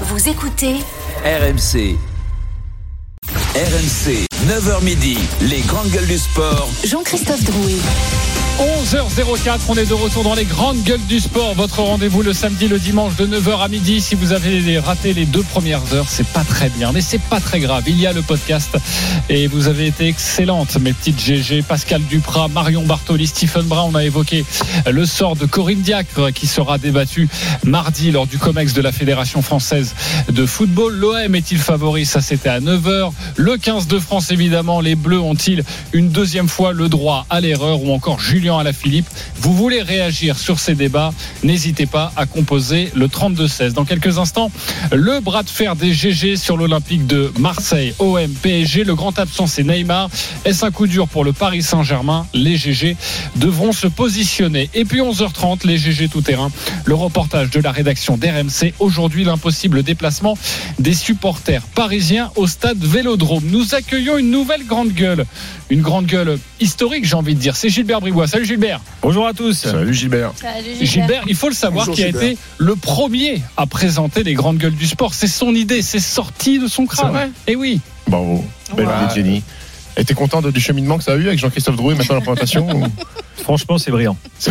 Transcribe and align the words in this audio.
Vous 0.00 0.28
écoutez 0.28 0.74
RMC. 1.24 1.96
RMC, 3.54 4.26
9h 4.48 4.82
midi, 4.82 5.16
les 5.42 5.60
grandes 5.60 5.88
gueules 5.90 6.08
du 6.08 6.18
sport. 6.18 6.68
Jean-Christophe 6.84 7.44
Drouet. 7.44 7.76
11h04, 8.58 9.62
on 9.68 9.74
est 9.74 9.86
de 9.86 9.94
retour 9.94 10.22
dans 10.22 10.36
les 10.36 10.44
grandes 10.44 10.80
gueules 10.84 11.04
du 11.08 11.18
sport. 11.18 11.54
Votre 11.54 11.80
rendez-vous 11.80 12.22
le 12.22 12.32
samedi, 12.32 12.68
le 12.68 12.78
dimanche 12.78 13.16
de 13.16 13.26
9h 13.26 13.60
à 13.60 13.66
midi. 13.66 14.00
Si 14.00 14.14
vous 14.14 14.30
avez 14.30 14.78
raté 14.78 15.12
les 15.12 15.26
deux 15.26 15.42
premières 15.42 15.92
heures, 15.92 16.06
c'est 16.08 16.26
pas 16.28 16.44
très 16.44 16.68
bien, 16.68 16.92
mais 16.92 17.00
c'est 17.00 17.20
pas 17.20 17.40
très 17.40 17.58
grave. 17.58 17.82
Il 17.88 18.00
y 18.00 18.06
a 18.06 18.12
le 18.12 18.22
podcast 18.22 18.76
et 19.28 19.48
vous 19.48 19.66
avez 19.66 19.88
été 19.88 20.06
excellente, 20.06 20.76
mes 20.78 20.92
petites 20.92 21.20
GG. 21.20 21.62
Pascal 21.62 22.00
Duprat, 22.02 22.46
Marion 22.46 22.84
Bartoli, 22.84 23.26
Stephen 23.26 23.62
Brun. 23.62 23.88
On 23.90 23.94
a 23.96 24.04
évoqué 24.04 24.44
le 24.88 25.04
sort 25.04 25.34
de 25.34 25.46
Corinne 25.46 25.82
Diacre 25.82 26.32
qui 26.32 26.46
sera 26.46 26.78
débattu 26.78 27.28
mardi 27.64 28.12
lors 28.12 28.28
du 28.28 28.38
COMEX 28.38 28.72
de 28.72 28.82
la 28.82 28.92
Fédération 28.92 29.42
française 29.42 29.96
de 30.30 30.46
football. 30.46 30.94
L'OM 30.94 31.34
est-il 31.34 31.58
favori? 31.58 32.06
Ça, 32.06 32.20
c'était 32.20 32.50
à 32.50 32.60
9h. 32.60 33.10
Le 33.36 33.56
15 33.56 33.88
de 33.88 33.98
France, 33.98 34.30
évidemment. 34.30 34.80
Les 34.80 34.94
Bleus 34.94 35.20
ont-ils 35.20 35.64
une 35.92 36.10
deuxième 36.10 36.48
fois 36.48 36.72
le 36.72 36.88
droit 36.88 37.26
à 37.30 37.40
l'erreur 37.40 37.82
ou 37.82 37.92
encore 37.92 38.20
Julien 38.20 38.43
à 38.52 38.62
la 38.62 38.72
Philippe. 38.72 39.06
Vous 39.36 39.54
voulez 39.54 39.82
réagir 39.82 40.38
sur 40.38 40.58
ces 40.58 40.74
débats 40.74 41.12
N'hésitez 41.42 41.86
pas 41.86 42.12
à 42.16 42.26
composer 42.26 42.90
le 42.94 43.06
32-16. 43.06 43.72
Dans 43.72 43.84
quelques 43.84 44.18
instants, 44.18 44.50
le 44.92 45.20
bras 45.20 45.42
de 45.42 45.48
fer 45.48 45.76
des 45.76 45.92
GG 45.92 46.36
sur 46.36 46.56
l'Olympique 46.56 47.06
de 47.06 47.32
Marseille, 47.38 47.94
OM, 47.98 48.30
PSG. 48.42 48.84
Le 48.84 48.94
grand 48.94 49.18
absent, 49.18 49.46
c'est 49.46 49.64
Neymar. 49.64 50.10
Est-ce 50.44 50.64
un 50.64 50.70
coup 50.70 50.86
dur 50.86 51.08
pour 51.08 51.24
le 51.24 51.32
Paris 51.32 51.62
Saint-Germain? 51.62 52.26
Les 52.34 52.56
GG 52.56 52.96
devront 53.36 53.72
se 53.72 53.86
positionner. 53.86 54.68
Et 54.74 54.84
puis 54.84 55.00
11h30, 55.00 55.66
les 55.66 55.78
GG 55.78 56.08
tout 56.08 56.20
terrain. 56.20 56.50
Le 56.84 56.94
reportage 56.94 57.50
de 57.50 57.60
la 57.60 57.72
rédaction 57.72 58.16
d'RMC. 58.16 58.74
Aujourd'hui, 58.78 59.24
l'impossible 59.24 59.82
déplacement 59.82 60.36
des 60.78 60.94
supporters 60.94 61.62
parisiens 61.74 62.30
au 62.36 62.46
stade 62.46 62.78
Vélodrome. 62.78 63.44
Nous 63.50 63.74
accueillons 63.74 64.18
une 64.18 64.30
nouvelle 64.30 64.66
grande 64.66 64.92
gueule. 64.92 65.24
Une 65.70 65.80
grande 65.80 66.06
gueule 66.06 66.38
historique, 66.60 67.04
j'ai 67.04 67.14
envie 67.14 67.34
de 67.34 67.40
dire. 67.40 67.56
C'est 67.56 67.70
Gilbert 67.70 68.00
Bribois. 68.00 68.26
Salut 68.26 68.44
Gilbert. 68.44 68.80
Bonjour 69.02 69.26
à 69.26 69.32
tous. 69.32 69.54
Salut 69.54 69.94
Gilbert. 69.94 70.32
Gilbert, 70.80 71.22
il 71.26 71.34
faut 71.34 71.48
le 71.48 71.54
savoir, 71.54 71.86
Bonjour, 71.86 71.94
qui 71.96 72.04
a 72.04 72.08
été 72.08 72.36
le 72.58 72.76
premier 72.76 73.42
à 73.56 73.66
présenter 73.66 74.22
les 74.24 74.34
grandes 74.34 74.58
gueules 74.58 74.74
du 74.74 74.86
sport. 74.86 75.14
C'est 75.14 75.26
son 75.26 75.54
idée, 75.54 75.80
c'est 75.82 76.00
sorti 76.00 76.58
de 76.58 76.66
son 76.68 76.86
crâne. 76.86 77.32
Et 77.46 77.56
oui. 77.56 77.80
Bravo. 78.06 78.44
Belle 78.76 78.86
idée 78.86 79.14
génie. 79.14 79.42
Et 79.96 80.04
t'es 80.04 80.14
content 80.14 80.42
de- 80.42 80.50
du 80.50 80.60
cheminement 80.60 80.98
que 80.98 81.04
ça 81.04 81.12
a 81.12 81.16
eu 81.16 81.26
avec 81.28 81.38
Jean-Christophe 81.38 81.76
Drouet 81.76 81.94
maintenant 81.94 82.16
la 82.16 82.20
présentation 82.20 82.68
ou- 82.68 82.86
Franchement, 83.44 83.76
c'est 83.78 83.90
brillant. 83.90 84.16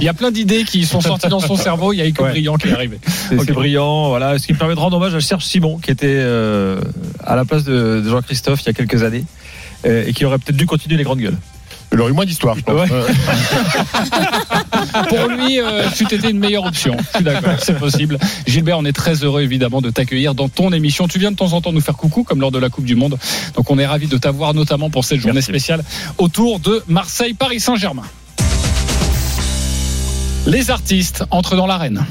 Il 0.00 0.04
y 0.04 0.08
a 0.08 0.14
plein 0.14 0.30
d'idées 0.30 0.64
qui 0.64 0.84
sont 0.86 1.00
sorties 1.02 1.28
dans 1.28 1.40
son 1.40 1.56
cerveau. 1.56 1.92
Il 1.92 1.98
y 1.98 2.00
a 2.02 2.10
que 2.10 2.22
Ouais. 2.22 2.30
Brillant 2.30 2.56
qui 2.56 2.68
est 2.68 2.72
arrivé. 2.72 2.98
C'est 3.28 3.52
brillant. 3.52 4.08
Voilà, 4.08 4.38
ce 4.38 4.46
qui 4.46 4.52
me 4.54 4.58
permet 4.58 4.74
de 4.74 4.80
rendre 4.80 4.96
hommage 4.96 5.14
à 5.14 5.20
Serge 5.20 5.44
Simon, 5.44 5.78
qui 5.78 5.90
était 5.90 6.06
euh, 6.08 6.80
à 7.24 7.36
la 7.36 7.44
place 7.44 7.64
de, 7.64 8.00
de 8.02 8.08
Jean-Christophe 8.08 8.62
il 8.62 8.66
y 8.66 8.70
a 8.70 8.72
quelques 8.72 9.02
années. 9.02 9.24
euh, 9.84 10.04
et 10.06 10.12
qui 10.14 10.24
aurait 10.24 10.38
peut-être 10.38 10.56
dû 10.56 10.64
continuer 10.66 10.96
les 10.96 11.04
grandes 11.04 11.18
gueules. 11.20 11.36
Il 11.92 12.00
aurait 12.00 12.10
eu 12.10 12.14
moins 12.14 12.24
d'histoire, 12.24 12.56
je 12.56 12.62
pense. 12.62 12.88
Ouais. 12.88 12.96
Pour 15.08 15.28
lui, 15.28 15.60
euh, 15.60 15.88
c'eût 15.94 16.04
été 16.04 16.30
une 16.30 16.38
meilleure 16.38 16.64
option. 16.64 16.96
Je 16.98 17.16
suis 17.16 17.24
d'accord, 17.24 17.54
c'est 17.62 17.78
possible. 17.78 18.18
Gilbert, 18.46 18.78
on 18.78 18.84
est 18.84 18.92
très 18.92 19.24
heureux 19.24 19.42
évidemment 19.42 19.80
de 19.80 19.90
t'accueillir 19.90 20.34
dans 20.34 20.48
ton 20.48 20.72
émission. 20.72 21.08
Tu 21.08 21.18
viens 21.18 21.30
de 21.30 21.36
temps 21.36 21.52
en 21.52 21.60
temps 21.60 21.72
nous 21.72 21.80
faire 21.80 21.96
coucou, 21.96 22.24
comme 22.24 22.40
lors 22.40 22.50
de 22.50 22.58
la 22.58 22.68
Coupe 22.68 22.84
du 22.84 22.94
Monde. 22.94 23.18
Donc 23.54 23.70
on 23.70 23.78
est 23.78 23.86
ravis 23.86 24.06
de 24.06 24.18
t'avoir, 24.18 24.54
notamment 24.54 24.90
pour 24.90 25.04
cette 25.04 25.20
journée 25.20 25.34
Merci. 25.34 25.50
spéciale 25.50 25.84
autour 26.18 26.60
de 26.60 26.82
Marseille-Paris 26.88 27.60
Saint-Germain. 27.60 28.04
Les 30.46 30.70
artistes 30.70 31.24
entrent 31.30 31.56
dans 31.56 31.66
l'arène. 31.66 32.04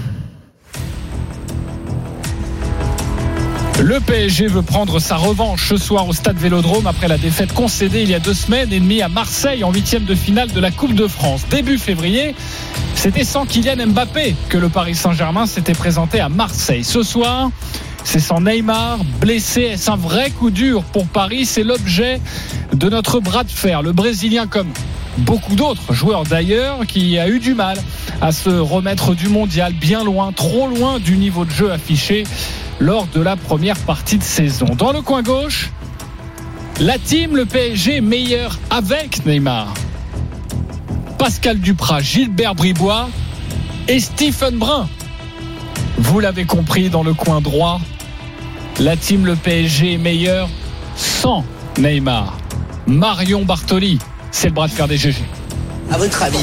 Le 3.82 4.00
PSG 4.00 4.46
veut 4.46 4.62
prendre 4.62 5.00
sa 5.00 5.16
revanche 5.16 5.70
ce 5.70 5.76
soir 5.76 6.08
au 6.08 6.14
stade 6.14 6.38
Vélodrome 6.38 6.86
après 6.86 7.08
la 7.08 7.18
défaite 7.18 7.52
concédée 7.52 8.04
il 8.04 8.12
y 8.12 8.14
a 8.14 8.20
deux 8.20 8.36
semaines 8.36 8.72
et 8.72 8.80
demie 8.80 9.02
à 9.02 9.08
Marseille 9.08 9.64
en 9.64 9.74
huitième 9.74 10.06
de 10.06 10.14
finale 10.14 10.52
de 10.52 10.59
la 10.59 10.69
Coupe 10.69 10.94
de 10.94 11.08
France. 11.08 11.47
Début 11.50 11.80
février, 11.80 12.36
c'était 12.94 13.24
sans 13.24 13.47
Kylian 13.47 13.88
Mbappé 13.88 14.36
que 14.50 14.59
le 14.59 14.70
Paris 14.70 14.94
Saint-Germain 14.94 15.47
s'était 15.47 15.74
présenté 15.74 16.20
à 16.20 16.30
Marseille. 16.30 16.84
Ce 16.84 17.02
soir, 17.02 17.50
c'est 18.03 18.20
sans 18.20 18.41
Neymar, 18.41 19.00
blessé. 19.20 19.62
Est-ce 19.62 19.90
un 19.90 19.96
vrai 19.96 20.30
coup 20.30 20.52
dur 20.52 20.84
pour 20.84 21.08
Paris? 21.08 21.46
C'est 21.46 21.64
l'objet 21.64 22.22
de 22.74 22.88
notre 22.88 23.20
bras 23.20 23.44
de 23.44 23.50
fer. 23.50 23.81
Le 23.81 23.94
Brésilien, 23.94 24.46
comme 24.46 24.70
beaucoup 25.18 25.56
d'autres 25.56 25.91
joueurs 25.91 26.24
d'ailleurs, 26.24 26.86
qui 26.86 27.18
a 27.18 27.28
eu 27.28 27.40
du 27.40 27.56
mal 27.56 27.78
à 28.22 28.31
se 28.31 28.52
remettre 28.52 29.16
du 29.16 29.28
mondial, 29.28 29.74
bien 29.74 30.03
loin, 30.03 30.31
trop 30.34 30.68
loin 30.68 31.00
du 31.00 31.18
niveau 31.18 31.46
de 31.46 31.52
jeu 31.52 31.72
affiché 31.72 32.25
lors 32.81 33.06
de 33.14 33.22
la 33.22 33.36
première 33.36 33.78
partie 33.78 34.18
de 34.18 34.24
saison. 34.24 34.66
Dans 34.75 34.92
le 34.92 35.02
coin 35.02 35.22
gauche, 35.22 35.69
la 36.80 36.97
team, 36.97 37.36
le 37.36 37.46
PSG 37.46 37.97
est 37.97 38.02
meilleur 38.02 38.58
avec 38.72 39.24
Neymar. 39.25 39.72
Pascal 41.20 41.59
Duprat, 41.59 42.02
Gilbert 42.02 42.56
Bribois 42.56 43.08
et 43.88 44.00
Stephen 44.00 44.58
Brun. 44.58 44.90
Vous 46.00 46.20
l'avez 46.20 46.46
compris 46.46 46.90
dans 46.90 47.03
le 47.03 47.14
coin 47.14 47.40
droit, 47.40 47.80
la 48.80 48.97
team 48.97 49.28
le 49.28 49.36
PSG 49.36 49.94
est 49.94 49.97
meilleur 50.00 50.50
sans 50.96 51.46
Neymar. 51.78 52.36
Marion 52.88 53.46
Bartoli, 53.46 54.00
c'est 54.31 54.47
le 54.47 54.53
bras 54.53 54.68
de 54.68 54.74
fer 54.74 54.88
des 54.88 54.97
GG. 54.97 55.24
À 55.91 55.97
votre 56.00 56.24
avis, 56.24 56.38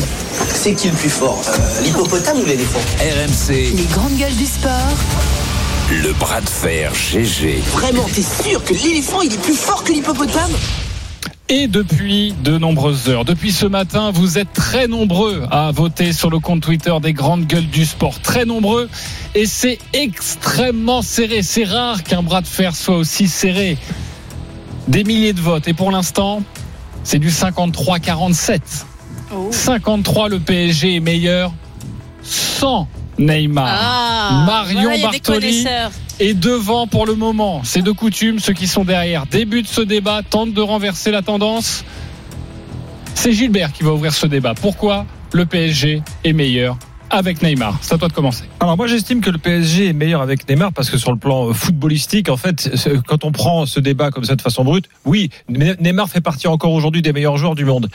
c'est 0.55 0.75
qui 0.75 0.89
le 0.89 0.95
plus 0.95 1.09
fort 1.11 1.43
Euh, 1.49 1.83
L'hippopotame 1.83 2.39
ou 2.39 2.45
l'éléphant? 2.45 2.79
RMC, 3.01 3.73
Les 3.75 3.87
grandes 3.93 4.17
gueules 4.17 4.37
du 4.37 4.45
sport. 4.47 4.71
Le 5.91 6.13
bras 6.13 6.43
de 6.43 6.49
fer 6.49 6.93
GG. 6.95 7.63
Vraiment, 7.73 8.05
t'es 8.13 8.23
sûr 8.23 8.63
que 8.63 8.75
l'éléphant 8.75 9.23
il 9.23 9.33
est 9.33 9.43
plus 9.43 9.55
fort 9.55 9.83
que 9.85 9.93
l'hippopotame? 9.93 10.51
Et 11.49 11.67
depuis 11.67 12.35
de 12.45 12.59
nombreuses 12.59 13.09
heures, 13.09 13.25
depuis 13.25 13.53
ce 13.53 13.65
matin, 13.65 14.11
vous 14.11 14.37
êtes 14.37 14.53
très 14.53 14.87
nombreux 14.87 15.47
à 15.51 15.71
voter 15.71 16.13
sur 16.13 16.29
le 16.29 16.41
compte 16.41 16.61
Twitter 16.61 16.95
des 17.01 17.15
grandes 17.15 17.47
gueules 17.47 17.71
du 17.71 17.87
sport. 17.87 18.21
Très 18.21 18.45
nombreux. 18.45 18.91
Et 19.35 19.47
c'est 19.47 19.79
extrêmement 19.95 21.01
serré. 21.01 21.43
C'est 21.43 21.65
rare 21.65 22.03
qu'un 22.03 22.23
bras 22.23 22.43
de 22.43 22.47
fer 22.47 22.77
soit 22.77 22.97
aussi 22.97 23.27
serré. 23.27 23.79
Des 24.89 25.05
milliers 25.05 25.33
de 25.33 25.41
votes. 25.41 25.69
Et 25.69 25.75
pour 25.75 25.91
l'instant, 25.91 26.43
c'est 27.03 27.19
du 27.19 27.31
53-47. 27.31 28.61
53, 29.51 30.29
le 30.29 30.39
PSG 30.39 30.97
est 30.97 31.01
meilleur 31.01 31.51
sans 32.23 32.89
Neymar. 33.19 33.67
Ah, 33.69 34.45
Marion 34.47 34.91
voilà, 34.91 35.03
Bartoli 35.03 35.65
est 36.21 36.35
devant 36.35 36.87
pour 36.87 37.07
le 37.07 37.15
moment. 37.15 37.63
C'est 37.65 37.83
de 37.83 37.93
coutume, 37.93 38.39
ceux 38.39 38.53
qui 38.53 38.67
sont 38.67 38.85
derrière 38.85 39.27
débutent 39.27 39.69
ce 39.69 39.81
débat, 39.81 40.23
tentent 40.29 40.55
de 40.55 40.61
renverser 40.61 41.11
la 41.11 41.23
tendance. 41.23 41.85
C'est 43.15 43.33
Gilbert 43.33 43.73
qui 43.73 43.83
va 43.83 43.93
ouvrir 43.93 44.13
ce 44.13 44.27
débat. 44.27 44.55
Pourquoi 44.55 45.07
le 45.33 45.45
PSG 45.45 46.03
est 46.25 46.33
meilleur 46.33 46.79
avec 47.11 47.43
Neymar 47.43 47.79
C'est 47.81 47.95
à 47.95 47.99
toi 47.99 48.09
de 48.09 48.13
commencer. 48.13 48.45
Alors 48.61 48.77
moi 48.77 48.87
j'estime 48.87 49.21
que 49.21 49.31
le 49.31 49.39
PSG 49.39 49.89
est 49.89 49.93
meilleur 49.93 50.21
avec 50.21 50.49
Neymar 50.49 50.73
parce 50.73 50.91
que 50.91 50.99
sur 50.99 51.11
le 51.13 51.19
plan 51.19 51.49
euh, 51.49 51.53
footballistique, 51.53 52.29
en 52.29 52.37
fait, 52.37 52.71
quand 53.07 53.25
on 53.25 53.33
prend 53.33 53.65
ce 53.67 53.81
débat 53.81 54.11
comme 54.11 54.25
ça 54.25 54.37
de 54.37 54.43
façon 54.43 54.65
brute, 54.65 54.87
oui, 55.05 55.31
Ne- 55.49 55.75
Neymar 55.81 56.09
fait 56.09 56.21
partie 56.21 56.47
encore 56.49 56.73
aujourd'hui 56.73 57.01
des 57.03 57.13
meilleurs 57.13 57.37
joueurs 57.39 57.55
du 57.55 57.65
monde. 57.65 57.89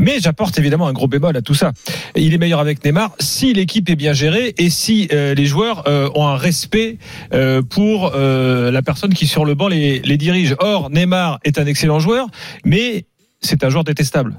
Mais 0.00 0.18
j'apporte 0.20 0.58
évidemment 0.58 0.86
un 0.88 0.92
gros 0.92 1.06
bémol 1.08 1.36
à 1.36 1.42
tout 1.42 1.54
ça. 1.54 1.72
Il 2.16 2.34
est 2.34 2.38
meilleur 2.38 2.60
avec 2.60 2.84
Neymar 2.84 3.12
si 3.20 3.52
l'équipe 3.52 3.88
est 3.88 3.96
bien 3.96 4.12
gérée 4.12 4.54
et 4.58 4.70
si 4.70 5.08
euh, 5.12 5.34
les 5.34 5.46
joueurs 5.46 5.84
euh, 5.88 6.08
ont 6.14 6.26
un 6.26 6.36
respect 6.36 6.98
euh, 7.32 7.62
pour 7.62 8.12
euh, 8.14 8.70
la 8.70 8.82
personne 8.82 9.14
qui 9.14 9.26
sur 9.26 9.44
le 9.44 9.54
banc 9.54 9.68
les, 9.68 10.00
les 10.00 10.16
dirige. 10.16 10.56
Or, 10.58 10.90
Neymar 10.90 11.38
est 11.44 11.58
un 11.58 11.66
excellent 11.66 12.00
joueur, 12.00 12.26
mais 12.64 13.06
c'est 13.40 13.62
un 13.64 13.68
joueur 13.70 13.84
détestable. 13.84 14.36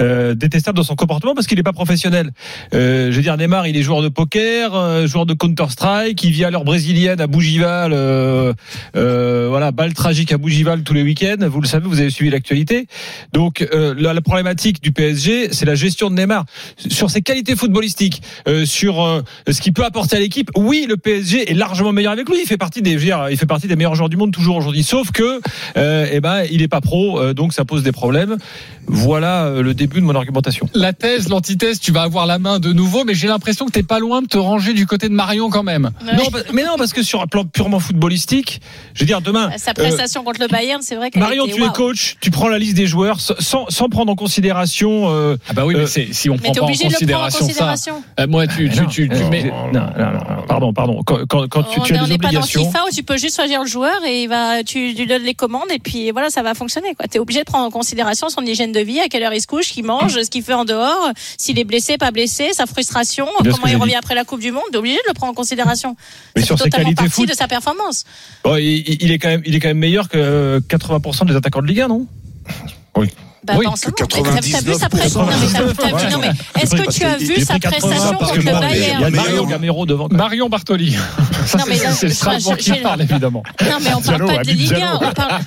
Euh, 0.00 0.34
détestable 0.34 0.74
dans 0.74 0.84
son 0.84 0.96
comportement 0.96 1.34
parce 1.34 1.46
qu'il 1.46 1.58
n'est 1.58 1.62
pas 1.62 1.74
professionnel. 1.74 2.30
Euh, 2.72 3.10
je 3.10 3.16
veux 3.16 3.22
dire, 3.22 3.36
Neymar, 3.36 3.66
il 3.66 3.76
est 3.76 3.82
joueur 3.82 4.00
de 4.00 4.08
poker, 4.08 4.74
euh, 4.74 5.06
joueur 5.06 5.26
de 5.26 5.34
Counter 5.34 5.66
Strike, 5.68 6.24
il 6.24 6.30
vit 6.30 6.46
à 6.46 6.50
l'heure 6.50 6.64
brésilienne 6.64 7.20
à 7.20 7.26
Bougival, 7.26 7.92
euh, 7.92 8.54
euh, 8.96 9.48
voilà, 9.50 9.70
balle 9.70 9.92
tragique 9.92 10.32
à 10.32 10.38
Bougival 10.38 10.82
tous 10.82 10.94
les 10.94 11.02
week-ends. 11.02 11.46
Vous 11.46 11.60
le 11.60 11.66
savez, 11.66 11.86
vous 11.86 12.00
avez 12.00 12.08
suivi 12.08 12.30
l'actualité. 12.30 12.86
Donc 13.34 13.68
euh, 13.74 13.94
la, 13.98 14.14
la 14.14 14.22
problématique 14.22 14.82
du 14.82 14.92
PSG, 14.92 15.52
c'est 15.52 15.66
la 15.66 15.74
gestion 15.74 16.08
de 16.08 16.14
Neymar 16.14 16.46
sur 16.78 17.10
ses 17.10 17.20
qualités 17.20 17.54
footballistiques, 17.54 18.22
sur 18.64 19.22
ce 19.46 19.60
qu'il 19.60 19.74
peut 19.74 19.84
apporter 19.84 20.16
à 20.16 20.20
l'équipe. 20.20 20.50
Oui, 20.56 20.86
le 20.88 20.96
PSG 20.96 21.50
est 21.50 21.54
largement 21.54 21.92
meilleur 21.92 22.12
avec 22.12 22.30
lui. 22.30 22.38
Il 22.42 22.48
fait 22.48 22.56
partie 22.56 22.80
des, 22.80 22.96
dire, 22.96 23.26
il 23.30 23.36
fait 23.36 23.44
partie 23.44 23.68
des 23.68 23.76
meilleurs 23.76 23.94
joueurs 23.94 24.08
du 24.08 24.16
monde 24.16 24.32
toujours 24.32 24.56
aujourd'hui. 24.56 24.84
Sauf 24.84 25.10
que, 25.10 25.40
eh 25.76 26.20
ben, 26.20 26.44
il 26.50 26.62
est 26.62 26.68
pas 26.68 26.80
pro, 26.80 27.34
donc 27.34 27.52
ça 27.52 27.66
pose 27.66 27.82
des 27.82 27.92
problèmes. 27.92 28.38
Voilà 28.86 29.60
le 29.60 29.74
début 29.82 30.00
de 30.00 30.06
mon 30.06 30.14
argumentation. 30.14 30.68
La 30.74 30.92
thèse, 30.92 31.28
l'antithèse, 31.28 31.80
tu 31.80 31.90
vas 31.92 32.02
avoir 32.02 32.26
la 32.26 32.38
main 32.38 32.60
de 32.60 32.72
nouveau, 32.72 33.04
mais 33.04 33.14
j'ai 33.14 33.26
l'impression 33.28 33.66
que 33.66 33.72
t'es 33.72 33.82
pas 33.82 33.98
loin 33.98 34.22
de 34.22 34.26
te 34.28 34.38
ranger 34.38 34.74
du 34.74 34.86
côté 34.86 35.08
de 35.08 35.14
Marion 35.14 35.50
quand 35.50 35.64
même. 35.64 35.90
Non, 36.04 36.28
bah- 36.32 36.38
mais 36.52 36.62
non, 36.64 36.74
parce 36.78 36.92
que 36.92 37.02
sur 37.02 37.20
un 37.20 37.26
plan 37.26 37.44
purement 37.44 37.80
footballistique, 37.80 38.60
je 38.94 39.00
veux 39.00 39.06
dire, 39.06 39.20
demain. 39.20 39.50
Sa 39.58 39.70
euh, 39.72 39.74
prestation 39.74 40.22
contre 40.22 40.40
le 40.40 40.46
Bayern, 40.48 40.80
c'est 40.82 40.94
vrai 40.94 41.10
qu'elle 41.10 41.22
Marion, 41.22 41.46
tu 41.46 41.58
es 41.58 41.60
waouh. 41.62 41.72
coach, 41.72 42.16
tu 42.20 42.30
prends 42.30 42.48
la 42.48 42.58
liste 42.58 42.76
des 42.76 42.86
joueurs 42.86 43.18
sans, 43.20 43.66
sans 43.68 43.88
prendre 43.88 44.12
en 44.12 44.14
considération. 44.16 45.10
euh, 45.10 45.36
Ah 45.48 45.52
bah 45.52 45.64
oui, 45.66 45.74
mais 45.74 45.82
Euh, 45.82 45.86
c'est- 45.86 46.12
si 46.12 46.30
on 46.30 46.36
prend 46.36 46.52
pas 46.52 46.60
en 46.60 46.64
obligé 46.64 46.84
de 46.84 46.92
le 46.92 46.98
prendre 47.06 47.12
en 47.24 47.24
considération 47.26 47.38
ça. 47.40 47.44
considération. 47.46 48.02
euh, 48.20 48.26
moi, 48.28 48.46
tu, 48.46 48.70
tu, 48.70 48.80
non, 48.80 48.86
tu, 48.88 49.08
tu 49.08 49.14
non, 49.22 49.28
mets. 49.30 49.42
non, 49.44 49.50
non, 49.72 49.80
non, 49.98 50.36
non, 50.36 50.46
pardon, 50.46 50.72
pardon. 50.72 51.02
Quand, 51.04 51.18
quand, 51.28 51.48
quand 51.48 51.62
tu, 51.64 51.80
on 51.80 51.82
tu 51.82 51.94
as 51.96 52.02
on 52.02 52.04
des 52.06 52.12
n'est 52.12 52.18
pas 52.18 52.28
dans 52.28 52.38
obligations. 52.40 52.64
FIFA 52.66 52.84
où 52.88 52.94
tu 52.94 53.02
peux 53.02 53.16
juste 53.16 53.36
choisir 53.36 53.62
le 53.62 53.68
joueur 53.68 54.04
et 54.06 54.22
il 54.22 54.28
va, 54.28 54.62
tu 54.62 54.92
lui 54.92 55.06
donnes 55.06 55.22
les 55.22 55.34
commandes 55.34 55.70
et 55.74 55.78
puis 55.78 56.10
voilà, 56.12 56.30
ça 56.30 56.42
va 56.42 56.54
fonctionner. 56.54 56.88
Tu 57.10 57.16
es 57.16 57.20
obligé 57.20 57.40
de 57.40 57.44
prendre 57.44 57.64
en 57.64 57.70
considération 57.70 58.28
son 58.28 58.42
hygiène 58.42 58.72
de 58.72 58.80
vie, 58.80 59.00
à 59.00 59.08
quelle 59.08 59.22
heure 59.22 59.32
il 59.34 59.40
se 59.40 59.46
couche, 59.46 59.71
qu'il 59.72 59.84
mange, 59.84 60.12
ce 60.14 60.30
qu'il 60.30 60.42
fait 60.42 60.54
en 60.54 60.64
dehors, 60.64 61.10
s'il 61.38 61.58
est 61.58 61.64
blessé, 61.64 61.96
pas 61.98 62.10
blessé, 62.10 62.50
sa 62.52 62.66
frustration, 62.66 63.26
Bien 63.40 63.52
comment 63.52 63.66
il 63.66 63.76
revient 63.76 63.92
dit. 63.92 63.96
après 63.96 64.14
la 64.14 64.24
Coupe 64.24 64.40
du 64.40 64.52
Monde. 64.52 64.62
Obligé 64.74 64.96
de 64.96 65.08
le 65.08 65.14
prendre 65.14 65.32
en 65.32 65.34
considération. 65.34 65.96
Mais 66.36 66.42
sur 66.42 66.58
ses 66.58 66.64
totalement 66.64 66.84
qualités 66.84 67.02
partie 67.04 67.12
foot, 67.22 67.28
de 67.28 67.34
sa 67.34 67.48
performance. 67.48 68.04
bon, 68.44 68.56
il, 68.56 69.02
il 69.02 69.10
est 69.10 69.18
quand 69.18 69.28
même, 69.28 69.42
il 69.44 69.54
est 69.54 69.60
quand 69.60 69.68
même 69.68 69.78
meilleur 69.78 70.08
que 70.08 70.60
80% 70.68 71.26
des 71.26 71.36
attaquants 71.36 71.62
de 71.62 71.66
Ligue 71.66 71.80
1, 71.80 71.88
non? 71.88 72.06
Bah, 73.44 73.54
Oui, 73.58 73.64
pas 73.64 73.72
en 73.72 73.76
ce 73.76 73.86
moment. 73.86 73.96
Mais 74.00 74.06
t'as- 74.06 74.32
T'as 74.32 74.40
vu 74.40 74.74
sa 74.74 74.86
99%. 74.86 74.88
prestation 74.88 75.20
Non, 75.22 75.26
mais 75.26 75.46
t'as- 75.52 75.74
t'as 75.90 75.96
vu- 76.06 76.12
non, 76.12 76.18
mais 76.20 76.62
est-ce 76.62 76.74
que 76.76 76.90
tu 76.92 77.04
as 77.04 77.16
vu 77.16 77.40
sa 77.44 77.58
prestation 77.58 78.12
contre 78.14 78.32
que 78.34 78.38
le 78.38 78.42
bon, 78.52 78.60
il 78.70 78.78
y 78.78 78.84
a 78.90 78.98
Bayern 79.00 79.14
Mario 79.16 79.46
Gamero 79.46 79.86
devant. 79.86 80.08
Marion 80.10 80.48
Bartoli. 80.48 80.96
Ça, 81.46 81.58
Non, 81.58 81.64
mais 81.68 81.76
là, 81.78 81.90
c'est 81.92 82.08
Strasbourg 82.10 82.56
qui 82.56 82.72
parle, 82.74 83.02
évidemment. 83.02 83.42
Non, 83.62 83.78
mais 83.82 83.94
on 83.94 84.00
parle 84.00 84.02
Diallo, 84.02 84.26
pas 84.28 84.44
de 84.44 84.50
Ligue 84.50 84.72
1. 84.72 84.76
Diallo. 84.76 84.98
On 85.02 85.12
parle... 85.12 85.40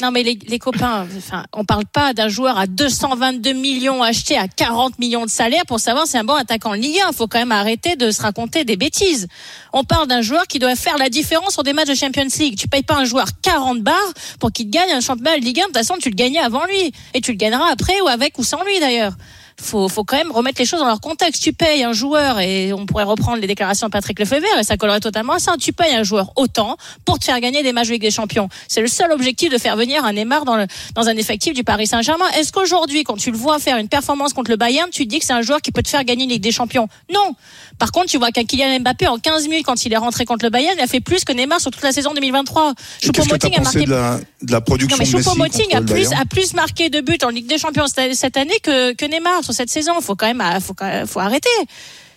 Non, 0.00 0.10
mais 0.10 0.22
les, 0.22 0.38
les 0.48 0.58
copains, 0.58 1.06
enfin, 1.18 1.44
on 1.52 1.64
parle 1.64 1.84
pas 1.84 2.14
d'un 2.14 2.28
joueur 2.28 2.58
à 2.58 2.66
222 2.66 3.52
millions 3.52 4.02
acheté 4.02 4.36
à 4.38 4.48
40 4.48 4.98
millions 4.98 5.24
de 5.26 5.30
salaire 5.30 5.62
pour 5.66 5.78
savoir 5.78 6.06
si 6.06 6.12
c'est 6.12 6.18
un 6.18 6.24
bon 6.24 6.34
attaquant 6.34 6.70
de 6.70 6.76
Ligue 6.76 6.98
1. 7.06 7.10
Il 7.10 7.14
faut 7.14 7.26
quand 7.28 7.38
même 7.38 7.52
arrêter 7.52 7.96
de 7.96 8.10
se 8.10 8.22
raconter 8.22 8.64
des 8.64 8.76
bêtises. 8.76 9.28
On 9.72 9.84
parle 9.84 10.06
d'un 10.06 10.20
joueur 10.20 10.46
qui 10.46 10.58
doit 10.58 10.76
faire 10.76 10.98
la 10.98 11.08
différence 11.08 11.54
sur 11.54 11.62
des 11.62 11.72
matchs 11.72 11.88
de 11.88 11.94
Champions 11.94 12.28
League. 12.38 12.56
Tu 12.58 12.68
payes 12.68 12.82
pas 12.82 12.96
un 12.96 13.04
joueur 13.04 13.26
40 13.40 13.80
barres 13.80 13.96
pour 14.38 14.52
qu'il 14.52 14.68
gagne 14.68 14.92
un 14.92 15.00
championnat 15.00 15.38
de 15.38 15.42
Ligue 15.42 15.60
1. 15.60 15.62
De 15.62 15.66
toute 15.68 15.76
façon, 15.78 15.96
tu 15.98 16.10
le 16.10 16.14
gagnais 16.14 16.40
avant 16.40 16.66
lui. 16.66 16.92
Et 17.14 17.20
tu 17.20 17.32
le 17.32 17.38
gagneras 17.38 17.70
après 17.70 17.98
ou 18.02 18.08
avec 18.08 18.38
ou 18.38 18.44
sans 18.44 18.62
lui 18.64 18.78
d'ailleurs. 18.80 19.14
Faut, 19.60 19.88
faut 19.88 20.04
quand 20.04 20.16
même 20.16 20.32
remettre 20.32 20.60
les 20.60 20.66
choses 20.66 20.80
dans 20.80 20.86
leur 20.86 21.00
contexte. 21.00 21.42
Tu 21.42 21.52
payes 21.52 21.84
un 21.84 21.92
joueur, 21.92 22.40
et 22.40 22.72
on 22.72 22.86
pourrait 22.86 23.04
reprendre 23.04 23.38
les 23.38 23.46
déclarations 23.46 23.86
de 23.86 23.92
Patrick 23.92 24.18
Lefebvre, 24.18 24.46
et 24.58 24.64
ça 24.64 24.76
collerait 24.76 25.00
totalement 25.00 25.34
à 25.34 25.38
ça. 25.38 25.54
Tu 25.60 25.72
payes 25.72 25.94
un 25.94 26.02
joueur 26.02 26.32
autant 26.36 26.76
pour 27.04 27.18
te 27.18 27.24
faire 27.24 27.40
gagner 27.40 27.62
des 27.62 27.72
matchs 27.72 27.88
de 27.88 27.92
Ligue 27.92 28.02
des 28.02 28.10
Champions. 28.10 28.48
C'est 28.68 28.80
le 28.80 28.88
seul 28.88 29.12
objectif 29.12 29.50
de 29.52 29.58
faire 29.58 29.76
venir 29.76 30.04
un 30.04 30.12
Neymar 30.12 30.44
dans, 30.44 30.56
le, 30.56 30.66
dans 30.94 31.08
un 31.08 31.16
effectif 31.16 31.54
du 31.54 31.64
Paris 31.64 31.86
Saint-Germain. 31.86 32.28
Est-ce 32.38 32.52
qu'aujourd'hui, 32.52 33.04
quand 33.04 33.16
tu 33.16 33.30
le 33.30 33.36
vois 33.36 33.58
faire 33.58 33.76
une 33.76 33.88
performance 33.88 34.32
contre 34.32 34.50
le 34.50 34.56
Bayern, 34.56 34.90
tu 34.90 35.04
te 35.04 35.08
dis 35.08 35.18
que 35.18 35.24
c'est 35.24 35.32
un 35.32 35.42
joueur 35.42 35.60
qui 35.60 35.72
peut 35.72 35.82
te 35.82 35.88
faire 35.88 36.04
gagner 36.04 36.24
une 36.24 36.30
Ligue 36.30 36.42
des 36.42 36.52
Champions? 36.52 36.88
Non. 37.12 37.34
Par 37.78 37.92
contre, 37.92 38.06
tu 38.06 38.18
vois 38.18 38.30
qu'un 38.30 38.44
Kylian 38.44 38.80
Mbappé, 38.80 39.06
en 39.08 39.18
15 39.18 39.48
minutes, 39.48 39.66
quand 39.66 39.84
il 39.84 39.92
est 39.92 39.96
rentré 39.96 40.24
contre 40.24 40.44
le 40.44 40.50
Bayern, 40.50 40.74
il 40.78 40.82
a 40.82 40.86
fait 40.86 41.00
plus 41.00 41.24
que 41.24 41.32
Neymar 41.32 41.60
sur 41.60 41.70
toute 41.70 41.82
la 41.82 41.92
saison 41.92 42.14
2023. 42.14 42.72
Et 43.02 43.08
Qu'est-ce 43.10 43.28
que 43.28 43.36
t'as 43.36 43.48
Choupo-Moting 43.48 43.56
a 43.56 43.60
marqué 43.60 43.84
de 43.84 43.90
la, 43.90 44.20
de 44.42 44.52
la 44.52 44.60
production 44.60 44.96
non 44.96 45.02
mais 45.02 45.48
de 45.48 45.56
Messi 45.56 45.74
a 45.74 45.80
plus 45.80 46.12
a 46.12 46.24
plus 46.24 46.54
marqué 46.54 46.90
de 46.90 47.00
buts 47.00 47.18
en 47.24 47.28
Ligue 47.28 47.46
des 47.46 47.58
Champions 47.58 47.86
cette 47.86 48.14
cette 48.14 48.36
année 48.36 48.58
que 48.62 48.92
que 48.92 49.04
Neymar 49.04 49.41
sur 49.42 49.54
cette 49.54 49.70
saison. 49.70 50.00
Faut 50.00 50.14
quand 50.14 50.32
même 50.32 50.60
faut 51.06 51.20
arrêter. 51.20 51.48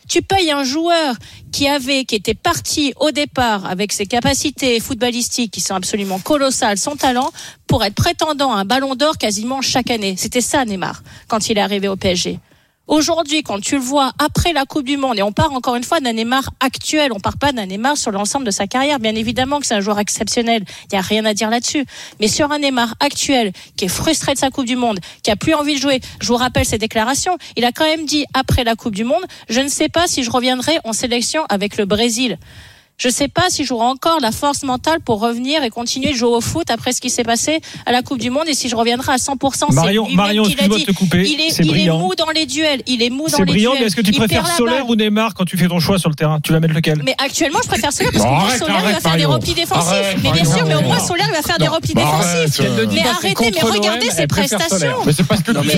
Tu 0.08 0.22
payes 0.22 0.52
un 0.52 0.64
joueur 0.64 1.16
qui 1.52 1.68
avait 1.68 2.06
qui 2.06 2.16
était 2.16 2.36
parti 2.36 2.94
au 3.00 3.12
départ 3.12 3.66
avec 3.66 3.92
ses 3.92 4.06
capacités 4.06 4.80
footballistiques 4.80 5.52
qui 5.52 5.62
sont 5.62 5.74
absolument 5.74 6.20
colossales, 6.20 6.78
son 6.78 6.96
talent 6.96 7.32
pour 7.66 7.84
être 7.84 7.96
prétendant 7.96 8.54
à 8.54 8.60
un 8.60 8.66
Ballon 8.66 8.96
d'Or 8.96 9.18
quasiment 9.18 9.62
chaque 9.62 9.90
année. 9.90 10.16
C'était 10.18 10.42
ça 10.42 10.64
Neymar 10.64 11.02
quand 11.28 11.50
il 11.50 11.58
est 11.58 11.62
arrivé 11.62 11.88
au 11.88 11.96
PSG. 11.96 12.40
Aujourd'hui, 12.88 13.42
quand 13.42 13.60
tu 13.60 13.76
le 13.76 13.82
vois 13.82 14.12
après 14.20 14.54
la 14.54 14.66
Coupe 14.66 14.86
du 14.86 14.96
Monde, 14.96 15.18
et 15.18 15.24
on 15.24 15.32
part 15.32 15.52
encore 15.54 15.76
une 15.76 15.84
fois 15.84 16.00
d'un 16.02 16.14
Neymar 16.14 16.52
actuel, 16.60 17.12
on 17.14 17.20
part 17.20 17.40
pas 17.40 17.52
d'un 17.52 17.66
Neymar 17.66 17.98
sur 17.98 18.12
l'ensemble 18.12 18.46
de 18.46 18.52
sa 18.52 18.68
carrière. 18.68 19.00
Bien 19.00 19.16
évidemment 19.16 19.60
que 19.60 19.66
c'est 19.66 19.74
un 19.74 19.82
joueur 19.82 19.98
exceptionnel, 20.00 20.64
il 20.92 20.96
y 20.96 20.98
a 20.98 21.02
rien 21.02 21.26
à 21.26 21.34
dire 21.34 21.50
là-dessus. 21.50 21.84
Mais 22.20 22.28
sur 22.28 22.52
un 22.52 22.60
Neymar 22.60 22.94
actuel, 23.00 23.54
qui 23.76 23.86
est 23.86 23.90
frustré 23.90 24.36
de 24.36 24.38
sa 24.38 24.52
Coupe 24.52 24.66
du 24.66 24.76
Monde, 24.76 25.00
qui 25.24 25.32
a 25.32 25.36
plus 25.36 25.56
envie 25.56 25.76
de 25.76 25.82
jouer, 25.82 26.00
je 26.22 26.28
vous 26.28 26.36
rappelle 26.36 26.66
ses 26.66 26.78
déclarations, 26.78 27.40
il 27.56 27.66
a 27.66 27.72
quand 27.72 27.86
même 27.86 28.06
dit 28.06 28.26
après 28.36 28.64
la 28.64 28.76
Coupe 28.76 28.94
du 28.94 29.04
Monde, 29.04 29.24
je 29.50 29.62
ne 29.62 29.68
sais 29.68 29.90
pas 29.90 30.06
si 30.06 30.24
je 30.24 30.30
reviendrai 30.30 30.78
en 30.84 30.94
sélection 30.94 31.44
avec 31.50 31.78
le 31.78 31.86
Brésil. 31.86 32.38
Je 32.98 33.10
sais 33.10 33.28
pas 33.28 33.50
si 33.50 33.66
j'aurai 33.66 33.86
encore 33.88 34.20
la 34.22 34.32
force 34.32 34.64
mentale 34.64 35.00
pour 35.02 35.20
revenir 35.20 35.64
et 35.64 35.70
continuer 35.70 36.12
de 36.14 36.16
jouer 36.18 36.30
au 36.30 36.40
foot 36.40 36.70
après 36.72 36.94
ce 36.94 37.02
qui 37.02 37.10
s'est 37.10 37.26
passé 37.26 37.60
à 37.86 37.92
la 37.92 38.02
Coupe 38.02 38.20
du 38.20 38.30
Monde 38.30 38.48
et 38.48 38.54
si 38.54 38.70
je 38.70 38.76
reviendrai 38.78 39.12
à 39.12 39.16
100%. 39.18 39.66
c'est 39.70 39.76
Marion, 39.76 40.08
Marion, 40.12 40.46
excuse-moi 40.46 40.78
de 40.80 40.84
te 40.86 40.92
couper. 40.94 41.24
Il 41.30 41.42
est, 41.42 41.58
il 41.60 41.78
est 41.88 41.92
mou 41.92 42.14
dans 42.18 42.30
les 42.30 42.46
duels. 42.46 42.82
Il 42.88 43.04
est 43.04 43.10
mou 43.10 43.24
dans 43.28 43.36
C'est 43.36 43.40
les 43.44 43.52
brillant, 43.52 43.72
duels. 43.72 43.82
mais 43.82 43.88
est-ce 43.88 43.96
que 43.98 44.02
tu 44.02 44.12
Il 44.12 44.18
préfères 44.18 44.48
Solaire 44.48 44.88
ou 44.90 44.96
Neymar 44.96 45.34
quand 45.34 45.44
tu 45.44 45.58
fais 45.58 45.68
ton 45.68 45.80
choix 45.80 46.00
sur 46.00 46.08
le 46.10 46.16
terrain? 46.16 46.40
Tu 46.42 46.54
vas 46.54 46.62
mettre 46.62 46.74
lequel? 46.74 47.02
Mais 47.04 47.16
actuellement, 47.18 47.60
je 47.64 47.68
préfère 47.68 47.92
Solaire 47.92 48.14
parce 48.14 48.24
que 48.24 48.30
moi, 48.30 48.58
Solaire, 48.58 48.82
va 48.82 49.00
faire 49.02 49.18
des 49.18 49.26
replis 49.26 49.54
défensifs. 49.54 49.92
Arrête, 49.92 50.16
mais 50.24 50.32
bien 50.32 50.44
Marion. 50.44 50.56
sûr, 50.58 50.66
mais 50.66 50.76
au 50.76 50.82
moins, 50.82 51.00
Solaire, 51.00 51.30
va 51.34 51.42
faire 51.42 51.58
des 51.58 51.68
replis 51.68 51.94
Bah, 51.96 52.02
défensifs. 52.02 52.60
arrête, 52.62 52.80
ne 52.80 52.94
Mais 52.96 53.02
arrêtez, 53.06 53.52
mais 53.54 53.62
regardez 53.62 54.10
ses 54.10 54.28
prestations. 54.28 55.04
Mais 55.06 55.12
c'est 55.12 55.28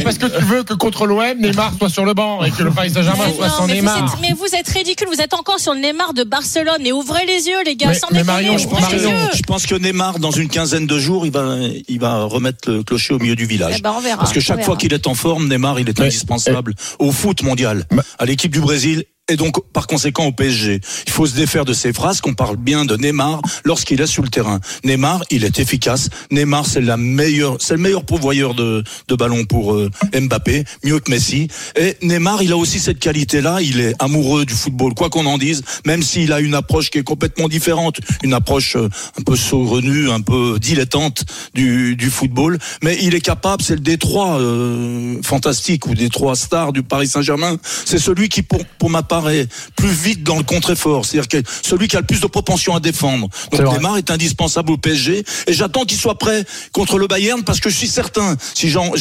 parce 0.03 0.17
que 0.19 0.25
tu 0.37 0.43
veux 0.45 0.63
que 0.63 0.75
contre 0.75 1.07
l'OM, 1.07 1.23
Neymar 1.39 1.73
soit 1.79 1.89
sur 1.89 2.05
le 2.05 2.13
banc 2.13 2.43
et 2.43 2.51
que 2.51 2.61
le 2.61 2.69
Paris 2.71 2.91
Saint-Germain 2.91 3.25
soit 3.35 3.49
sans 3.49 3.65
mais 3.65 3.73
vous, 3.79 3.79
Neymar. 3.87 3.97
êtes, 4.13 4.21
mais 4.21 4.33
vous 4.33 4.53
êtes 4.55 4.67
ridicule, 4.69 5.07
vous 5.11 5.19
êtes 5.21 5.33
encore 5.33 5.59
sur 5.59 5.73
le 5.73 5.79
Neymar 5.79 6.13
de 6.13 6.23
Barcelone. 6.23 6.77
Mais 6.81 6.91
ouvrez 7.07 7.25
les 7.25 7.47
yeux, 7.47 7.63
les 7.65 7.75
gars, 7.75 7.87
Mais- 7.89 7.93
sans 7.99 8.07
mais 8.11 8.23
Marion, 8.23 8.57
je 8.57 8.67
pense 8.67 8.91
yeux. 8.91 8.99
Je 9.35 9.41
pense 9.43 9.65
que 9.65 9.75
Neymar, 9.75 10.19
dans 10.19 10.31
une 10.31 10.49
quinzaine 10.49 10.85
de 10.87 10.99
jours, 10.99 11.25
il 11.25 11.31
va, 11.31 11.57
il 11.87 11.99
va 11.99 12.23
remettre 12.23 12.69
le 12.71 12.83
clocher 12.83 13.13
au 13.13 13.19
milieu 13.19 13.35
du 13.35 13.45
village. 13.45 13.75
Eh 13.77 13.81
ben, 13.81 13.93
on 13.95 14.01
verra, 14.01 14.17
Parce 14.17 14.33
que 14.33 14.39
on 14.39 14.41
chaque 14.41 14.57
verra. 14.57 14.65
fois 14.65 14.77
qu'il 14.77 14.93
est 14.93 15.07
en 15.07 15.15
forme, 15.15 15.47
Neymar, 15.47 15.79
il 15.79 15.87
est 15.89 15.97
Mais- 15.99 16.05
indispensable 16.05 16.73
au 16.99 17.11
foot 17.11 17.41
mondial, 17.43 17.85
à 18.19 18.25
l'équipe 18.25 18.51
du 18.51 18.59
Brésil 18.61 19.05
et 19.29 19.35
donc 19.35 19.61
par 19.71 19.87
conséquent 19.87 20.25
au 20.25 20.31
PSG. 20.31 20.79
Il 21.05 21.11
faut 21.11 21.25
se 21.25 21.35
défaire 21.35 21.65
de 21.65 21.73
ces 21.73 21.93
phrases 21.93 22.21
qu'on 22.21 22.33
parle 22.33 22.57
bien 22.57 22.85
de 22.85 22.95
Neymar 22.95 23.41
lorsqu'il 23.65 23.99
est 24.01 24.07
sur 24.07 24.23
le 24.23 24.29
terrain. 24.29 24.59
Neymar, 24.83 25.23
il 25.29 25.43
est 25.43 25.59
efficace. 25.59 26.09
Neymar, 26.31 26.65
c'est 26.65 26.81
la 26.81 26.97
meilleure, 26.97 27.57
c'est 27.59 27.75
le 27.75 27.81
meilleur 27.81 28.03
pourvoyeur 28.03 28.53
de, 28.53 28.83
de 29.07 29.15
ballons 29.15 29.45
pour 29.45 29.73
euh, 29.73 29.89
Mbappé, 30.13 30.63
mieux 30.83 30.99
que 30.99 31.11
Messi. 31.11 31.49
Et 31.75 31.97
Neymar, 32.01 32.41
il 32.41 32.51
a 32.51 32.57
aussi 32.57 32.79
cette 32.79 32.99
qualité-là. 32.99 33.61
Il 33.61 33.79
est 33.79 33.93
amoureux 33.99 34.45
du 34.45 34.53
football, 34.53 34.93
quoi 34.93 35.09
qu'on 35.09 35.25
en 35.25 35.37
dise, 35.37 35.63
même 35.85 36.03
s'il 36.03 36.31
a 36.31 36.39
une 36.39 36.55
approche 36.55 36.89
qui 36.89 36.99
est 36.99 37.03
complètement 37.03 37.47
différente, 37.47 37.99
une 38.23 38.33
approche 38.33 38.75
euh, 38.75 38.89
un 39.19 39.23
peu 39.23 39.35
saugrenue, 39.35 40.09
un 40.09 40.21
peu 40.21 40.57
dilettante 40.59 41.25
du, 41.53 41.95
du 41.95 42.09
football. 42.09 42.57
Mais 42.83 42.97
il 43.01 43.15
est 43.15 43.21
capable, 43.21 43.61
c'est 43.61 43.75
le 43.75 43.81
Détroit 43.81 44.39
euh, 44.39 45.21
fantastique 45.23 45.87
ou 45.87 45.95
des 45.95 46.09
trois 46.09 46.35
stars 46.35 46.71
du 46.71 46.83
Paris 46.83 47.07
Saint-Germain. 47.07 47.57
C'est 47.85 47.99
celui 47.99 48.29
qui, 48.29 48.41
pour, 48.41 48.63
pour 48.79 48.89
ma 48.89 49.03
part, 49.03 49.16
est 49.29 49.47
plus 49.75 49.89
vite 49.89 50.23
dans 50.23 50.37
le 50.37 50.43
contre-effort. 50.43 51.05
C'est-à-dire 51.05 51.27
que 51.27 51.49
celui 51.63 51.87
qui 51.87 51.97
a 51.97 52.01
le 52.01 52.05
plus 52.05 52.21
de 52.21 52.27
propension 52.27 52.75
à 52.75 52.79
défendre. 52.79 53.27
Donc. 53.51 53.73
Neymar 53.73 53.97
est 53.97 54.11
indispensable 54.11 54.71
au 54.71 54.77
PSG 54.77 55.23
et 55.47 55.53
j'attends 55.53 55.83
qu'il 55.85 55.97
soit 55.97 56.17
prêt 56.17 56.43
contre 56.71 56.97
le 56.99 57.07
Bayern 57.07 57.43
parce 57.43 57.59
que 57.59 57.69
je 57.69 57.75
suis 57.77 57.87
certain, 57.87 58.35
si 58.53 58.69
j'en, 58.69 58.91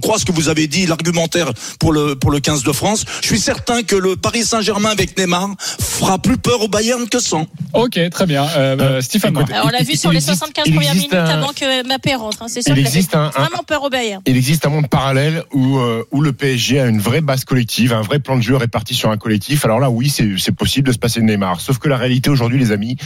crois 0.00 0.18
ce 0.18 0.24
que 0.24 0.32
vous 0.32 0.48
avez 0.48 0.66
dit, 0.66 0.86
l'argumentaire 0.86 1.52
pour 1.80 1.92
le, 1.92 2.14
pour 2.14 2.30
le 2.30 2.40
15 2.40 2.62
de 2.62 2.72
France, 2.72 3.04
je 3.22 3.26
suis 3.26 3.40
certain 3.40 3.82
que 3.82 3.96
le 3.96 4.16
Paris 4.16 4.44
Saint-Germain 4.44 4.90
avec 4.90 5.18
Neymar 5.18 5.48
fera 5.58 6.18
plus 6.18 6.36
peur 6.38 6.60
au 6.62 6.68
Bayern 6.68 7.08
que 7.08 7.18
sans. 7.18 7.46
Ok, 7.72 7.98
très 8.10 8.26
bien. 8.26 8.44
Euh, 8.56 8.76
euh, 8.80 9.00
Stéphane. 9.00 9.34
écoute, 9.36 9.50
Alors, 9.52 9.66
on 9.66 9.68
l'a 9.70 9.80
Il- 9.80 9.86
vu 9.86 9.96
sur 9.96 10.10
il 10.12 10.14
les 10.14 10.18
existe- 10.18 10.38
75 10.38 10.64
il 10.66 10.74
premières 10.74 10.94
minutes 10.94 11.14
un- 11.14 11.24
avant 11.24 11.48
que 11.52 11.86
Mbappé 11.86 12.14
rentre. 12.14 12.42
hein. 12.42 12.46
C'est 12.48 12.62
sûr 12.62 12.76
Il 12.76 12.84
qu'il 12.84 13.02
fait 13.02 13.14
un- 13.16 13.24
un- 13.26 13.30
vraiment 13.30 13.62
peur 13.66 13.82
au 13.82 13.90
Bayern. 13.90 14.22
Il 14.26 14.36
existe 14.36 14.66
un 14.66 14.70
monde 14.70 14.88
parallèle 14.88 15.42
où, 15.52 15.78
euh, 15.78 16.04
où 16.12 16.20
le 16.20 16.32
PSG 16.32 16.80
a 16.80 16.86
une 16.86 17.00
vraie 17.00 17.20
base 17.20 17.44
collective, 17.44 17.92
un 17.92 18.02
vrai 18.02 18.18
plan 18.18 18.36
de 18.36 18.42
jeu 18.42 18.56
réparti 18.56 18.94
sur 18.94 19.10
un 19.10 19.16
collectif. 19.16 19.63
Alors 19.64 19.80
là, 19.80 19.88
oui, 19.88 20.10
c'est 20.10 20.52
possible 20.52 20.88
de 20.88 20.92
se 20.92 20.98
passer 20.98 21.20
de 21.20 21.24
Neymar. 21.24 21.60
Sauf 21.60 21.78
que 21.78 21.88
la 21.88 21.96
réalité 21.96 22.28
aujourd'hui, 22.28 22.58
les 22.58 22.70
amis, 22.70 22.96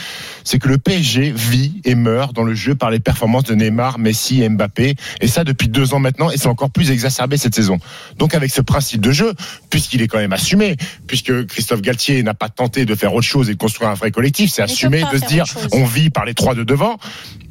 c'est 0.42 0.58
que 0.58 0.68
le 0.68 0.78
PSG 0.78 1.32
vit 1.34 1.80
et 1.84 1.94
meurt 1.94 2.34
dans 2.34 2.42
le 2.42 2.54
jeu 2.54 2.74
par 2.74 2.90
les 2.90 2.98
performances 2.98 3.44
de 3.44 3.54
Neymar, 3.54 3.98
Messi 3.98 4.42
et 4.42 4.48
Mbappé. 4.48 4.96
Et 5.20 5.28
ça 5.28 5.44
depuis 5.44 5.68
deux 5.68 5.94
ans 5.94 6.00
maintenant, 6.00 6.30
et 6.30 6.36
c'est 6.36 6.48
encore 6.48 6.70
plus 6.70 6.90
exacerbé 6.90 7.36
cette 7.36 7.54
saison. 7.54 7.78
Donc 8.16 8.34
avec 8.34 8.50
ce 8.50 8.60
principe 8.60 9.00
de 9.00 9.12
jeu, 9.12 9.34
puisqu'il 9.70 10.02
est 10.02 10.08
quand 10.08 10.18
même 10.18 10.32
assumé, 10.32 10.76
puisque 11.06 11.46
Christophe 11.46 11.80
Galtier 11.80 12.22
n'a 12.24 12.34
pas 12.34 12.48
tenté 12.48 12.84
de 12.84 12.94
faire 12.96 13.14
autre 13.14 13.26
chose 13.26 13.48
et 13.50 13.54
de 13.54 13.58
construire 13.58 13.90
un 13.90 13.94
vrai 13.94 14.10
collectif, 14.10 14.50
c'est 14.50 14.62
assumé 14.62 15.04
de 15.12 15.18
se 15.18 15.26
dire, 15.26 15.44
on 15.72 15.84
vit 15.84 16.10
par 16.10 16.24
les 16.24 16.34
trois 16.34 16.56
de 16.56 16.64
devant. 16.64 16.98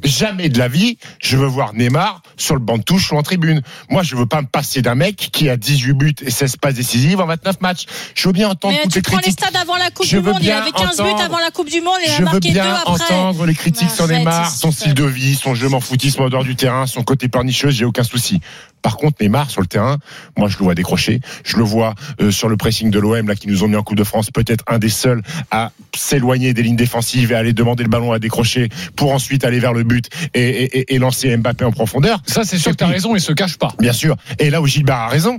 Jamais 0.04 0.48
de 0.48 0.58
la 0.58 0.68
vie, 0.68 0.98
je 1.20 1.36
veux 1.36 1.46
voir 1.46 1.74
Neymar 1.74 2.22
sur 2.36 2.54
le 2.54 2.60
banc 2.60 2.78
de 2.78 2.84
touche 2.84 3.10
ou 3.10 3.16
en 3.16 3.22
tribune. 3.22 3.62
Moi, 3.90 4.04
je 4.04 4.14
veux 4.14 4.26
pas 4.26 4.42
me 4.42 4.46
passer 4.46 4.80
d'un 4.80 4.94
mec 4.94 5.16
qui 5.32 5.48
a 5.48 5.56
18 5.56 5.92
buts 5.94 6.14
et 6.22 6.30
16 6.30 6.56
passes 6.58 6.74
décisives 6.74 7.20
en 7.20 7.26
29 7.26 7.60
matchs. 7.60 7.86
Je 8.14 8.28
veux 8.28 8.32
bien 8.32 8.48
entendre 8.48 8.76
toutes 8.82 8.97
tu 9.02 9.10
les 9.10 9.16
prends 9.16 9.20
les 9.24 9.30
stades 9.32 9.56
avant 9.56 9.76
la 9.76 9.90
Coupe 9.90 10.06
Je 10.06 10.16
du 10.18 10.22
veux 10.22 10.32
Monde. 10.32 10.40
Il 10.42 10.46
bien 10.46 10.58
avait 10.60 10.70
15 10.72 10.96
buts 10.98 11.22
avant 11.24 11.38
la 11.38 11.50
Coupe 11.50 11.68
du 11.70 11.80
Monde 11.80 11.94
et 12.04 12.08
il 12.08 12.10
a 12.10 12.14
Je 12.14 12.18
veux 12.18 12.24
marqué 12.24 12.48
deux 12.48 12.54
bien 12.54 12.74
après. 12.74 12.92
entendre 12.92 13.46
les 13.46 13.54
critiques 13.54 13.90
sur 13.90 14.06
Neymar, 14.08 14.50
son 14.50 14.70
style 14.72 14.94
de 14.94 15.04
vie, 15.04 15.34
son 15.34 15.54
jeu 15.54 15.72
en 15.72 15.80
foutisme 15.80 16.22
en 16.22 16.28
dehors 16.28 16.44
du 16.44 16.56
terrain, 16.56 16.86
son 16.86 17.02
côté 17.02 17.28
pernicheux, 17.28 17.70
j'ai 17.70 17.84
aucun 17.84 18.02
souci. 18.04 18.40
Par 18.80 18.96
contre, 18.96 19.16
Neymar 19.20 19.50
sur 19.50 19.60
le 19.60 19.66
terrain, 19.66 19.96
moi 20.36 20.48
je 20.48 20.56
le 20.58 20.64
vois 20.64 20.74
décrocher. 20.76 21.20
Je 21.44 21.56
le 21.56 21.64
vois 21.64 21.94
euh, 22.20 22.30
sur 22.30 22.48
le 22.48 22.56
pressing 22.56 22.90
de 22.90 22.98
l'OM 23.00 23.26
là 23.26 23.34
qui 23.34 23.48
nous 23.48 23.64
ont 23.64 23.68
mis 23.68 23.74
en 23.76 23.82
Coupe 23.82 23.96
de 23.98 24.04
France, 24.04 24.30
peut-être 24.30 24.62
un 24.68 24.78
des 24.78 24.88
seuls 24.88 25.20
à 25.50 25.72
s'éloigner 25.96 26.54
des 26.54 26.62
lignes 26.62 26.76
défensives 26.76 27.32
et 27.32 27.34
aller 27.34 27.52
demander 27.52 27.82
le 27.82 27.88
ballon 27.88 28.12
à 28.12 28.18
décrocher 28.20 28.68
pour 28.94 29.12
ensuite 29.12 29.44
aller 29.44 29.58
vers 29.58 29.72
le 29.72 29.82
but 29.82 30.08
et, 30.34 30.40
et- 30.40 30.78
et- 30.78 30.94
et 30.94 30.98
lancer 30.98 31.36
Mbappé 31.36 31.64
en 31.64 31.72
profondeur. 31.72 32.22
Ça, 32.26 32.44
c'est 32.44 32.58
sûr 32.58 32.70
que 32.70 32.76
tu 32.76 32.84
as 32.84 32.88
raison, 32.88 33.16
il 33.16 33.20
se 33.20 33.32
cache 33.32 33.56
pas. 33.58 33.72
Bien 33.80 33.92
sûr. 33.92 34.16
Et 34.38 34.48
là 34.50 34.60
où 34.62 34.66
Gilbert 34.66 34.96
a 34.96 35.08
raison, 35.08 35.38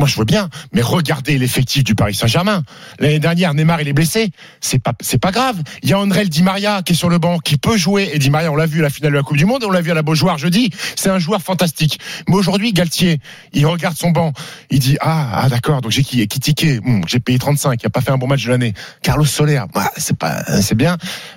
moi 0.00 0.08
je 0.08 0.16
vois 0.16 0.24
bien, 0.24 0.48
mais 0.72 0.80
regardez 0.80 1.36
l'effectif 1.36 1.84
du 1.84 1.94
Paris 1.94 2.14
Saint-Germain. 2.14 2.64
L'année 3.00 3.18
dernière, 3.18 3.52
Neymar 3.52 3.82
il 3.82 3.88
est 3.88 3.92
blessé, 3.92 4.30
c'est 4.62 4.78
pas 4.78 4.94
c'est 5.00 5.20
pas 5.20 5.30
grave. 5.30 5.56
Il 5.82 5.90
y 5.90 5.92
a 5.92 5.98
André 5.98 6.24
Di 6.24 6.42
Maria 6.42 6.80
qui 6.82 6.94
est 6.94 6.96
sur 6.96 7.10
le 7.10 7.18
banc, 7.18 7.38
qui 7.38 7.58
peut 7.58 7.76
jouer. 7.76 8.08
Et 8.14 8.18
Di 8.18 8.30
Maria, 8.30 8.50
on 8.50 8.56
l'a 8.56 8.64
vu 8.64 8.80
à 8.80 8.84
la 8.84 8.90
finale 8.90 9.12
de 9.12 9.18
la 9.18 9.22
Coupe 9.22 9.36
du 9.36 9.44
Monde, 9.44 9.62
on 9.62 9.70
l'a 9.70 9.82
vu 9.82 9.90
à 9.90 9.94
la 9.94 10.02
Beaujoire 10.02 10.38
jeudi. 10.38 10.70
C'est 10.96 11.10
un 11.10 11.18
joueur 11.18 11.42
fantastique. 11.42 12.00
Mais 12.28 12.34
aujourd'hui, 12.34 12.72
Galtier, 12.72 13.20
il 13.52 13.66
regarde 13.66 13.94
son 13.94 14.10
banc, 14.10 14.32
il 14.70 14.78
dit 14.78 14.96
ah 15.02 15.42
ah 15.42 15.48
d'accord, 15.50 15.82
donc 15.82 15.92
j'ai 15.92 16.02
qui 16.02 16.26
qui 16.26 16.40
tiqué, 16.40 16.80
j'ai 17.06 17.20
payé 17.20 17.38
35, 17.38 17.78
il 17.82 17.86
a 17.86 17.90
pas 17.90 18.00
fait 18.00 18.10
un 18.10 18.18
bon 18.18 18.26
match 18.26 18.42
de 18.46 18.48
l'année. 18.48 18.72
Carlos 19.02 19.26
Soler, 19.26 19.60
bah, 19.74 19.90
c'est 19.98 20.16
pas 20.16 20.42
c'est 20.62 20.76
bien. 20.76 20.96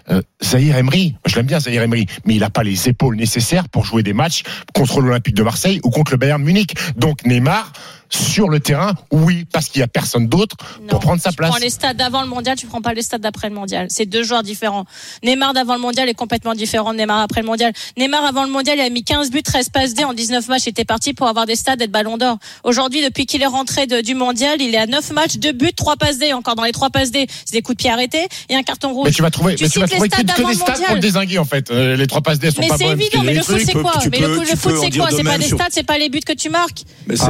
Euh, 0.10 0.22
Zahir 0.42 0.78
Emery, 0.78 1.16
je 1.26 1.36
l'aime 1.36 1.48
bien 1.48 1.60
Zahir 1.60 1.82
Emery, 1.82 2.06
mais 2.26 2.36
il 2.36 2.44
a 2.46 2.50
pas 2.50 2.64
les 2.64 2.88
épaules 2.88 3.18
nécessaires 3.18 3.68
pour 3.68 3.84
jouer 3.84 4.04
des 4.04 4.14
matchs 4.14 4.44
contre 4.74 5.02
l'Olympique 5.02 5.36
de 5.36 5.44
Marseille 5.44 5.82
ou 5.84 5.90
contre 5.90 6.12
le 6.12 6.18
Bayern 6.18 6.42
Munich. 6.42 6.76
Donc 6.96 7.26
Neymar 7.26 7.74
sur 8.16 8.50
le 8.50 8.60
terrain, 8.60 8.94
oui, 9.12 9.46
parce 9.52 9.70
qu'il 9.70 9.80
y 9.80 9.84
a 9.84 9.88
personne 9.88 10.28
d'autre 10.28 10.56
pour 10.88 11.00
prendre 11.00 11.22
sa 11.22 11.32
tu 11.32 11.36
place. 11.38 11.50
prends 11.50 11.60
les 11.60 11.70
stades 11.70 11.98
d'avant 11.98 12.22
le 12.22 12.28
mondial, 12.28 12.56
tu 12.58 12.68
prends 12.68 12.82
pas 12.82 12.94
les 12.94 13.02
stades 13.02 13.22
d'après 13.22 13.50
le 13.50 13.56
mondial. 13.56 13.88
C'est 13.90 14.06
deux 14.06 14.24
joueurs 14.24 14.44
différents. 14.44 14.86
Neymar 15.24 15.54
d'avant 15.54 15.76
le 15.76 15.82
mondial 15.82 16.08
est 16.10 16.14
complètement 16.14 16.54
différent 16.54 16.94
de 16.94 16.98
Neymar 17.00 17.22
après 17.22 17.42
le 17.42 17.48
mondial. 17.48 17.74
Neymar 17.98 18.24
avant 18.26 18.44
le 18.44 18.52
mondial, 18.52 18.78
il 18.78 18.82
a 18.82 18.90
mis 18.90 19.04
15 19.04 19.32
buts, 19.32 19.42
13 19.44 19.70
passes 19.70 19.94
D 19.94 20.04
en 20.04 20.14
19 20.14 20.48
matchs. 20.48 20.64
Il 20.68 20.70
était 20.70 20.86
parti 20.86 21.14
pour 21.14 21.28
avoir 21.28 21.46
des 21.46 21.56
stades 21.56 21.82
et 21.82 21.86
être 21.86 21.92
ballon 21.92 22.18
d'or. 22.18 22.38
Aujourd'hui, 22.64 23.04
depuis 23.04 23.26
qu'il 23.26 23.42
est 23.42 23.46
rentré 23.48 23.88
de- 23.88 24.02
du 24.02 24.14
mondial, 24.16 24.62
il 24.62 24.74
est 24.76 24.78
à 24.80 24.86
9 24.86 25.12
matchs, 25.12 25.38
2 25.38 25.52
buts, 25.52 25.74
3 25.76 25.96
passes 25.96 26.18
D. 26.20 26.34
Encore 26.34 26.56
dans 26.56 26.64
les 26.64 26.72
3 26.72 26.90
passes 26.92 27.12
D, 27.12 27.26
c'est 27.46 27.54
des 27.54 27.62
coups 27.62 27.78
de 27.78 27.82
pied 27.82 27.90
arrêtés 27.92 28.28
et 28.50 28.56
un 28.56 28.64
carton 28.64 28.94
rouge. 28.94 29.06
Mais 29.06 29.12
tu 29.12 29.22
vas 29.22 29.32
trouver, 29.32 29.56
Tu 29.56 29.64
mais 29.64 29.70
tu 29.70 29.80
vas 29.80 29.88
cites 29.88 29.96
trouver 29.96 30.08
les 30.10 30.10
que, 30.10 30.22
stades 30.24 30.36
des 30.38 30.44
mondial. 30.44 30.86
pour 30.86 30.96
le 30.96 31.02
désinguer 31.02 31.38
en 31.40 31.46
fait. 31.46 31.72
Euh, 31.72 31.96
Les 31.96 32.08
trois 32.08 32.22
passes 32.22 32.40
D 32.40 32.52
sont 32.52 32.62
Mais 32.62 32.68
pas 32.68 32.78
c'est 32.78 32.84
bonnes. 32.86 33.00
évident, 33.02 33.20
Il 33.22 33.26
y 33.26 33.28
a 33.28 33.32
mais 33.32 33.38
le 33.38 33.44
foot 33.44 33.58
c'est 33.66 33.74
quoi 33.74 33.94
tu 34.02 34.10
Mais 34.10 34.20
le, 34.20 34.40
tu 34.40 34.56
foot 34.58 34.74
c'est 34.82 34.98
quoi 34.98 35.10
C'est 35.12 35.24
pas 35.24 35.38
des 35.38 35.48
stats, 35.48 35.68
c'est 35.72 35.84
pas 35.84 35.98
les 35.98 36.10
buts 36.10 36.20
que 36.26 36.34
tu 36.34 36.50
marques. 36.50 36.84
Mais 37.08 37.16
c'est 37.16 37.24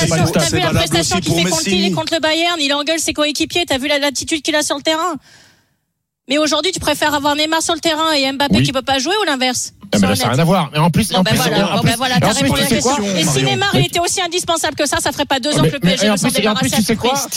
C'est 0.00 0.32
T'as 0.32 0.48
vu 0.48 0.58
la 0.60 0.70
prestation, 0.70 1.16
t'as 1.20 1.20
vu 1.20 1.28
la 1.28 1.34
qu'il 1.34 1.44
fait 1.44 1.50
contre 1.50 1.64
Lille 1.68 1.74
et 1.78 1.82
Messi. 1.82 1.92
contre 1.94 2.14
le 2.14 2.20
Bayern. 2.20 2.58
Il 2.60 2.72
engueule 2.74 2.98
ses 3.00 3.12
coéquipiers. 3.12 3.64
T'as 3.66 3.78
vu 3.78 3.88
la- 3.88 3.98
l'attitude 3.98 4.42
qu'il 4.42 4.54
a 4.56 4.62
sur 4.62 4.76
le 4.76 4.82
terrain? 4.82 5.16
Mais 6.28 6.38
aujourd'hui, 6.38 6.70
tu 6.72 6.80
préfères 6.80 7.14
avoir 7.14 7.34
Neymar 7.36 7.62
sur 7.62 7.74
le 7.74 7.80
terrain 7.80 8.12
et 8.12 8.30
Mbappé 8.32 8.56
Oui. 8.58 8.62
qui 8.62 8.72
peut 8.72 8.82
pas 8.82 8.98
jouer 8.98 9.14
ou 9.20 9.24
l'inverse? 9.24 9.72
Mais 9.98 10.06
là, 10.08 10.14
ça 10.16 10.24
n'a 10.26 10.30
rien 10.32 10.38
à 10.38 10.44
voir. 10.44 10.70
Mais 10.72 10.78
en 10.78 10.90
plus, 10.90 11.12
en 11.14 11.24
plus, 11.24 11.36
voilà, 11.36 11.72
en 11.72 11.76
bon, 11.76 11.82
plus- 11.82 11.96
voilà, 11.96 12.16
et 12.16 13.24
si 13.24 13.42
Neymar 13.42 13.70
il 13.74 13.86
était 13.86 13.98
aussi 14.00 14.20
indispensable 14.20 14.76
que 14.76 14.86
ça, 14.86 14.98
ça 14.98 15.12
ferait 15.12 15.24
pas 15.24 15.40
deux 15.40 15.56
ans 15.58 15.62
que 15.62 15.72
le 15.72 15.80
PSG 15.80 16.08
veut 16.08 16.16
s'en 16.16 16.28
débarrasser 16.28 16.70
tu 16.70 16.74
à 16.76 16.80
sais 16.82 16.94
tout 16.94 17.00
prix. 17.00 17.08
quoi, 17.08 17.18
Ça 17.18 17.28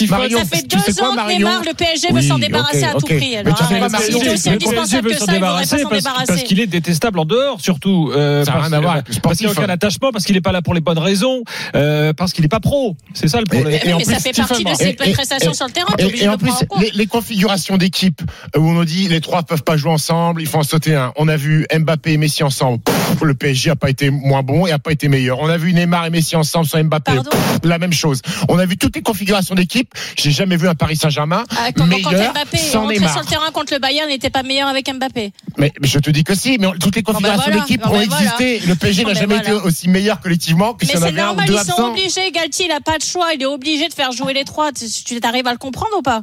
fait 0.45 0.67
deux 0.67 0.77
quoi, 0.97 1.09
ans 1.09 1.15
que 1.15 1.31
Neymar, 1.31 1.61
le 1.65 1.73
PSG 1.73 2.11
veut 2.11 2.21
s'en 2.21 2.37
débarrasser 2.37 2.83
à 2.83 2.93
tout 2.93 3.05
prix. 3.05 3.37
Indispensable 3.37 5.07
veut 5.09 5.13
que 5.13 5.19
s'en 5.19 5.25
ça, 5.25 5.33
il 5.35 5.39
faudrait 5.39 5.39
pas 5.39 5.63
débarrasser 5.69 5.79
s'en 5.79 5.89
parce, 6.27 6.43
qu'il 6.43 6.59
est 6.59 6.67
détestable 6.67 7.19
en 7.19 7.25
dehors, 7.25 7.59
surtout. 7.61 8.11
Euh, 8.15 8.43
Ça 8.45 8.51
n'a 8.51 8.57
parce- 8.57 8.67
rien 8.69 8.77
à 8.77 8.81
voir 8.81 8.93
Parce 8.95 9.05
qu'il 9.05 9.13
n'a 9.15 9.19
sportif, 9.19 9.51
aucun 9.51 9.63
hein. 9.63 9.73
attachement, 9.73 10.11
parce 10.11 10.25
qu'il 10.25 10.35
n'est 10.35 10.41
pas 10.41 10.51
là 10.51 10.61
pour 10.61 10.73
les 10.73 10.81
bonnes 10.81 10.99
raisons, 10.99 11.43
euh, 11.75 12.13
parce 12.13 12.33
qu'il 12.33 12.43
n'est 12.43 12.49
pas 12.49 12.59
pro. 12.59 12.95
C'est 13.13 13.27
ça 13.27 13.39
le 13.39 13.45
problème. 13.45 13.79
Mais 13.97 14.03
ça 14.03 14.19
fait 14.19 14.31
partie 14.33 14.63
de 14.63 14.73
ses 14.73 14.93
prestations 14.93 15.53
sur 15.53 15.65
le 15.67 15.71
terrain. 15.71 15.93
Et, 15.99 16.27
en 16.27 16.37
plus, 16.37 16.53
les 16.93 17.07
configurations 17.07 17.77
d'équipe 17.77 18.21
où 18.55 18.59
on 18.61 18.73
nous 18.73 18.85
dit 18.85 19.07
les 19.07 19.21
trois 19.21 19.43
peuvent 19.43 19.63
pas 19.63 19.77
jouer 19.77 19.91
ensemble, 19.91 20.41
il 20.41 20.47
faut 20.47 20.57
en 20.59 20.63
sauter 20.63 20.95
un. 20.95 21.11
On 21.15 21.27
a 21.27 21.35
vu 21.37 21.65
Mbappé 21.73 22.13
et 22.13 22.17
Messi 22.17 22.42
ensemble. 22.43 22.79
Pff, 22.83 23.21
le 23.21 23.33
PSG 23.33 23.69
a 23.71 23.75
pas 23.75 23.89
été 23.89 24.09
moins 24.09 24.43
bon 24.43 24.65
et 24.67 24.71
a 24.71 24.79
pas 24.79 24.91
été 24.91 25.07
meilleur. 25.07 25.39
On 25.39 25.47
a 25.49 25.57
vu 25.57 25.73
Neymar 25.73 26.05
et 26.05 26.09
Messi 26.09 26.35
ensemble 26.35 26.65
sans 26.67 26.83
Mbappé. 26.83 27.13
Pff, 27.13 27.59
la 27.63 27.77
même 27.77 27.93
chose. 27.93 28.21
On 28.49 28.59
a 28.59 28.65
vu 28.65 28.77
toutes 28.77 28.95
les 28.95 29.01
configurations 29.01 29.55
d'équipe. 29.55 29.93
J'ai 30.17 30.31
jamais 30.31 30.57
vu 30.57 30.67
un 30.67 30.75
Paris 30.75 30.95
Saint-Germain 30.97 31.43
Ah, 31.57 31.69
meilleur 31.85 32.33
Mbappé 32.33 32.57
sans 32.57 32.87
Neymar. 32.87 33.11
sur 33.11 33.21
le 33.21 33.25
terrain 33.27 33.51
contre 33.51 33.73
le 33.73 33.79
Bayern, 33.79 34.07
n'était 34.09 34.29
pas 34.29 34.43
meilleur 34.43 34.67
avec 34.67 34.87
Mbappé. 34.93 35.31
Mais, 35.57 35.71
mais 35.81 35.87
je 35.87 35.99
te 35.99 36.09
dis 36.09 36.23
que 36.23 36.35
si. 36.35 36.57
Mais 36.59 36.67
on- 36.67 36.73
toutes 36.73 36.95
les 36.95 37.03
configurations 37.03 37.43
voilà. 37.51 37.61
d'équipe 37.61 37.85
ont 37.85 37.91
ben 37.91 38.05
voilà. 38.07 38.23
existé. 38.23 38.59
Le 38.67 38.75
PSG 38.75 39.03
n'a 39.03 39.13
ben 39.13 39.19
jamais 39.19 39.35
voilà. 39.35 39.49
été 39.53 39.67
aussi 39.67 39.89
meilleur 39.89 40.19
collectivement 40.19 40.73
que 40.73 40.85
Mais 40.85 40.91
si 40.91 40.97
on 40.97 41.01
avait 41.03 41.21
un 41.21 41.23
ou 41.23 41.27
normal, 41.27 41.47
deux 41.47 41.53
ils 41.53 41.59
sont 41.59 41.71
absents. 41.71 41.91
obligés. 41.91 42.31
Galtier, 42.31 42.65
il 42.65 42.71
a 42.71 42.81
pas 42.81 42.97
de 42.97 43.03
choix. 43.03 43.33
Il 43.33 43.41
est 43.41 43.45
obligé 43.45 43.87
de 43.87 43.93
faire 43.93 44.11
jouer 44.11 44.33
les 44.33 44.43
trois. 44.43 44.71
Tu 44.71 44.85
tu 44.89 45.19
arrives 45.23 45.47
à 45.47 45.51
le 45.51 45.57
comprendre 45.57 45.91
ou 45.97 46.01
pas? 46.01 46.21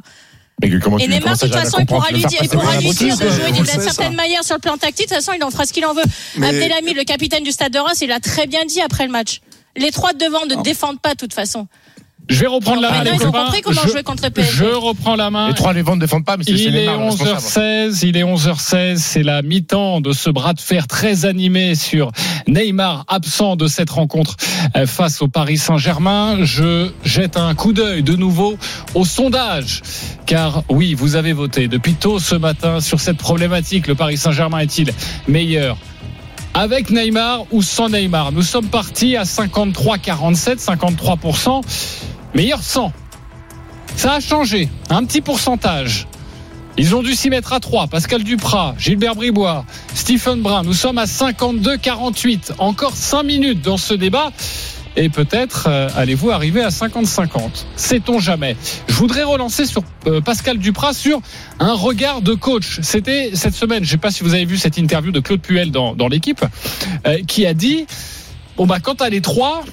Comment 0.83 0.97
Et 0.99 1.03
tu- 1.03 1.09
Neymar, 1.09 1.21
comment 1.23 1.33
de 1.33 1.39
ça, 1.39 1.45
toute 1.47 1.55
façon, 1.55 1.77
il 1.79 1.85
pourra 1.85 2.09
lui 2.11 2.23
dire, 2.25 2.39
il 2.43 2.49
pourra 2.49 2.77
lui 2.77 2.89
dire 2.91 3.17
de 3.17 3.29
jouer 3.29 3.51
d'une 3.51 3.65
certaine 3.65 4.13
manière 4.15 4.43
sur 4.43 4.55
le 4.55 4.61
plan 4.61 4.77
tactique. 4.77 5.09
De 5.09 5.15
toute 5.15 5.23
façon, 5.23 5.35
il 5.37 5.43
en 5.43 5.49
fera 5.51 5.65
ce 5.65 5.73
qu'il 5.73 5.85
en 5.85 5.93
veut. 5.93 6.03
Abdelhamid, 6.41 6.95
le 6.95 7.03
capitaine 7.03 7.43
du 7.43 7.51
Stade 7.51 7.73
de 7.73 7.79
Reims, 7.79 7.99
il 8.01 8.11
a 8.11 8.19
très 8.19 8.47
bien 8.47 8.65
dit 8.65 8.81
après 8.81 9.05
le 9.05 9.11
match. 9.11 9.41
Les 9.75 9.91
trois 9.91 10.13
de 10.13 10.19
devant 10.19 10.45
ne 10.45 10.61
défendent 10.63 10.99
pas 11.01 11.13
de 11.13 11.17
toute 11.17 11.33
façon. 11.33 11.67
Je 12.29 12.39
vais 12.39 12.47
reprendre 12.47 12.81
la 12.81 12.91
main. 12.91 12.97
Maintenant, 12.99 13.11
les 13.11 13.17
ils 13.17 13.21
ont 13.23 13.31
copains. 13.31 13.45
compris 13.45 13.61
comment 13.61 13.81
je, 13.83 13.89
jouer 13.89 14.03
contre 14.03 14.23
le 14.23 14.29
PSG. 14.29 14.51
Je 14.53 14.63
reprends 14.65 15.15
la 15.15 15.29
main. 15.29 15.49
Les 15.49 15.53
trois, 15.53 15.73
les 15.73 15.81
ventes 15.81 15.95
ne 15.95 16.01
défendent 16.01 16.25
pas, 16.25 16.37
mais 16.37 16.45
Il 16.47 16.75
est 16.75 16.79
Neymar 16.81 16.97
le 16.99 17.05
responsable. 17.07 17.65
11h16, 17.65 18.07
il 18.07 18.17
est 18.17 18.23
11h16, 18.23 18.95
c'est 18.97 19.23
la 19.23 19.41
mi-temps 19.41 20.01
de 20.01 20.13
ce 20.13 20.29
bras 20.29 20.53
de 20.53 20.61
fer 20.61 20.87
très 20.87 21.25
animé 21.25 21.75
sur 21.75 22.11
Neymar 22.47 23.05
absent 23.07 23.55
de 23.55 23.67
cette 23.67 23.89
rencontre 23.89 24.37
euh, 24.77 24.85
face 24.85 25.21
au 25.21 25.27
Paris 25.27 25.57
Saint-Germain. 25.57 26.37
Je 26.43 26.91
jette 27.03 27.37
un 27.37 27.53
coup 27.55 27.73
d'œil 27.73 28.03
de 28.03 28.15
nouveau 28.15 28.57
au 28.95 29.03
sondage, 29.03 29.81
car 30.25 30.63
oui, 30.69 30.93
vous 30.93 31.15
avez 31.15 31.33
voté 31.33 31.67
depuis 31.67 31.95
tôt 31.95 32.19
ce 32.19 32.35
matin 32.35 32.79
sur 32.79 32.99
cette 32.99 33.17
problématique. 33.17 33.87
Le 33.87 33.95
Paris 33.95 34.17
Saint-Germain 34.17 34.59
est-il 34.59 34.93
meilleur 35.27 35.77
avec 36.53 36.89
Neymar 36.89 37.45
ou 37.51 37.61
sans 37.61 37.89
Neymar 37.89 38.31
Nous 38.31 38.41
sommes 38.41 38.67
partis 38.67 39.15
à 39.15 39.23
53-47, 39.23 40.63
53%, 40.63 41.61
meilleur 42.33 42.61
sans. 42.61 42.91
Ça 43.95 44.13
a 44.13 44.19
changé, 44.19 44.69
un 44.89 45.05
petit 45.05 45.21
pourcentage. 45.21 46.07
Ils 46.77 46.95
ont 46.95 47.03
dû 47.03 47.15
s'y 47.15 47.29
mettre 47.29 47.53
à 47.53 47.59
3. 47.59 47.87
Pascal 47.87 48.23
Duprat, 48.23 48.75
Gilbert 48.77 49.15
Bribois, 49.15 49.65
Stephen 49.93 50.41
Brun. 50.41 50.63
Nous 50.63 50.73
sommes 50.73 50.97
à 50.97 51.05
52-48. 51.05 52.53
Encore 52.59 52.95
5 52.95 53.23
minutes 53.23 53.61
dans 53.61 53.77
ce 53.77 53.93
débat. 53.93 54.31
Et 54.95 55.09
peut-être 55.09 55.67
euh, 55.69 55.89
allez-vous 55.95 56.31
arriver 56.31 56.61
à 56.61 56.69
50-50. 56.69 57.65
Sait-on 57.75 58.19
jamais. 58.19 58.57
Je 58.87 58.93
voudrais 58.93 59.23
relancer 59.23 59.65
sur 59.65 59.83
euh, 60.07 60.21
Pascal 60.21 60.57
Duprat 60.57 60.93
sur 60.93 61.21
un 61.59 61.73
regard 61.73 62.21
de 62.21 62.33
coach. 62.33 62.79
C'était 62.81 63.31
cette 63.33 63.55
semaine, 63.55 63.83
je 63.83 63.89
ne 63.89 63.91
sais 63.91 63.97
pas 63.97 64.11
si 64.11 64.23
vous 64.23 64.33
avez 64.33 64.45
vu 64.45 64.57
cette 64.57 64.77
interview 64.77 65.11
de 65.11 65.19
Claude 65.19 65.41
Puel 65.41 65.71
dans, 65.71 65.95
dans 65.95 66.07
l'équipe, 66.07 66.43
euh, 67.07 67.19
qui 67.25 67.45
a 67.45 67.53
dit, 67.53 67.85
bon 68.57 68.65
bah 68.65 68.79
quand 68.81 68.95
t'as 68.95 69.09
les 69.09 69.21
trois, 69.21 69.63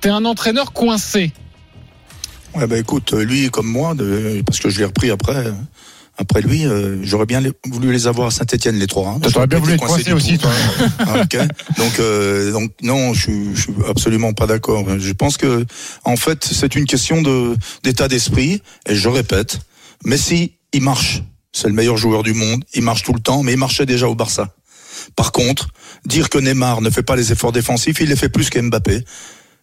t'es 0.00 0.10
un 0.10 0.24
entraîneur 0.24 0.72
coincé. 0.72 1.32
Ouais, 2.54 2.66
bah 2.66 2.78
écoute, 2.78 3.12
lui 3.14 3.50
comme 3.50 3.66
moi, 3.66 3.94
parce 4.46 4.60
que 4.60 4.68
je 4.68 4.78
l'ai 4.78 4.84
repris 4.84 5.10
après. 5.10 5.46
Après 6.18 6.42
lui, 6.42 6.66
euh, 6.66 6.98
j'aurais 7.02 7.26
bien 7.26 7.42
voulu 7.64 7.90
les 7.90 8.06
avoir 8.06 8.28
à 8.28 8.30
Saint-Etienne 8.30 8.78
les 8.78 8.86
trois. 8.86 9.08
Hein. 9.08 9.20
T'aurais 9.32 9.46
bien 9.46 9.58
voulu 9.58 9.74
être 9.74 9.84
coincé 9.84 10.12
aussi, 10.12 10.38
toi. 10.38 10.50
Ah. 10.98 11.24
Donc, 11.78 11.98
euh, 12.00 12.52
donc 12.52 12.70
non, 12.82 13.14
je 13.14 13.20
suis, 13.20 13.56
je 13.56 13.60
suis 13.62 13.72
absolument 13.88 14.32
pas 14.32 14.46
d'accord. 14.46 14.86
Je 14.98 15.12
pense 15.12 15.36
que, 15.36 15.64
en 16.04 16.16
fait, 16.16 16.44
c'est 16.44 16.74
une 16.74 16.84
question 16.84 17.22
de 17.22 17.56
d'état 17.82 18.08
d'esprit. 18.08 18.62
Et 18.86 18.94
je 18.94 19.08
répète, 19.08 19.60
Messi, 20.04 20.52
il 20.72 20.82
marche. 20.82 21.22
C'est 21.52 21.68
le 21.68 21.74
meilleur 21.74 21.96
joueur 21.96 22.22
du 22.22 22.34
monde. 22.34 22.64
Il 22.74 22.82
marche 22.82 23.02
tout 23.02 23.12
le 23.12 23.20
temps, 23.20 23.42
mais 23.42 23.52
il 23.52 23.58
marchait 23.58 23.86
déjà 23.86 24.08
au 24.08 24.14
Barça. 24.14 24.54
Par 25.16 25.32
contre, 25.32 25.68
dire 26.06 26.30
que 26.30 26.38
Neymar 26.38 26.80
ne 26.80 26.90
fait 26.90 27.02
pas 27.02 27.16
les 27.16 27.32
efforts 27.32 27.52
défensifs, 27.52 28.00
il 28.00 28.08
les 28.08 28.16
fait 28.16 28.28
plus 28.28 28.50
qu'Mbappé. 28.50 29.04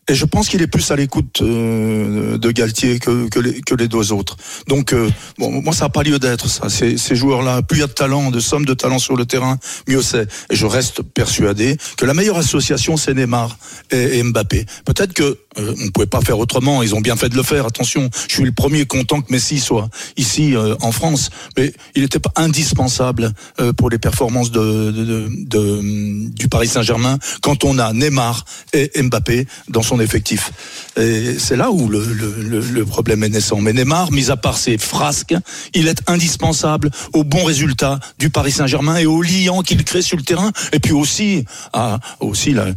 Et 0.10 0.16
je 0.16 0.26
pense 0.26 0.50
qu'il 0.50 0.64
est 0.64 0.68
plus 0.68 0.90
à 0.90 0.96
l'écoute 0.96 1.44
euh, 1.44 2.40
de 2.40 2.52
Galtier 2.52 2.98
que, 2.98 3.30
que, 3.30 3.76
les, 3.76 3.88
deux 3.88 4.12
autres. 4.12 4.38
Donc, 4.68 4.92
euh, 4.92 5.08
bon, 5.38 5.62
moi, 5.62 5.72
ça 5.72 5.86
n'a 5.86 5.90
pas 5.90 6.02
lieu 6.02 6.18
d'être, 6.18 6.50
ça. 6.50 6.68
Ces, 6.68 7.16
joueurs-là, 7.16 7.62
plus 7.62 7.78
il 7.78 7.82
y 7.82 7.84
a 7.84 7.88
de 7.88 7.92
talent, 7.92 8.32
de 8.32 8.40
somme 8.40 8.66
de 8.66 8.74
talent 8.74 8.98
sur 8.98 9.16
le 9.16 9.26
terrain, 9.26 9.60
mieux 9.88 10.02
c'est. 10.02 10.28
Et 10.50 10.56
je 10.56 10.66
reste 10.66 11.04
persuadé 11.04 11.78
que 11.96 12.06
la 12.06 12.16
meilleure 12.16 12.38
association, 12.38 12.98
c'est 12.98 13.14
Neymar 13.14 13.56
et 13.92 14.24
Mbappé. 14.24 14.66
Peut-être 14.84 15.14
que 15.14 15.38
euh, 15.58 15.74
on 15.82 15.86
ne 15.86 15.90
pouvait 15.90 16.06
pas 16.06 16.22
faire 16.22 16.38
autrement. 16.38 16.84
Ils 16.84 16.94
ont 16.94 17.02
bien 17.02 17.16
fait 17.16 17.30
de 17.30 17.36
le 17.36 17.44
faire. 17.44 17.66
Attention, 17.66 18.10
je 18.28 18.34
suis 18.36 18.44
le 18.44 18.52
premier 18.52 18.86
content 18.86 19.22
que 19.22 19.32
Messi 19.32 19.60
soit 19.60 19.90
ici 20.16 20.56
euh, 20.56 20.76
en 20.82 20.92
France, 20.92 21.30
mais 21.58 21.74
il 21.96 22.04
n'était 22.04 22.20
pas 22.20 22.32
indispensable 22.36 23.34
euh, 23.60 23.74
pour 23.74 23.90
les 23.90 23.98
performances 23.98 24.52
de, 24.52 24.92
de, 24.92 25.28
de- 25.30 26.30
du 26.30 26.48
Paris 26.48 26.68
Saint-Germain 26.68 27.18
quand 27.42 27.64
on 27.64 27.80
a 27.80 27.94
Neymar 27.94 28.46
et 28.74 28.92
Mbappé 29.02 29.48
dans 29.70 29.82
son 29.82 30.00
effectif. 30.00 30.52
Et 30.98 31.38
c'est 31.40 31.56
là 31.56 31.72
où 31.72 31.88
le, 31.88 32.04
le, 32.04 32.60
le, 32.62 32.86
problème 32.86 33.24
est 33.24 33.30
naissant. 33.30 33.62
Mais 33.62 33.74
Neymar, 33.74 34.12
mis 34.12 34.30
à 34.32 34.38
part 34.38 34.58
ses 34.58 34.78
frasques, 34.78 35.36
il 35.74 35.88
est 35.88 36.02
indispensable 36.08 36.92
au 37.14 37.24
bon 37.24 37.44
résultat 37.44 38.00
du 38.20 38.30
Paris 38.30 38.52
Saint-Germain 38.52 38.98
et 38.98 39.06
au 39.06 39.22
liant 39.22 39.62
qu'il 39.64 39.84
crée 39.84 40.02
sur 40.02 40.18
le 40.18 40.24
terrain, 40.24 40.52
et 40.74 40.80
puis 40.80 40.94
aussi 40.94 41.46
à 41.74 42.00
aussi 42.20 42.54
la, 42.54 42.68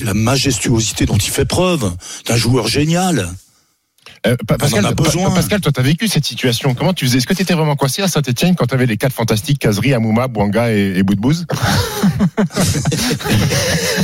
la 0.00 0.14
majestuosité 0.14 1.06
dont 1.06 1.16
il 1.16 1.30
fait 1.30 1.44
preuve 1.44 1.90
d'un 2.26 2.36
joueur 2.36 2.66
génial. 2.66 3.34
Euh, 4.26 4.36
Pa- 4.46 4.58
Pascal, 4.58 4.84
en 4.84 4.88
a 4.88 4.94
besoin. 4.94 5.30
Pascal, 5.30 5.60
toi, 5.60 5.70
t'as 5.72 5.82
vécu 5.82 6.08
cette 6.08 6.24
situation. 6.24 6.74
Comment 6.74 6.92
tu 6.92 7.06
faisais? 7.06 7.18
Est-ce 7.18 7.26
que 7.26 7.34
tu 7.34 7.42
étais 7.42 7.54
vraiment 7.54 7.76
coincé 7.76 8.02
à 8.02 8.08
Saint-Etienne 8.08 8.54
quand 8.56 8.66
t'avais 8.66 8.86
les 8.86 8.96
quatre 8.96 9.12
fantastiques, 9.12 9.60
Kazri, 9.60 9.94
Amouma, 9.94 10.26
Bouanga 10.28 10.72
et, 10.72 10.94
et 10.96 11.02
Boudbouz? 11.02 11.46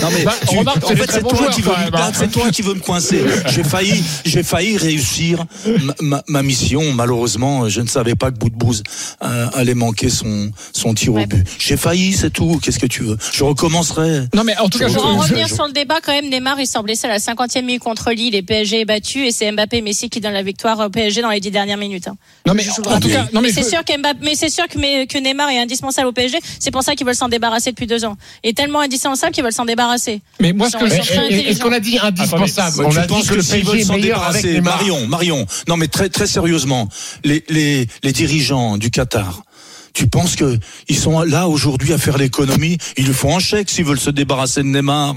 Non 0.00 0.08
mais 0.12 0.24
Bah, 0.24 0.34
tu- 0.48 0.58
remarque, 0.58 0.84
en 0.84 0.88
fait 0.96 1.10
c'est 1.10 1.20
toi 1.22 1.48
qui 1.48 1.62
veux 1.62 1.70
hein. 1.72 2.10
c'est 2.12 2.30
toi 2.30 2.50
qui 2.50 2.62
veux 2.62 2.74
me 2.74 2.80
coincer. 2.80 3.22
J'ai 3.48 3.64
failli 3.64 4.02
j'ai 4.24 4.42
failli 4.42 4.76
réussir 4.76 5.44
ma, 5.82 5.94
ma- 6.00 6.22
ma 6.28 6.42
mission. 6.42 6.92
Malheureusement, 6.92 7.68
je 7.68 7.80
ne 7.80 7.86
savais 7.86 8.14
pas 8.14 8.30
que 8.30 8.36
Boudbouz 8.38 8.82
euh, 9.22 9.46
allait 9.54 9.74
manquer 9.74 10.10
son 10.10 10.50
son 10.72 10.94
tir 10.94 11.14
au 11.14 11.26
but. 11.26 11.46
J'ai 11.58 11.76
failli, 11.76 12.12
c'est 12.12 12.30
tout. 12.30 12.58
Qu'est-ce 12.62 12.78
que 12.78 12.86
tu 12.86 13.02
veux? 13.02 13.16
Je 13.32 13.44
recommencerai. 13.44 14.22
Non, 14.34 14.44
mais 14.44 14.56
en 14.58 14.68
tout 14.68 14.78
cas, 14.78 14.88
je, 14.88 14.94
Pour 14.94 15.06
en 15.06 15.22
je- 15.22 15.28
revenir 15.28 15.48
je- 15.48 15.54
sur 15.54 15.66
le 15.66 15.72
débat, 15.72 15.96
quand 16.04 16.12
même, 16.12 16.28
Neymar, 16.28 16.58
il 16.60 16.66
blessé 16.82 17.06
à 17.06 17.10
la 17.10 17.18
50e 17.18 17.62
minute 17.64 17.82
contre 17.82 18.10
Lille 18.12 18.34
et 18.34 18.42
PSG 18.42 18.80
est 18.80 18.84
battu 18.84 19.26
et 19.26 19.30
c'est 19.32 19.50
Mbappé 19.50 19.78
et 19.78 19.82
Messi 20.04 20.10
qui 20.10 20.20
donnent 20.20 20.32
la 20.34 20.42
victoire 20.42 20.78
au 20.80 20.88
PSG 20.90 21.22
dans 21.22 21.30
les 21.30 21.40
dix 21.40 21.50
dernières 21.50 21.76
minutes. 21.78 22.08
hein. 22.08 22.16
non, 22.46 22.54
mais 22.54 22.64
en 22.68 23.00
tout 23.00 23.08
cas, 23.08 23.22
non, 23.32 23.40
mais 23.40 23.48
mais 23.48 23.52
c'est 23.52 23.62
je- 23.62 23.68
sûr 23.68 23.84
qu'Mbappé, 23.84 24.18
mais 24.22 24.34
c'est 24.34 24.48
sûr 24.50 24.66
que, 24.68 24.78
mais- 24.78 25.06
que 25.06 25.18
Neymar 25.18 25.48
est 25.50 25.58
indispensable 25.58 26.08
au 26.08 26.12
PSG. 26.12 26.38
C'est 26.58 26.70
pour 26.70 26.82
ça 26.82 26.94
qu'ils 26.94 27.06
veulent 27.06 27.14
s'en 27.14 27.28
débarrasser 27.28 27.70
depuis 27.70 27.86
deux 27.86 28.04
ans. 28.04 28.16
Il 28.42 28.50
est 28.50 28.56
tellement 28.56 28.80
indispensable 28.80 29.32
qu'ils 29.32 29.44
veulent 29.44 29.52
s'en 29.52 29.64
débarrasser. 29.64 30.20
mais 30.40 30.52
moi, 30.52 30.68
ce. 30.70 30.76
Est-ce 30.76 31.60
qu'on 31.60 31.72
a 31.72 31.80
dit 31.80 31.98
indispensable? 31.98 32.78
Ouais, 32.80 32.86
On 32.86 32.96
a 32.96 33.06
dit 33.06 33.22
que 33.26 33.34
le 33.34 33.42
PSG 33.42 33.80
est 33.80 33.84
s'en 33.84 33.94
meilleur 33.94 34.22
avec 34.22 34.42
débarrasser 34.42 34.52
Neymar. 34.54 34.76
Marion, 34.76 35.06
Marion. 35.06 35.46
Non, 35.68 35.76
mais 35.76 35.88
très 35.88 36.08
très 36.08 36.26
sérieusement, 36.26 36.88
les 37.24 37.44
les 37.48 37.86
les 38.02 38.12
dirigeants 38.12 38.76
du 38.76 38.90
Qatar. 38.90 39.42
Tu 39.94 40.08
penses 40.08 40.34
que 40.34 40.58
ils 40.88 40.96
sont 40.98 41.20
là 41.22 41.48
aujourd'hui 41.48 41.92
à 41.92 41.98
faire 41.98 42.18
l'économie? 42.18 42.78
Ils 42.96 43.06
lui 43.06 43.14
font 43.14 43.36
un 43.36 43.40
chèque 43.40 43.70
s'ils 43.70 43.84
veulent 43.84 44.00
se 44.00 44.10
débarrasser 44.10 44.62
de 44.62 44.66
Neymar. 44.68 45.14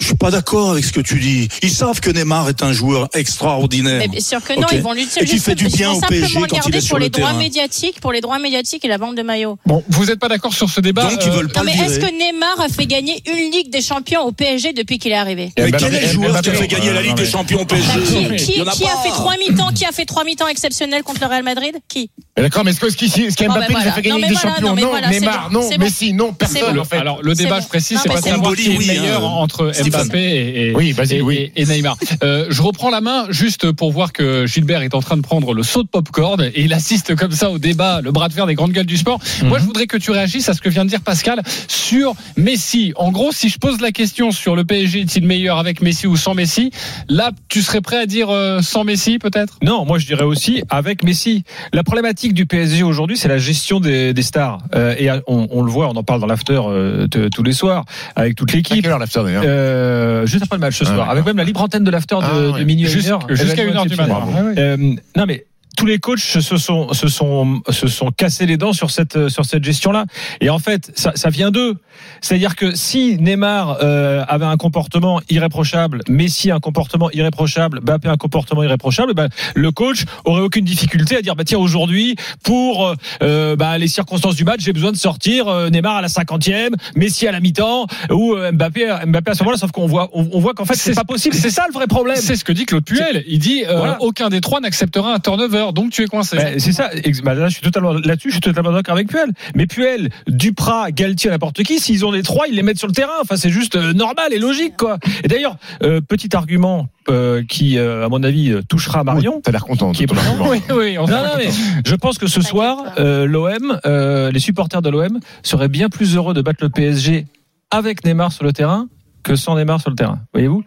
Je 0.00 0.06
suis 0.06 0.14
pas 0.16 0.30
d'accord 0.30 0.70
avec 0.72 0.84
ce 0.84 0.92
que 0.92 1.00
tu 1.00 1.18
dis. 1.18 1.48
Ils 1.62 1.70
savent 1.70 2.00
que 2.00 2.10
Neymar 2.10 2.48
est 2.48 2.62
un 2.62 2.72
joueur 2.72 3.08
extraordinaire. 3.14 3.98
Mais 3.98 4.08
bien 4.08 4.20
sûr 4.20 4.42
que 4.42 4.58
non, 4.58 4.66
ils 4.72 4.80
vont 4.80 4.92
lutter 4.92 5.22
Et 5.22 5.24
qui 5.24 5.38
fait 5.38 5.54
du 5.54 5.66
bien 5.68 5.92
au 5.92 6.00
PSG 6.00 6.38
quand 6.48 6.68
il 6.68 6.76
est 6.76 6.80
sur 6.80 6.90
pour 6.90 6.98
le 6.98 7.04
les 7.04 7.10
droits 7.10 7.32
médiatiques, 7.32 8.00
pour 8.00 8.12
les 8.12 8.20
droits 8.20 8.38
médiatiques 8.38 8.84
et 8.84 8.88
la 8.88 8.96
vente 8.98 9.16
de 9.16 9.22
maillots. 9.22 9.58
bon, 9.66 9.82
vous 9.88 10.06
n'êtes 10.06 10.18
pas 10.18 10.28
d'accord 10.28 10.52
sur 10.54 10.68
ce 10.70 10.80
débat 10.80 11.04
Donc 11.04 11.20
ils 11.24 11.28
euh, 11.28 11.32
veulent 11.32 11.48
pas 11.52 11.62
Non, 11.62 11.70
le 11.72 11.78
mais 11.78 11.84
est-ce 11.86 11.98
que 12.00 12.06
Neymar 12.06 12.60
a 12.60 12.68
fait 12.68 12.86
gagner 12.86 13.22
une 13.26 13.50
Ligue 13.52 13.70
des 13.70 13.82
Champions 13.82 14.22
au 14.22 14.32
PSG 14.32 14.72
depuis 14.72 14.98
qu'il 14.98 15.12
est 15.12 15.16
arrivé? 15.16 15.52
Mais 15.58 15.70
quel 15.72 15.94
est 15.94 16.00
le 16.02 16.08
joueur 16.08 16.40
qui 16.40 16.50
a 16.50 16.54
fait 16.54 16.68
gagner 16.68 16.92
la 16.92 17.02
Ligue 17.02 17.14
des 17.16 17.26
Champions 17.26 17.60
au 17.62 17.64
PSG 17.64 17.88
Bah, 17.94 18.36
qui, 18.36 18.60
a 18.60 18.64
qui 18.64 18.84
a 18.84 18.88
pas. 18.88 19.02
fait 19.02 19.10
trois 19.10 19.36
mi-temps 19.36 19.72
Qui 19.74 19.84
a 19.84 19.92
fait 19.92 20.04
trois 20.04 20.24
mi-temps 20.24 20.48
exceptionnels 20.48 21.02
contre 21.02 21.20
le 21.20 21.26
Real 21.26 21.42
Madrid? 21.42 21.76
Qui? 21.88 22.10
Mais 22.36 22.42
D'accord, 22.42 22.64
mais 22.64 22.72
est-ce 22.72 22.80
que 22.80 22.90
ce 22.90 22.96
qui- 22.96 23.08
Mbappé 23.46 23.72
nous 23.74 23.78
a 23.78 23.92
fait 23.92 24.02
gagner 24.02 24.20
mais 24.22 24.28
deux 24.28 24.34
voilà, 24.34 24.56
champions 24.56 24.74
non, 24.74 25.10
Neymar, 25.10 25.50
non. 25.50 25.68
Messi, 25.78 26.12
non, 26.12 26.32
personne. 26.32 26.62
Alors 26.92 27.22
le 27.22 27.34
débat, 27.34 27.60
je 27.60 27.66
précise, 27.68 28.00
c'est 28.02 28.08
pas 28.08 28.20
savoir 28.20 28.50
bon. 28.50 28.52
qui 28.54 28.72
est 28.74 28.78
meilleur 28.78 29.24
entre. 29.24 29.70
Mbappé 29.90 30.18
et, 30.20 30.68
et- 30.70 30.74
Oui, 30.74 30.92
vas-y, 30.92 31.16
et- 31.16 31.20
oui. 31.22 31.50
et- 31.56 31.62
et 31.62 31.66
Neymar. 31.66 31.96
Euh, 32.22 32.46
je 32.50 32.62
reprends 32.62 32.90
la 32.90 33.00
main 33.00 33.26
juste 33.30 33.72
pour 33.72 33.92
voir 33.92 34.12
que 34.12 34.46
Gilbert 34.46 34.82
est 34.82 34.94
en 34.94 35.00
train 35.00 35.16
de 35.16 35.22
prendre 35.22 35.54
le 35.54 35.62
saut 35.62 35.82
de 35.82 35.88
popcorn 35.88 36.40
et 36.42 36.62
il 36.62 36.72
assiste 36.72 37.14
comme 37.16 37.32
ça 37.32 37.50
au 37.50 37.58
débat, 37.58 38.00
le 38.00 38.12
bras 38.12 38.28
de 38.28 38.32
fer 38.34 38.46
des 38.46 38.54
grandes 38.54 38.72
gueules 38.72 38.86
du 38.86 38.96
sport. 38.96 39.18
Moi, 39.42 39.58
je 39.58 39.64
voudrais 39.64 39.86
que 39.86 39.96
tu 39.96 40.10
réagisses 40.10 40.48
à 40.48 40.54
ce 40.54 40.60
que 40.60 40.68
vient 40.68 40.84
de 40.84 40.90
dire 40.90 41.00
Pascal 41.00 41.42
sur 41.68 42.14
Messi. 42.36 42.92
En 42.96 43.10
gros, 43.12 43.32
si 43.32 43.48
je 43.48 43.58
pose 43.58 43.80
la 43.80 43.92
question 43.92 44.30
sur 44.30 44.56
le 44.56 44.64
PSG 44.64 45.00
est-il 45.02 45.24
meilleur 45.26 45.58
avec 45.58 45.80
Messi 45.80 46.06
ou 46.06 46.16
sans 46.16 46.34
Messi, 46.34 46.70
là, 47.08 47.30
tu 47.48 47.62
serais 47.62 47.80
prêt 47.80 47.98
à 47.98 48.06
dire 48.06 48.30
euh, 48.30 48.60
sans 48.62 48.84
Messi 48.84 49.18
peut-être? 49.18 49.58
Non, 49.62 49.84
moi 49.84 49.98
je 49.98 50.06
dirais 50.06 50.24
aussi 50.24 50.62
avec 50.70 51.02
Messi. 51.02 51.44
La 51.72 51.82
problématique 51.84 52.34
du 52.34 52.46
PSG 52.46 52.82
aujourd'hui, 52.82 53.16
c'est 53.16 53.28
la 53.28 53.38
gestion 53.38 53.80
des, 53.80 54.12
des 54.14 54.22
stars. 54.22 54.58
Euh, 54.74 54.94
et 54.98 55.08
on, 55.26 55.48
on 55.50 55.62
le 55.62 55.70
voit, 55.70 55.88
on 55.88 55.96
en 55.96 56.02
parle 56.02 56.20
dans 56.20 56.26
l'after 56.26 56.60
euh, 56.66 57.06
tous 57.08 57.42
les 57.42 57.52
soirs 57.52 57.84
avec 58.16 58.34
toute 58.36 58.52
l'équipe. 58.52 58.82
quelle 58.82 58.90
heure 58.92 58.98
l'after 58.98 59.22
d'ailleurs? 59.24 59.44
Euh, 59.74 60.26
juste 60.26 60.42
après 60.44 60.56
le 60.56 60.60
match 60.60 60.78
ce 60.78 60.84
Ah, 60.86 60.94
soir, 60.94 61.10
avec 61.10 61.24
même 61.26 61.36
la 61.36 61.44
libre 61.44 61.60
antenne 61.62 61.84
de 61.84 61.90
l'after 61.90 62.16
de, 62.16 62.52
Ah, 62.54 62.58
de 62.58 62.64
minuit. 62.64 62.86
Jusqu'à 62.86 63.18
Événement 63.62 63.84
1h 63.84 63.88
du 63.88 63.96
matin. 63.96 64.26
Euh, 64.56 64.76
non 65.16 65.24
mais 65.26 65.44
tous 65.76 65.86
les 65.86 65.98
coachs 65.98 66.18
se 66.20 66.40
sont 66.56 66.92
se 66.92 67.08
sont 67.08 67.62
se 67.70 67.88
sont 67.88 68.10
cassés 68.10 68.46
les 68.46 68.56
dents 68.56 68.72
sur 68.72 68.90
cette 68.90 69.28
sur 69.28 69.44
cette 69.44 69.64
gestion 69.64 69.92
là 69.92 70.04
et 70.40 70.50
en 70.50 70.58
fait 70.58 70.92
ça, 70.94 71.12
ça 71.14 71.30
vient 71.30 71.50
d'eux. 71.50 71.76
C'est-à-dire 72.20 72.56
que 72.56 72.74
si 72.74 73.16
Neymar 73.20 73.78
euh, 73.82 74.24
avait 74.28 74.44
un 74.46 74.56
comportement 74.56 75.20
irréprochable 75.30 76.00
Messi 76.08 76.50
un 76.50 76.58
comportement 76.60 77.10
irréprochable 77.12 77.80
Mbappé 77.80 78.08
un 78.08 78.16
comportement 78.16 78.62
irréprochable 78.62 79.14
ben, 79.14 79.28
le 79.54 79.70
coach 79.70 80.04
aurait 80.24 80.40
aucune 80.42 80.64
difficulté 80.64 81.16
à 81.16 81.22
dire 81.22 81.36
bah 81.36 81.44
tiens 81.44 81.58
aujourd'hui 81.58 82.16
pour 82.42 82.94
euh, 83.22 83.56
bah, 83.56 83.78
les 83.78 83.88
circonstances 83.88 84.36
du 84.36 84.44
match 84.44 84.60
j'ai 84.60 84.72
besoin 84.72 84.92
de 84.92 84.96
sortir 84.96 85.48
euh, 85.48 85.70
Neymar 85.70 85.96
à 85.96 86.02
la 86.02 86.08
cinquantième 86.08 86.74
Messi 86.96 87.26
à 87.28 87.32
la 87.32 87.40
mi-temps 87.40 87.86
ou 88.10 88.34
euh, 88.34 88.50
Mbappé 88.52 88.92
Mbappé 89.06 89.30
à 89.30 89.34
ce 89.34 89.42
moment-là. 89.44 89.58
Sauf 89.58 89.70
qu'on 89.70 89.86
voit 89.86 90.10
on, 90.12 90.28
on 90.32 90.40
voit 90.40 90.54
qu'en 90.54 90.64
fait 90.64 90.74
c'est 90.74 90.90
C'est- 90.90 90.94
pas 90.94 91.04
possible. 91.04 91.34
c'est 91.34 91.50
ça 91.50 91.64
le 91.68 91.72
vrai 91.72 91.86
problème. 91.86 92.16
C'est 92.20 92.36
ce 92.36 92.44
que 92.44 92.52
dit 92.52 92.66
Claude 92.66 92.84
Puel. 92.84 93.24
Il 93.26 93.38
dit 93.38 93.64
euh, 93.66 93.76
Voilà. 93.76 93.96
aucun 94.00 94.28
des 94.28 94.40
trois 94.40 94.60
n'acceptera 94.60 95.14
un 95.14 95.18
turnover, 95.18 95.63
donc 95.72 95.90
tu 95.90 96.02
es 96.02 96.06
coincé. 96.06 96.36
Ben, 96.36 96.58
c'est 96.58 96.72
ça. 96.72 96.90
Bah, 97.22 97.34
là, 97.34 97.48
je 97.48 97.54
suis 97.54 97.62
totalement 97.62 97.92
là-dessus. 97.92 98.28
Je 98.28 98.34
suis 98.34 98.40
totalement 98.40 98.72
d'accord 98.72 98.94
avec 98.94 99.08
Puel. 99.08 99.30
Mais 99.54 99.66
Puel, 99.66 100.10
Duprat, 100.28 100.90
Galtier, 100.92 101.30
n'importe 101.30 101.62
qui, 101.62 101.78
s'ils 101.80 102.04
ont 102.04 102.10
les 102.10 102.22
trois, 102.22 102.46
ils 102.48 102.54
les 102.54 102.62
mettent 102.62 102.78
sur 102.78 102.88
le 102.88 102.92
terrain. 102.92 103.14
Enfin, 103.22 103.36
c'est 103.36 103.50
juste 103.50 103.76
euh, 103.76 103.92
normal 103.92 104.32
et 104.32 104.38
logique, 104.38 104.76
quoi. 104.76 104.98
Et 105.22 105.28
d'ailleurs, 105.28 105.56
euh, 105.82 106.00
petit 106.00 106.34
argument 106.36 106.88
euh, 107.08 107.42
qui, 107.48 107.78
euh, 107.78 108.04
à 108.04 108.08
mon 108.08 108.22
avis, 108.22 108.54
touchera 108.68 109.04
Marion. 109.04 109.40
T'as 109.42 109.52
l'air 109.52 109.64
content. 109.64 109.92
Qui 109.92 110.04
est 110.04 110.10
oui, 110.48 110.62
oui, 110.74 110.98
on 110.98 111.06
Non, 111.06 111.22
non, 111.22 111.34
mais 111.38 111.48
je 111.84 111.94
pense 111.94 112.18
que 112.18 112.26
ce 112.26 112.40
soir, 112.40 112.78
euh, 112.98 113.26
l'OM, 113.26 113.78
euh, 113.86 114.30
les 114.30 114.40
supporters 114.40 114.82
de 114.82 114.90
l'OM 114.90 115.20
seraient 115.42 115.68
bien 115.68 115.88
plus 115.88 116.16
heureux 116.16 116.34
de 116.34 116.42
battre 116.42 116.62
le 116.62 116.70
PSG 116.70 117.26
avec 117.70 118.04
Neymar 118.04 118.32
sur 118.32 118.44
le 118.44 118.52
terrain 118.52 118.88
que 119.22 119.36
sans 119.36 119.56
Neymar 119.56 119.80
sur 119.80 119.90
le 119.90 119.96
terrain. 119.96 120.20
Voyez-vous? 120.32 120.62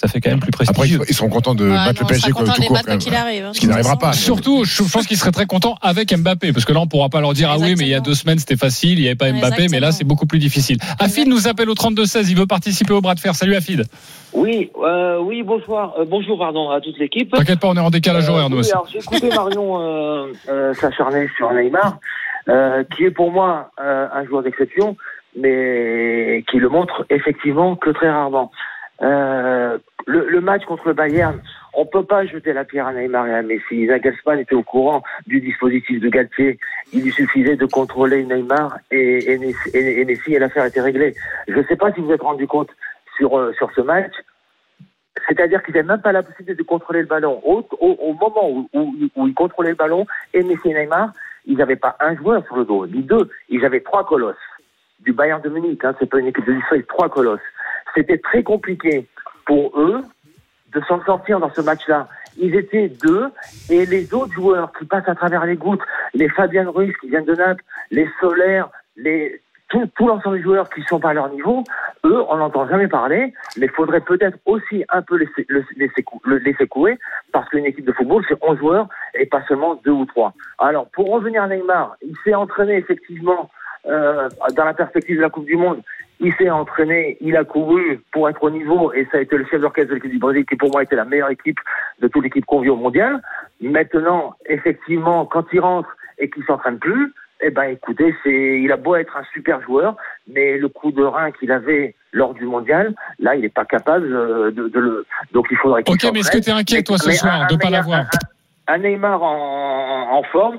Ça 0.00 0.06
fait 0.06 0.20
quand 0.20 0.30
même 0.30 0.38
plus 0.38 0.50
Après, 0.52 0.64
ils 0.86 0.96
prestigieux. 0.96 1.04
seront 1.12 1.28
contents 1.28 1.56
de 1.56 1.64
Ah 1.72 1.86
battre 1.86 2.02
non, 2.02 2.08
le 2.08 2.14
PSG 2.14 2.28
de 2.28 2.32
tout 2.32 2.38
court. 2.38 2.44
battre 2.46 2.56
quand 2.68 2.72
même. 2.72 2.82
quoi 2.84 2.96
qu'il 2.98 3.14
arrive. 3.16 3.44
hein. 3.46 3.50
Ce 3.52 3.58
qui 3.58 3.66
n'arrivera 3.66 3.96
pas. 3.96 4.12
Surtout, 4.12 4.64
je 4.64 4.82
pense 4.84 5.06
qu'il 5.08 5.16
serait 5.16 5.32
très 5.32 5.46
content 5.46 5.74
avec 5.82 6.16
Mbappé, 6.16 6.52
parce 6.52 6.64
que 6.64 6.72
là, 6.72 6.78
on 6.80 6.86
pourra 6.86 7.08
pas 7.08 7.20
leur 7.20 7.32
dire 7.32 7.50
ah 7.50 7.56
oui, 7.58 7.74
mais 7.76 7.84
il 7.84 7.88
y 7.90 7.94
a 7.94 8.00
deux 8.00 8.14
semaines 8.14 8.38
c'était 8.38 8.56
facile, 8.56 8.98
il 8.98 9.02
n'y 9.02 9.08
avait 9.08 9.16
pas 9.16 9.32
Mbappé, 9.32 9.66
mais 9.70 9.80
là 9.80 9.90
c'est 9.90 10.04
beaucoup 10.04 10.26
plus 10.26 10.38
difficile. 10.38 10.78
Afid 11.00 11.26
nous 11.26 11.48
appelle 11.48 11.68
au 11.68 11.74
32 11.74 12.06
16, 12.06 12.30
il 12.30 12.36
veut 12.36 12.46
participer 12.46 12.92
au 12.92 13.00
bras 13.00 13.16
de 13.16 13.20
fer. 13.20 13.34
Salut 13.34 13.56
Afid. 13.56 13.84
Oui, 14.32 14.70
euh, 14.84 15.18
oui, 15.20 15.42
bonsoir, 15.42 15.94
euh, 15.98 16.04
bonjour, 16.08 16.38
pardon, 16.38 16.70
à 16.70 16.80
toute 16.80 16.96
l'équipe. 16.98 17.32
T'inquiète 17.32 17.58
pas, 17.58 17.66
on 17.68 17.76
est 17.76 17.80
en 17.80 17.90
décalage 17.90 18.28
Euh, 18.28 18.32
horaire 18.32 18.50
nous 18.50 18.56
oui, 18.56 18.60
aussi. 18.60 18.70
alors 18.72 18.86
j'ai 18.92 18.98
écouté 18.98 19.28
Marion 19.34 19.80
euh, 19.80 20.26
euh, 20.48 20.74
s'acharner 20.74 21.28
sur 21.36 21.52
Neymar, 21.52 21.98
euh, 22.48 22.84
qui 22.96 23.02
est 23.04 23.10
pour 23.10 23.32
moi 23.32 23.70
euh, 23.82 24.06
un 24.14 24.24
joueur 24.26 24.42
d'exception, 24.44 24.96
mais 25.52 26.44
qui 26.50 26.58
le 26.58 26.68
montre 26.68 27.04
effectivement 27.10 27.74
que 27.76 27.90
très 27.90 28.10
rarement. 28.10 28.50
Euh, 29.00 29.78
le, 30.06 30.40
match 30.40 30.64
contre 30.64 30.88
le 30.88 30.94
Bayern, 30.94 31.40
on 31.74 31.86
peut 31.86 32.04
pas 32.04 32.24
jeter 32.26 32.52
la 32.52 32.64
pierre 32.64 32.86
à 32.86 32.92
Neymar 32.92 33.26
et 33.26 33.34
à 33.34 33.42
Messi. 33.42 33.86
Nagelsmann 33.86 34.38
était 34.38 34.54
au 34.54 34.62
courant 34.62 35.02
du 35.26 35.40
dispositif 35.40 36.00
de 36.00 36.08
Galtier. 36.08 36.58
Il 36.92 37.02
lui 37.02 37.12
suffisait 37.12 37.56
de 37.56 37.66
contrôler 37.66 38.24
Neymar 38.24 38.78
et, 38.90 39.38
Messi- 39.38 39.76
et- 39.76 40.38
l'affaire 40.38 40.64
était 40.64 40.80
réglée. 40.80 41.14
Je 41.46 41.54
ne 41.58 41.62
sais 41.64 41.76
pas 41.76 41.92
si 41.92 42.00
vous 42.00 42.06
vous 42.06 42.12
êtes 42.12 42.22
rendu 42.22 42.46
compte 42.46 42.70
sur, 43.16 43.38
euh, 43.38 43.52
sur 43.52 43.70
ce 43.72 43.82
match. 43.82 44.12
C'est-à-dire 45.28 45.62
qu'ils 45.62 45.74
n'avaient 45.74 45.88
même 45.88 46.00
pas 46.00 46.12
la 46.12 46.22
possibilité 46.22 46.54
de 46.54 46.62
contrôler 46.66 47.00
le 47.00 47.06
ballon. 47.06 47.40
Au, 47.44 47.64
moment 48.14 48.68
où 48.72 49.26
ils 49.26 49.34
contrôlaient 49.34 49.70
le 49.70 49.76
ballon, 49.76 50.06
et 50.32 50.42
Messi 50.42 50.70
et 50.70 50.74
Neymar, 50.74 51.12
ils 51.44 51.58
n'avaient 51.58 51.76
pas 51.76 51.96
un 52.00 52.16
joueur 52.16 52.44
sur 52.46 52.56
le 52.56 52.64
dos, 52.64 52.86
ni 52.86 53.02
deux. 53.02 53.28
Ils 53.48 53.64
avaient 53.64 53.80
trois 53.80 54.06
colosses. 54.06 54.36
Du 55.00 55.12
Bayern 55.12 55.40
de 55.42 55.48
Munich, 55.48 55.84
hein, 55.84 55.94
c'est 55.98 56.08
pas 56.08 56.18
une 56.18 56.26
équipe 56.26 56.46
de 56.46 56.52
l'histoire, 56.52 56.80
trois 56.88 57.08
colosses. 57.08 57.40
C'était 57.94 58.18
très 58.18 58.42
compliqué 58.42 59.06
pour 59.46 59.78
eux 59.80 60.02
de 60.74 60.80
s'en 60.82 61.02
sortir 61.04 61.40
dans 61.40 61.52
ce 61.52 61.60
match-là. 61.62 62.08
Ils 62.40 62.54
étaient 62.54 62.88
deux, 62.88 63.30
et 63.70 63.86
les 63.86 64.12
autres 64.14 64.32
joueurs 64.32 64.70
qui 64.78 64.84
passent 64.84 65.08
à 65.08 65.14
travers 65.14 65.44
les 65.46 65.56
gouttes, 65.56 65.80
les 66.14 66.28
Fabian 66.28 66.70
Ruiz 66.70 66.92
qui 67.00 67.08
viennent 67.08 67.24
de 67.24 67.34
Naples, 67.34 67.64
les 67.90 68.08
Solaire, 68.20 68.68
les, 68.96 69.40
tout, 69.70 69.90
l'ensemble 70.06 70.36
des 70.36 70.42
joueurs 70.42 70.68
qui 70.70 70.82
sont 70.82 71.00
pas 71.00 71.10
à 71.10 71.14
leur 71.14 71.30
niveau, 71.30 71.64
eux, 72.04 72.22
on 72.28 72.36
n'entend 72.36 72.68
jamais 72.68 72.86
parler, 72.86 73.32
mais 73.56 73.66
il 73.66 73.72
faudrait 73.72 74.00
peut-être 74.02 74.38
aussi 74.46 74.84
un 74.90 75.02
peu 75.02 75.16
laisser, 75.16 75.44
le- 75.48 75.64
laisser, 75.76 76.02
cou- 76.02 76.20
le 76.24 76.36
laisser 76.38 76.66
couler, 76.68 76.96
parce 77.32 77.48
qu'une 77.48 77.64
équipe 77.66 77.84
de 77.84 77.92
football, 77.92 78.24
c'est 78.28 78.38
11 78.40 78.58
joueurs 78.58 78.88
et 79.14 79.26
pas 79.26 79.42
seulement 79.48 79.74
deux 79.84 79.90
ou 79.90 80.04
trois. 80.06 80.32
Alors, 80.58 80.88
pour 80.90 81.10
revenir 81.10 81.42
à 81.42 81.48
Neymar, 81.48 81.96
il 82.02 82.14
s'est 82.24 82.34
entraîné 82.34 82.76
effectivement 82.76 83.50
euh, 83.86 84.28
dans 84.54 84.64
la 84.64 84.74
perspective 84.74 85.16
de 85.16 85.22
la 85.22 85.30
Coupe 85.30 85.46
du 85.46 85.56
Monde. 85.56 85.82
Il 86.20 86.34
s'est 86.34 86.50
entraîné, 86.50 87.16
il 87.20 87.36
a 87.36 87.44
couru 87.44 88.00
pour 88.10 88.28
être 88.28 88.42
au 88.42 88.50
niveau, 88.50 88.92
et 88.92 89.06
ça 89.12 89.18
a 89.18 89.20
été 89.20 89.36
le 89.36 89.44
chef 89.46 89.60
d'orchestre 89.60 89.90
de 89.90 89.94
l'équipe 89.94 90.10
du 90.10 90.18
Brésil, 90.18 90.44
qui 90.46 90.56
pour 90.56 90.70
moi 90.72 90.82
était 90.82 90.96
la 90.96 91.04
meilleure 91.04 91.30
équipe 91.30 91.58
de 92.00 92.08
toute 92.08 92.24
l'équipe 92.24 92.44
conviée 92.44 92.70
au 92.70 92.76
mondial. 92.76 93.22
Maintenant, 93.60 94.34
effectivement, 94.46 95.26
quand 95.26 95.44
il 95.52 95.60
rentre 95.60 95.88
et 96.18 96.28
qu'il 96.28 96.44
s'entraîne 96.44 96.78
plus, 96.78 97.12
eh 97.40 97.50
ben, 97.50 97.64
écoutez, 97.70 98.16
c'est, 98.24 98.60
il 98.60 98.72
a 98.72 98.76
beau 98.76 98.96
être 98.96 99.16
un 99.16 99.22
super 99.32 99.60
joueur, 99.62 99.94
mais 100.26 100.58
le 100.58 100.68
coup 100.68 100.90
de 100.90 101.04
rein 101.04 101.30
qu'il 101.30 101.52
avait 101.52 101.94
lors 102.12 102.34
du 102.34 102.46
mondial, 102.46 102.94
là, 103.20 103.36
il 103.36 103.42
n'est 103.42 103.48
pas 103.48 103.64
capable 103.64 104.12
euh, 104.12 104.50
de, 104.50 104.66
de 104.68 104.80
le. 104.80 105.06
Donc, 105.32 105.46
il 105.52 105.56
faudrait 105.56 105.84
qu'il 105.84 105.94
Ok, 105.94 106.12
mais 106.12 106.18
est-ce 106.20 106.32
que 106.32 106.38
tu 106.38 106.50
es 106.50 106.52
inquiet 106.52 106.82
toi 106.82 106.98
ce 106.98 107.08
Mais 107.10 107.14
soir 107.14 107.42
un- 107.42 107.46
de 107.46 107.54
un 107.54 107.58
pas 107.58 107.70
l'avoir 107.70 108.00
un- 108.00 108.74
Un 108.74 108.78
Neymar 108.78 109.22
en, 109.22 110.18
en 110.18 110.22
forme, 110.24 110.58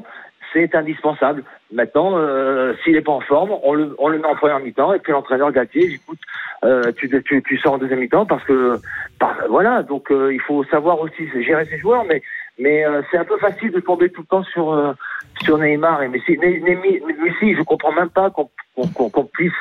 c'est 0.53 0.73
indispensable. 0.75 1.43
Maintenant, 1.71 2.13
euh, 2.17 2.73
s'il 2.83 2.93
n'est 2.93 3.01
pas 3.01 3.11
en 3.11 3.21
forme, 3.21 3.51
on 3.63 3.73
le, 3.73 3.95
on 3.99 4.07
le 4.09 4.17
met 4.17 4.25
en 4.27 4.35
première 4.35 4.59
mi-temps 4.59 4.93
et 4.93 4.99
puis 4.99 5.11
l'entraîneur 5.11 5.51
Galtier, 5.51 5.93
écoute, 5.93 6.19
euh, 6.63 6.91
tu, 6.97 7.09
tu, 7.23 7.43
tu 7.43 7.57
sors 7.57 7.73
en 7.73 7.77
deuxième 7.77 7.99
mi-temps 7.99 8.25
parce 8.25 8.43
que, 8.43 8.79
par- 9.19 9.37
voilà, 9.49 9.83
donc 9.83 10.11
euh, 10.11 10.33
il 10.33 10.41
faut 10.41 10.63
savoir 10.65 10.99
aussi 10.99 11.27
gérer 11.43 11.65
ses 11.65 11.77
joueurs, 11.79 12.03
mais 12.05 12.21
mais 12.57 12.85
euh, 12.85 13.01
c'est 13.09 13.17
un 13.17 13.23
peu 13.23 13.37
facile 13.37 13.71
de 13.71 13.79
tomber 13.79 14.09
tout 14.09 14.21
le 14.21 14.27
temps 14.27 14.43
sur 14.43 14.73
euh, 14.73 14.91
sur 15.43 15.57
Neymar 15.57 16.03
et 16.03 16.09
Messi. 16.09 16.37
Messi, 16.37 17.55
je 17.55 17.61
comprends 17.63 17.93
même 17.93 18.09
pas 18.09 18.29
qu'on 18.31 19.23
puisse 19.25 19.53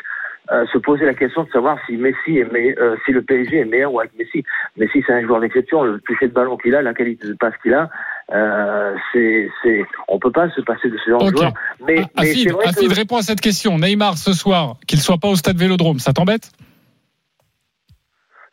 euh, 0.53 0.65
se 0.73 0.79
poser 0.79 1.05
la 1.05 1.15
question 1.15 1.45
de 1.45 1.51
savoir 1.51 1.79
si 1.87 1.97
Messi 1.97 2.39
est 2.39 2.51
me- 2.53 2.81
euh, 2.81 2.97
si 3.05 3.13
le 3.13 3.23
PSG 3.23 3.59
est 3.59 3.65
meilleur 3.65 3.93
ou 3.93 4.01
avec 4.01 4.13
Messi. 4.19 4.45
Messi, 4.77 5.03
c'est 5.07 5.13
un 5.13 5.23
joueur 5.23 5.41
d'exception. 5.41 5.83
Le 5.83 6.01
toucher 6.01 6.29
de 6.29 6.33
ballon 6.33 6.57
qu'il 6.57 6.75
a, 6.75 6.83
la 6.83 6.95
qualité 6.95 7.27
de 7.29 7.35
passe 7.35 7.55
qu'il 7.63 7.75
a, 7.75 7.89
euh, 8.33 8.95
c'est 9.13 9.51
c'est 9.63 9.85
on 10.09 10.19
peut 10.19 10.33
pas 10.33 10.49
se 10.51 10.61
passer 10.63 10.89
de 10.89 10.97
ce 11.05 11.11
genre 11.11 11.23
de 11.31 11.37
joueur. 11.37 11.53
Mais, 11.87 11.97
mais 11.97 12.05
Afid, 12.17 12.51
vrai 12.53 12.67
Afid 12.69 12.89
que 12.89 12.95
répond 12.95 13.17
à 13.17 13.23
cette 13.23 13.41
question. 13.41 13.79
Neymar 13.79 14.17
ce 14.19 14.33
soir, 14.33 14.77
qu'il 14.87 15.01
soit 15.01 15.19
pas 15.19 15.29
au 15.29 15.37
stade 15.37 15.57
Vélodrome, 15.57 15.99
ça 15.99 16.13
t'embête? 16.13 16.51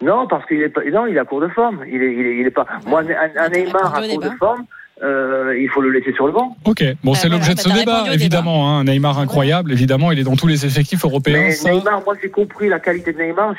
Non, 0.02 0.28
parce 0.28 0.46
qu'il 0.48 0.62
est 0.62 0.70
pas, 0.70 0.84
non, 0.84 1.06
il 1.08 1.16
est 1.16 1.20
à 1.20 1.26
court 1.26 1.42
de 1.42 1.48
forme. 1.48 1.84
Il 1.88 2.04
est, 2.04 2.14
il 2.14 2.26
est, 2.28 2.38
il 2.42 2.46
est 2.48 2.52
pas. 2.52 2.66
Moi, 2.86 3.02
un, 3.02 3.44
un 3.46 3.50
Neymar 3.50 3.96
à 3.96 4.02
court 4.08 4.20
de 4.20 4.30
forme, 4.32 4.66
euh, 5.04 5.58
il 5.60 5.70
faut 5.70 5.82
le 5.82 5.90
laisser 5.92 6.14
sur 6.14 6.26
le 6.28 6.32
banc. 6.34 6.56
Ok, 6.66 6.84
bon, 7.04 7.12
Ah, 7.14 7.16
c'est 7.16 7.28
voilà, 7.28 7.36
l'objet 7.36 7.52
de 7.52 7.58
bah, 7.58 7.64
ce 7.76 7.80
débat, 7.80 8.04
évidemment. 8.14 8.70
Hein. 8.78 8.84
Neymar 8.86 9.20
incroyable, 9.20 9.72
évidemment, 9.72 10.12
il 10.12 10.20
est 10.20 10.24
dans 10.24 10.36
tous 10.36 10.48
les 10.48 10.66
effectifs 10.66 11.04
européens. 11.04 11.52
Ça. 11.52 11.72
Neymar, 11.72 12.02
moi 12.06 12.16
j'ai 12.22 12.30
compris 12.30 12.70
la 12.70 12.80
qualité 12.80 13.12
de 13.14 13.22
Neymar. 13.22 13.56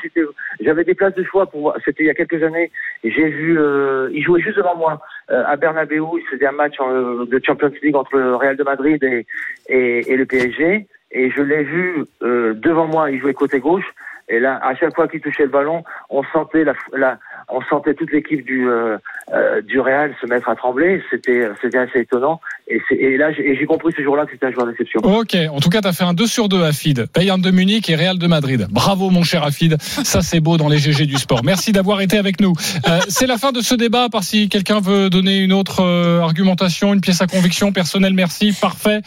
J'avais 0.59 0.83
des 0.83 0.95
places 0.95 1.13
de 1.15 1.23
choix 1.23 1.45
pour 1.45 1.61
voir. 1.61 1.75
C'était 1.85 2.03
il 2.03 2.07
y 2.07 2.09
a 2.09 2.15
quelques 2.15 2.41
années. 2.43 2.71
J'ai 3.03 3.29
vu, 3.29 3.59
euh, 3.59 4.09
il 4.13 4.23
jouait 4.23 4.41
juste 4.41 4.57
devant 4.57 4.75
moi 4.75 4.99
euh, 5.31 5.43
à 5.45 5.55
Bernabeu. 5.55 5.97
Il 6.17 6.23
faisait 6.31 6.47
un 6.47 6.51
match 6.53 6.73
en- 6.79 7.25
de 7.25 7.41
Champions 7.45 7.71
League 7.83 7.95
entre 7.95 8.17
le 8.17 8.35
Real 8.35 8.57
de 8.57 8.63
Madrid 8.63 9.03
et, 9.03 9.25
et, 9.69 10.11
et 10.11 10.15
le 10.17 10.25
PSG. 10.25 10.87
Et 11.11 11.31
je 11.31 11.41
l'ai 11.41 11.63
vu 11.63 12.03
euh, 12.23 12.53
devant 12.55 12.87
moi. 12.87 13.11
Il 13.11 13.19
jouait 13.21 13.33
côté 13.33 13.59
gauche. 13.59 13.85
Et 14.29 14.39
là, 14.41 14.59
à 14.61 14.75
chaque 14.75 14.93
fois 14.93 15.07
qu'il 15.07 15.21
touchait 15.21 15.43
le 15.43 15.49
ballon, 15.49 15.83
on 16.09 16.21
sentait 16.33 16.65
la, 16.65 16.73
la 16.93 17.17
on 17.49 17.61
sentait 17.69 17.93
toute 17.93 18.11
l'équipe 18.11 18.45
du 18.45 18.69
euh, 18.69 18.97
euh, 19.33 19.61
du 19.61 19.79
Real 19.79 20.13
se 20.21 20.27
mettre 20.27 20.49
à 20.49 20.55
trembler. 20.55 21.01
C'était 21.09 21.47
c'était 21.61 21.77
assez 21.77 21.99
étonnant. 21.99 22.39
Et, 22.67 22.81
et 22.91 23.17
là, 23.17 23.31
j'ai 23.31 23.65
compris 23.65 23.93
ce 23.95 24.01
jour-là 24.01 24.25
que 24.25 24.31
c'était 24.33 24.47
un 24.47 24.51
joueur 24.51 24.67
d'exception. 24.67 24.99
Ok, 25.03 25.37
en 25.49 25.59
tout 25.59 25.69
cas, 25.69 25.81
tu 25.81 25.87
as 25.87 25.93
fait 25.93 26.03
un 26.03 26.13
2 26.13 26.27
sur 26.27 26.49
2 26.49 26.63
Afid. 26.63 27.05
Bayern 27.15 27.41
de 27.41 27.51
Munich 27.51 27.89
et 27.89 27.95
Real 27.95 28.17
de 28.17 28.27
Madrid. 28.27 28.67
Bravo, 28.69 29.09
mon 29.09 29.23
cher 29.23 29.43
Afid. 29.43 29.81
Ça, 29.81 30.21
c'est 30.21 30.41
beau 30.41 30.57
dans 30.57 30.67
les 30.67 30.77
GG 30.77 31.05
du 31.05 31.15
sport. 31.15 31.43
Merci 31.43 31.71
d'avoir 31.71 32.01
été 32.01 32.17
avec 32.17 32.41
nous. 32.41 32.53
Euh, 32.87 32.99
c'est 33.07 33.27
la 33.27 33.37
fin 33.37 33.53
de 33.53 33.61
ce 33.61 33.75
débat, 33.75 34.03
à 34.03 34.09
part 34.09 34.23
si 34.23 34.49
quelqu'un 34.49 34.81
veut 34.81 35.09
donner 35.09 35.39
une 35.39 35.53
autre 35.53 35.81
euh, 35.81 36.19
argumentation, 36.19 36.93
une 36.93 37.01
pièce 37.01 37.21
à 37.21 37.27
conviction 37.27 37.71
personnelle. 37.71 38.13
Merci. 38.13 38.53
Parfait. 38.59 39.01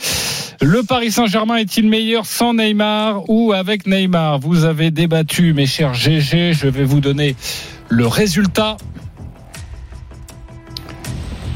Le 0.63 0.83
Paris 0.83 1.11
Saint-Germain 1.11 1.57
est-il 1.57 1.89
meilleur 1.89 2.25
sans 2.25 2.55
Neymar 2.55 3.29
ou 3.29 3.53
avec 3.53 3.87
Neymar? 3.87 4.39
Vous 4.39 4.65
avez 4.65 4.91
débattu, 4.91 5.53
mes 5.53 5.67
chers 5.67 5.93
GG. 5.93 6.55
Je 6.55 6.69
vais 6.69 6.85
vous 6.85 7.01
donner 7.01 7.37
le 7.91 8.07
résultat. 8.07 8.77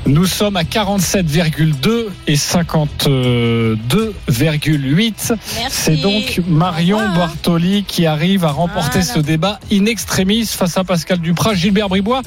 Nous 0.06 0.26
sommes 0.26 0.56
à 0.56 0.64
47,2 0.64 2.08
et 2.26 2.34
52,8. 2.36 5.32
Merci. 5.56 5.70
C'est 5.70 5.96
donc 5.96 6.42
Marion. 6.46 6.98
Bartoli 6.98 7.84
qui 7.84 8.04
arrive 8.04 8.44
à 8.44 8.50
remporter 8.50 8.98
Voilà. 9.00 9.14
ce 9.14 9.20
débat 9.20 9.58
in 9.72 9.86
extremis 9.86 10.44
face 10.46 10.76
à 10.76 10.84
Pascal 10.84 11.20
Duprat, 11.20 11.54
Gilbert 11.54 11.88
Bribois 11.88 12.20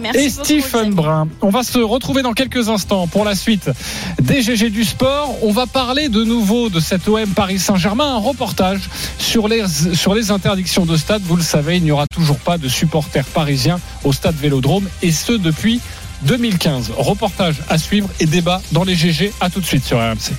Merci 0.00 0.20
et 0.20 0.30
Stephen 0.30 0.94
Brun. 0.94 1.28
On 1.42 1.50
va 1.50 1.62
se 1.62 1.78
retrouver 1.78 2.22
dans 2.22 2.32
quelques 2.32 2.68
instants 2.68 3.06
pour 3.06 3.24
la 3.24 3.36
suite 3.36 3.70
des 4.20 4.42
GG 4.42 4.70
du 4.70 4.82
sport. 4.84 5.32
On 5.42 5.52
va 5.52 5.66
parler 5.66 6.08
de 6.08 6.24
nouveau 6.24 6.70
de 6.70 6.80
cette 6.80 7.06
OM 7.08 7.28
Paris 7.28 7.60
Saint-Germain, 7.60 8.16
un 8.16 8.18
reportage 8.18 8.80
sur 9.18 9.46
les, 9.46 9.62
sur 9.94 10.12
les 10.14 10.32
interdictions 10.32 10.86
de 10.86 10.96
stade. 10.96 11.22
Vous 11.22 11.36
le 11.36 11.42
savez, 11.42 11.76
il 11.76 11.84
n'y 11.84 11.92
aura 11.92 12.06
toujours 12.12 12.40
pas 12.40 12.58
de 12.58 12.66
supporters 12.68 13.26
parisiens 13.26 13.78
au 14.02 14.12
stade 14.12 14.34
Vélodrome 14.34 14.88
et 15.02 15.12
ce 15.12 15.34
depuis 15.34 15.80
2015. 16.24 16.92
Reportage 16.96 17.56
à 17.68 17.78
suivre 17.78 18.08
et 18.20 18.26
débat 18.26 18.60
dans 18.72 18.84
les 18.84 18.94
GG. 18.94 19.32
À 19.40 19.50
tout 19.50 19.60
de 19.60 19.66
suite 19.66 19.84
sur 19.84 19.98
RMC. 19.98 20.32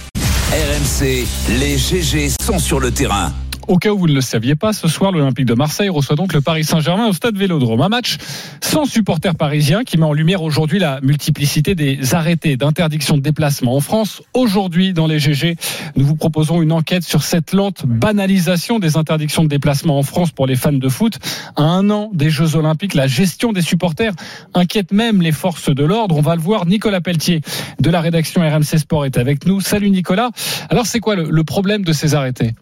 RMC, 0.52 1.26
les 1.60 1.78
GG 1.78 2.32
sont 2.42 2.60
sur 2.60 2.80
le 2.80 2.92
terrain. 2.92 3.34
Au 3.68 3.78
cas 3.78 3.92
où 3.92 3.98
vous 3.98 4.08
ne 4.08 4.14
le 4.14 4.22
saviez 4.22 4.56
pas, 4.56 4.74
ce 4.74 4.90
soir, 4.90 5.12
l'Olympique 5.12 5.46
de 5.46 5.54
Marseille 5.54 5.88
reçoit 5.88 6.18
donc 6.18 6.34
le 6.34 6.42
Paris 6.42 6.66
Saint-Germain 6.66 7.08
au 7.08 7.14
stade 7.14 7.38
Vélodrome. 7.38 7.82
Un 7.82 7.90
match 7.90 8.18
sans 8.62 8.86
supporters 8.86 9.36
parisiens 9.36 9.84
qui 9.84 9.98
met 9.98 10.06
en 10.06 10.12
lumière 10.12 10.44
aujourd'hui 10.44 10.80
la 10.80 11.00
multiplicité 11.02 11.74
des 11.74 12.14
arrêtés 12.14 12.58
d'interdiction 12.58 13.16
de 13.16 13.22
déplacement 13.22 13.76
en 13.76 13.80
France. 13.80 14.22
Aujourd'hui, 14.34 14.92
dans 14.92 15.08
les 15.08 15.18
GG, 15.18 15.56
nous 15.96 16.06
vous 16.06 16.16
proposons 16.16 16.62
une 16.62 16.74
enquête 16.74 17.04
sur 17.04 17.24
cette 17.24 17.54
lente 17.54 17.86
banalisation 17.86 18.80
des 18.80 18.98
interdictions 18.98 19.44
de 19.44 19.50
déplacement 19.50 19.98
en 19.98 20.04
France 20.04 20.32
pour 20.32 20.46
les 20.46 20.56
fans 20.56 20.74
de 20.74 20.90
foot. 20.90 21.18
À 21.56 21.64
un 21.64 21.90
an 21.90 22.10
des 22.14 22.30
Jeux 22.30 22.58
Olympiques, 22.58 22.96
la 22.96 23.08
gestion 23.08 23.54
des 23.54 23.62
supporters 23.62 24.14
inquiète 24.54 24.92
même 24.92 25.22
les 25.22 25.32
forces 25.32 25.70
de 25.70 25.84
l'ordre. 25.86 26.18
On 26.18 26.22
va 26.22 26.36
le 26.36 26.42
voir. 26.42 26.66
Nicolas 26.66 27.00
Pelletier 27.00 27.42
de 27.80 27.90
la 27.90 28.02
rédaction 28.02 28.42
RMC 28.42 28.78
Sport 28.80 29.06
est 29.06 29.18
avec 29.18 29.46
nous. 29.46 29.62
Salut 29.62 29.90
Nicolas. 29.90 30.32
Alors, 30.70 30.86
c'est 30.86 31.00
quoi 31.00 31.16
le, 31.16 31.30
le 31.30 31.44
problème 31.46 31.84
de 31.84 31.94
ces 31.94 32.14
arrêtés? 32.14 32.54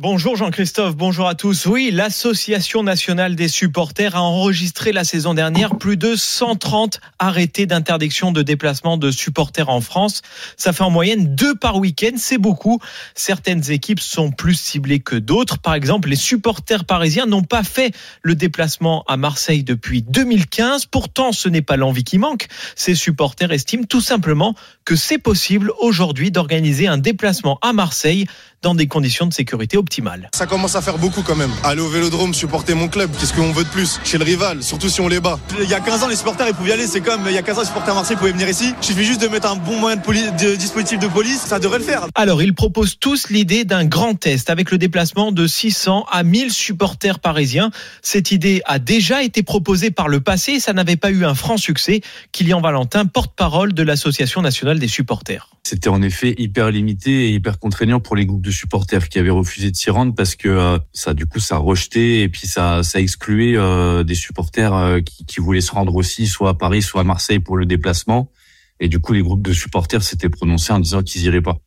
Bonjour 0.00 0.36
Jean-Christophe, 0.36 0.94
bonjour 0.94 1.26
à 1.26 1.34
tous. 1.34 1.66
Oui, 1.66 1.90
l'Association 1.92 2.84
nationale 2.84 3.34
des 3.34 3.48
supporters 3.48 4.14
a 4.14 4.22
enregistré 4.22 4.92
la 4.92 5.02
saison 5.02 5.34
dernière 5.34 5.76
plus 5.76 5.96
de 5.96 6.14
130 6.14 7.00
arrêtés 7.18 7.66
d'interdiction 7.66 8.30
de 8.30 8.42
déplacement 8.42 8.96
de 8.96 9.10
supporters 9.10 9.68
en 9.68 9.80
France. 9.80 10.22
Ça 10.56 10.72
fait 10.72 10.84
en 10.84 10.90
moyenne 10.90 11.34
deux 11.34 11.56
par 11.56 11.78
week-end, 11.78 12.12
c'est 12.16 12.38
beaucoup. 12.38 12.78
Certaines 13.16 13.72
équipes 13.72 13.98
sont 13.98 14.30
plus 14.30 14.54
ciblées 14.54 15.00
que 15.00 15.16
d'autres. 15.16 15.58
Par 15.58 15.74
exemple, 15.74 16.10
les 16.10 16.14
supporters 16.14 16.84
parisiens 16.84 17.26
n'ont 17.26 17.42
pas 17.42 17.64
fait 17.64 17.92
le 18.22 18.36
déplacement 18.36 19.02
à 19.08 19.16
Marseille 19.16 19.64
depuis 19.64 20.02
2015. 20.02 20.86
Pourtant, 20.86 21.32
ce 21.32 21.48
n'est 21.48 21.60
pas 21.60 21.76
l'envie 21.76 22.04
qui 22.04 22.18
manque. 22.18 22.46
Ces 22.76 22.94
supporters 22.94 23.50
estiment 23.50 23.82
tout 23.82 24.00
simplement 24.00 24.54
que 24.84 24.94
c'est 24.94 25.18
possible 25.18 25.72
aujourd'hui 25.80 26.30
d'organiser 26.30 26.86
un 26.86 26.98
déplacement 26.98 27.58
à 27.62 27.72
Marseille 27.72 28.28
dans 28.62 28.74
des 28.74 28.86
conditions 28.86 29.26
de 29.26 29.32
sécurité 29.32 29.76
Ça 30.34 30.46
commence 30.46 30.76
à 30.76 30.82
faire 30.82 30.98
beaucoup 30.98 31.22
quand 31.22 31.36
même. 31.36 31.50
Aller 31.64 31.80
au 31.80 31.88
vélodrome, 31.88 32.34
supporter 32.34 32.74
mon 32.74 32.88
club, 32.88 33.10
qu'est-ce 33.18 33.32
qu'on 33.32 33.52
veut 33.52 33.64
de 33.64 33.68
plus 33.68 33.98
Chez 34.04 34.18
le 34.18 34.24
rival, 34.24 34.62
surtout 34.62 34.88
si 34.88 35.00
on 35.00 35.08
les 35.08 35.20
bat. 35.20 35.38
Il 35.60 35.68
y 35.68 35.74
a 35.74 35.80
15 35.80 36.02
ans, 36.04 36.08
les 36.08 36.16
supporters 36.16 36.46
ils 36.48 36.54
pouvaient 36.54 36.70
y 36.70 36.72
aller. 36.72 36.86
C'est 36.86 37.00
comme 37.00 37.22
il 37.26 37.32
y 37.32 37.38
a 37.38 37.42
15 37.42 37.56
ans, 37.58 37.60
les 37.62 37.66
supporters 37.66 37.92
à 37.92 37.96
Marseille 37.96 38.16
pouvaient 38.16 38.32
venir 38.32 38.48
ici. 38.48 38.74
Il 38.82 38.84
suffit 38.86 39.04
juste 39.04 39.20
de 39.22 39.28
mettre 39.28 39.50
un 39.50 39.56
bon 39.56 39.78
moyen 39.78 39.96
de, 39.96 40.02
poli- 40.02 40.30
de 40.40 40.54
dispositif 40.56 40.98
de 40.98 41.08
police, 41.08 41.40
ça 41.40 41.58
devrait 41.58 41.78
le 41.78 41.84
faire. 41.84 42.06
Alors, 42.14 42.42
ils 42.42 42.54
proposent 42.54 42.98
tous 42.98 43.30
l'idée 43.30 43.64
d'un 43.64 43.84
grand 43.84 44.14
test 44.14 44.50
avec 44.50 44.70
le 44.70 44.78
déplacement 44.78 45.32
de 45.32 45.46
600 45.46 46.06
à 46.10 46.22
1000 46.22 46.52
supporters 46.52 47.18
parisiens. 47.20 47.70
Cette 48.02 48.30
idée 48.32 48.62
a 48.66 48.78
déjà 48.78 49.22
été 49.22 49.42
proposée 49.42 49.90
par 49.90 50.08
le 50.08 50.20
passé 50.20 50.52
et 50.52 50.60
ça 50.60 50.72
n'avait 50.72 50.96
pas 50.96 51.10
eu 51.10 51.24
un 51.24 51.34
franc 51.34 51.56
succès. 51.56 52.00
Kylian 52.32 52.60
Valentin, 52.60 53.06
porte-parole 53.06 53.72
de 53.72 53.82
l'Association 53.82 54.42
nationale 54.42 54.78
des 54.78 54.88
supporters. 54.88 55.50
C'était 55.64 55.88
en 55.88 56.00
effet 56.00 56.34
hyper 56.38 56.70
limité 56.70 57.26
et 57.28 57.30
hyper 57.30 57.58
contraignant 57.58 58.00
pour 58.00 58.16
les 58.16 58.24
groupes 58.24 58.40
de 58.44 58.50
supporters 58.50 59.08
qui 59.10 59.18
avaient 59.18 59.28
refusé 59.28 59.70
de 59.70 59.76
s'y 59.78 59.90
rendre 59.90 60.14
parce 60.14 60.34
que 60.34 60.48
euh, 60.48 60.78
ça, 60.92 61.14
du 61.14 61.26
coup, 61.26 61.38
ça 61.38 61.56
rejetait 61.56 62.20
et 62.20 62.28
puis 62.28 62.46
ça, 62.46 62.82
ça 62.82 63.00
excluait 63.00 63.56
euh, 63.56 64.02
des 64.02 64.14
supporters 64.14 64.74
euh, 64.74 65.00
qui, 65.00 65.24
qui 65.24 65.40
voulaient 65.40 65.60
se 65.60 65.72
rendre 65.72 65.94
aussi 65.94 66.26
soit 66.26 66.50
à 66.50 66.54
Paris, 66.54 66.82
soit 66.82 67.02
à 67.02 67.04
Marseille 67.04 67.38
pour 67.38 67.56
le 67.56 67.66
déplacement. 67.66 68.30
Et 68.80 68.88
du 68.88 68.98
coup, 68.98 69.12
les 69.12 69.22
groupes 69.22 69.42
de 69.42 69.52
supporters 69.52 70.02
s'étaient 70.02 70.28
prononcés 70.28 70.72
en 70.72 70.80
disant 70.80 71.02
qu'ils 71.02 71.24
iraient 71.24 71.42
pas 71.42 71.58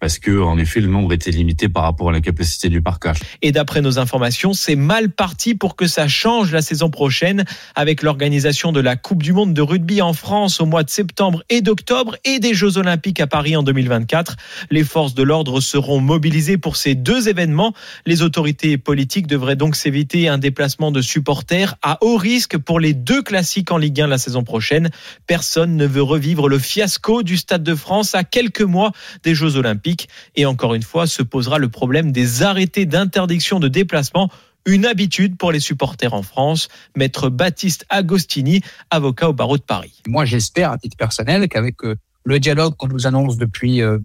parce 0.00 0.18
que 0.18 0.40
en 0.42 0.58
effet, 0.58 0.80
le 0.80 0.88
nombre 0.88 1.12
était 1.12 1.30
limité 1.30 1.68
par 1.68 1.84
rapport 1.84 2.10
à 2.10 2.12
la 2.12 2.20
capacité 2.20 2.68
du 2.68 2.82
parcage. 2.82 3.18
Et 3.40 3.52
d'après 3.52 3.80
nos 3.80 3.98
informations, 3.98 4.52
c'est 4.52 4.76
mal 4.76 5.10
parti 5.10 5.54
pour 5.54 5.74
que 5.74 5.86
ça 5.86 6.06
change 6.06 6.52
la 6.52 6.60
saison 6.60 6.90
prochaine 6.90 7.44
avec 7.74 8.02
l'organisation 8.02 8.72
de 8.72 8.80
la 8.80 8.96
Coupe 8.96 9.22
du 9.22 9.32
Monde 9.32 9.54
de 9.54 9.62
rugby 9.62 10.02
en 10.02 10.12
France 10.12 10.60
au 10.60 10.66
mois 10.66 10.82
de 10.82 10.90
septembre 10.90 11.42
et 11.48 11.62
d'octobre 11.62 12.16
et 12.24 12.40
des 12.40 12.52
Jeux 12.52 12.76
Olympiques 12.76 13.20
à 13.20 13.26
Paris 13.26 13.56
en 13.56 13.62
2024. 13.62 14.36
Les 14.70 14.84
forces 14.84 15.14
de 15.14 15.22
l'ordre 15.22 15.60
seront 15.60 16.00
mobilisées 16.00 16.58
pour 16.58 16.76
ces 16.76 16.94
deux 16.94 17.28
événements. 17.28 17.72
Les 18.04 18.22
autorités 18.22 18.76
politiques 18.76 19.26
devraient 19.26 19.56
donc 19.56 19.76
s'éviter 19.76 20.28
un 20.28 20.38
déplacement 20.38 20.90
de 20.92 21.00
supporters 21.00 21.76
à 21.82 21.98
haut 22.02 22.16
risque 22.16 22.58
pour 22.58 22.80
les 22.80 22.92
deux 22.92 23.22
classiques 23.22 23.72
en 23.72 23.78
Ligue 23.78 24.02
1 24.02 24.08
la 24.08 24.18
saison 24.18 24.44
prochaine. 24.44 24.90
Personne 25.26 25.76
ne 25.76 25.86
veut 25.86 26.02
revivre 26.02 26.48
le 26.48 26.58
fiasco 26.58 27.22
du 27.22 27.38
Stade 27.38 27.62
de 27.62 27.74
France 27.74 28.14
à 28.14 28.24
quelques 28.24 28.60
mois 28.60 28.92
des 29.22 29.34
Jeux 29.34 29.56
Olympiques. 29.56 29.85
Et 30.34 30.46
encore 30.46 30.74
une 30.74 30.82
fois, 30.82 31.06
se 31.06 31.22
posera 31.22 31.58
le 31.58 31.68
problème 31.68 32.12
des 32.12 32.42
arrêtés 32.42 32.86
d'interdiction 32.86 33.60
de 33.60 33.68
déplacement 33.68 34.30
une 34.66 34.84
habitude 34.84 35.36
pour 35.38 35.52
les 35.52 35.60
supporters 35.60 36.12
en 36.12 36.22
France. 36.22 36.68
Maître 36.96 37.30
Baptiste 37.30 37.86
Agostini, 37.88 38.60
avocat 38.90 39.30
au 39.30 39.32
barreau 39.32 39.56
de 39.56 39.62
Paris. 39.62 40.02
Moi, 40.06 40.24
j'espère, 40.24 40.72
à 40.72 40.78
titre 40.78 40.96
personnel, 40.96 41.48
qu'avec 41.48 41.82
euh, 41.84 41.94
le 42.24 42.40
dialogue 42.40 42.74
qu'on 42.76 42.88
nous 42.88 43.06
annonce 43.06 43.36
depuis, 43.36 43.80
euh, 43.80 43.98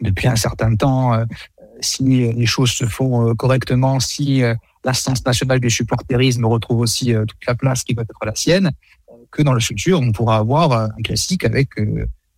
depuis 0.00 0.26
un 0.26 0.36
certain 0.36 0.74
temps, 0.74 1.14
euh, 1.14 1.24
si 1.80 2.32
les 2.32 2.46
choses 2.46 2.70
se 2.70 2.84
font 2.84 3.34
correctement, 3.34 3.98
si 3.98 4.40
l'instance 4.84 5.24
nationale 5.24 5.58
du 5.58 5.68
supporterisme 5.68 6.44
retrouve 6.44 6.78
aussi 6.78 7.12
toute 7.12 7.44
la 7.44 7.56
place 7.56 7.82
qui 7.82 7.92
doit 7.92 8.04
être 8.04 8.24
la 8.24 8.36
sienne, 8.36 8.70
que 9.32 9.42
dans 9.42 9.52
le 9.52 9.58
futur, 9.58 9.98
on 10.00 10.12
pourra 10.12 10.36
avoir 10.36 10.70
un 10.72 11.02
classique 11.02 11.44
avec, 11.44 11.70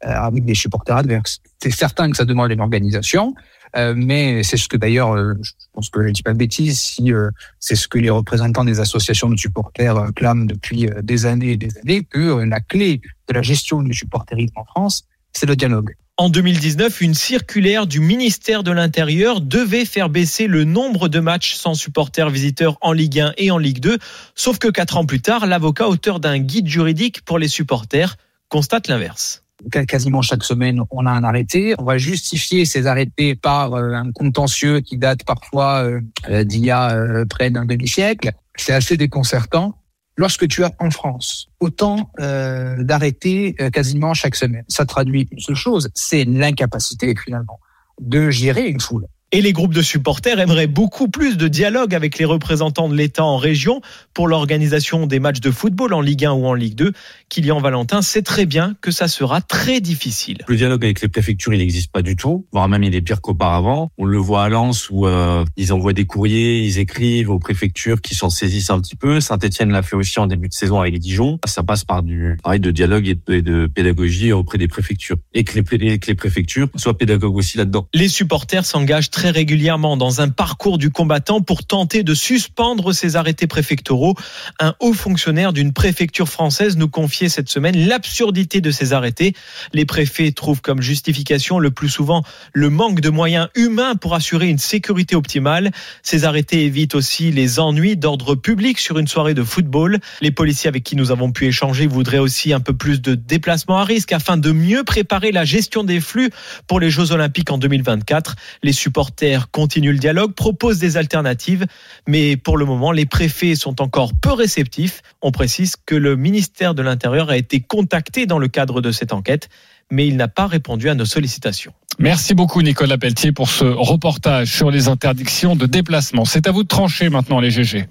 avec 0.01 0.47
des 0.47 0.55
supporters 0.55 0.97
adverses. 0.97 1.43
C'est 1.65 1.71
certain 1.71 2.11
que 2.11 2.17
ça 2.17 2.27
demande 2.27 2.51
une 2.51 2.61
organisation, 2.61 3.35
euh, 3.75 3.95
mais 3.97 4.43
c'est 4.43 4.59
ce 4.59 4.69
que 4.69 4.77
d'ailleurs, 4.77 5.15
euh, 5.15 5.33
je 5.41 5.53
pense 5.73 5.89
que 5.89 6.03
je 6.03 6.09
ne 6.09 6.13
dis 6.13 6.23
pas 6.23 6.35
de 6.35 6.39
bêtises, 6.39 6.79
si 6.79 7.11
euh, 7.11 7.31
c'est 7.59 7.75
ce 7.75 7.89
que 7.89 7.99
les 7.99 8.11
représentants 8.11 8.65
des 8.65 8.81
associations 8.81 9.31
de 9.31 9.39
supporters 9.39 10.13
clament 10.15 10.45
depuis 10.45 10.89
des 11.03 11.25
années 11.25 11.53
et 11.53 11.57
des 11.57 11.79
années, 11.79 12.05
que 12.05 12.45
la 12.45 12.61
clé 12.61 13.01
de 13.29 13.35
la 13.35 13.41
gestion 13.41 13.83
du 13.83 13.95
supporterisme 13.95 14.53
en 14.57 14.65
France, 14.65 15.07
c'est 15.33 15.47
le 15.47 15.57
dialogue. 15.57 15.95
En 16.19 16.29
2019, 16.29 17.01
une 17.01 17.15
circulaire 17.15 17.87
du 17.87 17.99
ministère 17.99 18.63
de 18.63 18.71
l'Intérieur 18.71 19.41
devait 19.41 19.87
faire 19.87 20.11
baisser 20.11 20.47
le 20.47 20.65
nombre 20.65 21.09
de 21.09 21.19
matchs 21.19 21.55
sans 21.55 21.75
supporters 21.75 22.29
visiteurs 22.29 22.77
en 22.83 22.93
Ligue 22.93 23.21
1 23.21 23.33
et 23.39 23.51
en 23.51 23.59
Ligue 23.59 23.81
2. 23.81 23.99
Sauf 24.35 24.59
que 24.59 24.69
quatre 24.69 24.99
ans 24.99 25.07
plus 25.07 25.23
tard, 25.23 25.47
l'avocat 25.47 25.89
auteur 25.89 26.21
d'un 26.21 26.39
guide 26.39 26.69
juridique 26.69 27.23
pour 27.23 27.39
les 27.39 27.49
supporters 27.49 28.17
constate 28.49 28.87
l'inverse. 28.87 29.44
Quasiment 29.71 30.23
chaque 30.23 30.45
semaine, 30.45 30.81
on 30.91 31.07
a 31.07 31.11
un 31.11 31.25
arrêté. 31.25 31.75
On 31.79 31.85
va 31.85 31.99
justifier 31.99 32.65
ces 32.65 32.87
arrêtés 32.87 33.35
par 33.35 33.75
euh, 33.75 33.93
un 33.93 34.13
contentieux 34.13 34.81
qui 34.81 34.99
date 34.99 35.25
parfois 35.25 35.85
euh, 35.85 36.01
euh, 36.29 36.45
d'il 36.45 36.65
y 36.65 36.71
a 36.71 37.25
près 37.29 37.51
d'un 37.51 37.65
demi-siècle. 37.65 38.33
C'est 38.57 38.73
assez 38.73 38.97
déconcertant. 38.97 39.79
Lorsque 40.17 40.47
tu 40.47 40.63
as 40.63 40.71
en 40.79 40.91
France 40.91 41.49
autant 41.59 42.09
d'arrêtés 42.19 43.57
quasiment 43.73 44.15
chaque 44.15 44.37
semaine, 44.37 44.65
ça 44.69 44.87
traduit 44.87 45.27
une 45.33 45.41
seule 45.41 45.57
chose, 45.57 45.91
c'est 45.93 46.25
l'incapacité 46.25 47.15
finalement 47.17 47.59
de 48.01 48.31
gérer 48.31 48.69
une 48.69 48.79
foule. 48.79 49.07
Et 49.35 49.43
les 49.43 49.53
groupes 49.53 49.75
de 49.75 49.83
supporters 49.83 50.39
aimeraient 50.39 50.69
beaucoup 50.69 51.09
plus 51.09 51.37
de 51.37 51.49
dialogue 51.49 51.93
avec 51.93 52.19
les 52.19 52.25
représentants 52.25 52.89
de 52.89 52.95
l'État 52.95 53.25
en 53.25 53.37
région 53.37 53.81
pour 54.13 54.29
l'organisation 54.29 55.09
des 55.09 55.19
matchs 55.19 55.41
de 55.41 55.51
football 55.51 55.93
en 55.93 56.01
Ligue 56.01 56.25
1 56.25 56.31
ou 56.35 56.47
en 56.47 56.55
Ligue 56.55 56.77
2. 56.77 56.93
Kylian 57.31 57.61
Valentin 57.61 58.01
sait 58.01 58.23
très 58.23 58.47
bien 58.47 58.77
que 58.81 58.93
ça 58.93 59.09
sera 59.09 59.41
très 59.41 59.81
difficile. 59.81 60.39
Le 60.47 60.55
dialogue 60.55 60.85
avec 60.85 61.01
les 61.01 61.09
préfectures, 61.09 61.53
il 61.53 61.59
n'existe 61.59 61.91
pas 61.91 62.03
du 62.03 62.15
tout, 62.15 62.47
voire 62.53 62.69
même 62.69 62.85
il 62.85 62.95
est 62.95 63.01
pire 63.01 63.21
qu'auparavant. 63.21 63.91
On 63.99 64.05
le 64.05 64.19
voit 64.19 64.45
à 64.45 64.49
Lens 64.49 64.89
où 64.89 65.05
euh, 65.05 65.45
ils 65.57 65.73
envoient 65.73 65.95
des 65.95 66.05
courriers, 66.07 66.63
ils 66.63 66.79
écrivent 66.79 67.31
aux 67.31 67.41
préfectures 67.41 68.01
qui 68.03 68.15
s'en 68.15 68.31
saisissent 68.31 68.71
un 68.71 68.81
petit 68.81 68.95
peu. 68.95 69.19
Saint-Etienne 69.19 69.73
l'a 69.73 69.83
fait 69.83 69.97
aussi 69.97 70.21
en 70.21 70.29
début 70.29 70.49
de 70.49 70.55
saison 70.55 70.79
avec 70.79 70.97
Dijon. 71.01 71.41
Ça 71.45 71.65
passe 71.65 71.85
par 71.85 72.05
du 72.05 72.37
travail 72.41 72.61
de 72.61 72.71
dialogue 72.71 73.09
et 73.09 73.17
de, 73.17 73.35
et 73.35 73.43
de 73.43 73.67
pédagogie 73.67 74.31
auprès 74.31 74.59
des 74.59 74.69
préfectures. 74.69 75.17
Et 75.33 75.43
que 75.43 75.59
les, 75.59 75.99
que 75.99 76.07
les 76.07 76.15
préfectures 76.15 76.69
soient 76.77 76.97
pédagogues 76.97 77.35
aussi 77.35 77.59
là-dedans. 77.59 77.89
Les 77.93 78.09
supporters 78.09 78.65
s'engagent 78.65 79.11
très 79.11 79.24
régulièrement 79.31 79.97
dans 79.97 80.21
un 80.21 80.29
parcours 80.29 80.79
du 80.79 80.91
combattant 80.91 81.41
pour 81.41 81.65
tenter 81.65 82.03
de 82.03 82.15
suspendre 82.15 82.93
ces 82.93 83.17
arrêtés 83.17 83.47
préfectoraux. 83.47 84.15
Un 84.61 84.75
haut 84.81 84.93
fonctionnaire 84.93 85.53
d'une 85.53 85.73
préfecture 85.73 86.29
française 86.29 86.77
nous 86.77 86.89
confiait 86.89 87.29
cette 87.29 87.49
semaine 87.49 87.89
l'absurdité 87.89 88.61
de 88.61 88.71
ces 88.71 88.93
arrêtés. 88.93 89.35
Les 89.73 89.85
préfets 89.85 90.33
trouvent 90.33 90.61
comme 90.61 90.83
justification 90.83 91.59
le 91.59 91.71
plus 91.71 91.89
souvent 91.89 92.23
le 92.53 92.71
manque 92.71 93.01
de 93.01 93.11
moyens 93.11 93.49
humains 93.55 93.95
pour 93.95 94.15
assurer 94.15 94.49
une 94.49 94.59
sécurité 94.59 95.17
optimale. 95.17 95.71
Ces 96.03 96.25
arrêtés 96.25 96.65
évitent 96.65 96.95
aussi 96.95 97.31
les 97.31 97.59
ennuis 97.59 97.97
d'ordre 97.97 98.35
public 98.35 98.79
sur 98.79 98.99
une 98.99 99.09
soirée 99.09 99.35
de 99.35 99.43
football. 99.43 100.01
Les 100.21 100.31
policiers 100.31 100.69
avec 100.69 100.85
qui 100.85 100.97
nous 100.97 101.11
avons 101.11 101.33
pu 101.33 101.47
échanger 101.47 101.87
voudraient 101.87 102.19
aussi 102.19 102.53
un 102.53 102.61
peu 102.61 102.75
plus 102.75 103.01
de 103.01 103.15
déplacements 103.15 103.79
à 103.79 103.85
risque 103.85 104.13
afin 104.13 104.37
de 104.37 104.53
mieux 104.53 104.85
préparer 104.85 105.33
la 105.33 105.45
gestion 105.45 105.85
des 105.85 106.01
flux 106.01 106.31
pour 106.67 106.81
les 106.81 106.91
Jeux 106.91 107.13
Olympiques 107.13 107.51
en 107.51 107.59
2024. 107.59 108.37
Les 108.63 108.73
supporters 108.73 109.14
continuent 109.53 109.93
le 109.93 109.99
dialogue, 109.99 110.35
proposent 110.35 110.79
des 110.79 110.97
alternatives, 110.97 111.67
mais 112.09 112.37
pour 112.37 112.57
le 112.57 112.65
moment, 112.65 112.93
les 112.93 113.07
préfets 113.07 113.55
sont 113.55 113.81
encore 113.81 114.13
peu 114.15 114.33
réceptifs. 114.33 115.03
On 115.23 115.31
précise 115.31 115.77
que 115.85 115.95
le 115.95 116.17
ministère 116.17 116.75
de 116.75 116.83
l'Intérieur 116.83 117.31
a 117.31 117.37
été 117.37 117.61
contacté 117.61 118.27
dans 118.27 118.39
le 118.39 118.49
cadre 118.49 118.81
de 118.81 118.91
cette 118.91 119.13
enquête, 119.13 119.49
mais 119.91 120.07
il 120.07 120.17
n'a 120.17 120.29
pas 120.29 120.47
répondu 120.47 120.89
à 120.89 120.95
nos 120.95 121.05
sollicitations. 121.05 121.73
Merci 121.99 122.35
beaucoup 122.35 122.63
Nicolas 122.63 122.99
Pelletier 122.99 123.33
pour 123.33 123.49
ce 123.49 123.65
reportage 123.65 124.49
sur 124.49 124.71
les 124.71 124.89
interdictions 124.89 125.55
de 125.55 125.67
déplacement. 125.67 126.25
C'est 126.25 126.49
à 126.49 126.51
vous 126.51 126.65
de 126.65 126.69
trancher 126.69 127.09
maintenant 127.09 127.41
les 127.41 127.51
GG. 127.51 127.87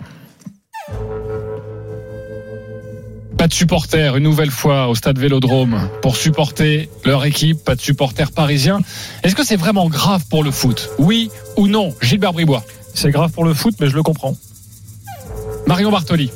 Pas 3.44 3.50
de 3.50 3.54
supporters 3.54 4.16
une 4.16 4.24
nouvelle 4.24 4.52
fois 4.52 4.88
au 4.88 4.96
stade 4.96 5.20
Vélodrome 5.20 5.90
pour 6.02 6.16
supporter 6.16 6.90
leur 7.04 7.26
équipe, 7.26 7.62
pas 7.62 7.76
de 7.76 7.82
supporters 7.82 8.32
parisiens. 8.32 8.80
Est-ce 9.22 9.36
que 9.36 9.44
c'est 9.44 9.58
vraiment 9.58 9.90
grave 9.90 10.24
pour 10.30 10.46
le 10.46 10.52
foot? 10.52 10.92
Oui 10.98 11.30
ou 11.58 11.68
non? 11.68 11.94
Gilbert 12.00 12.32
Bribois. 12.32 12.64
C'est 12.94 13.12
grave 13.12 13.32
pour 13.32 13.44
le 13.44 13.54
foot, 13.54 13.76
mais 13.82 13.90
je 13.90 13.96
le 13.96 14.02
comprends. 14.02 14.38
Marion 15.68 15.92
Bartoli. 15.92 16.32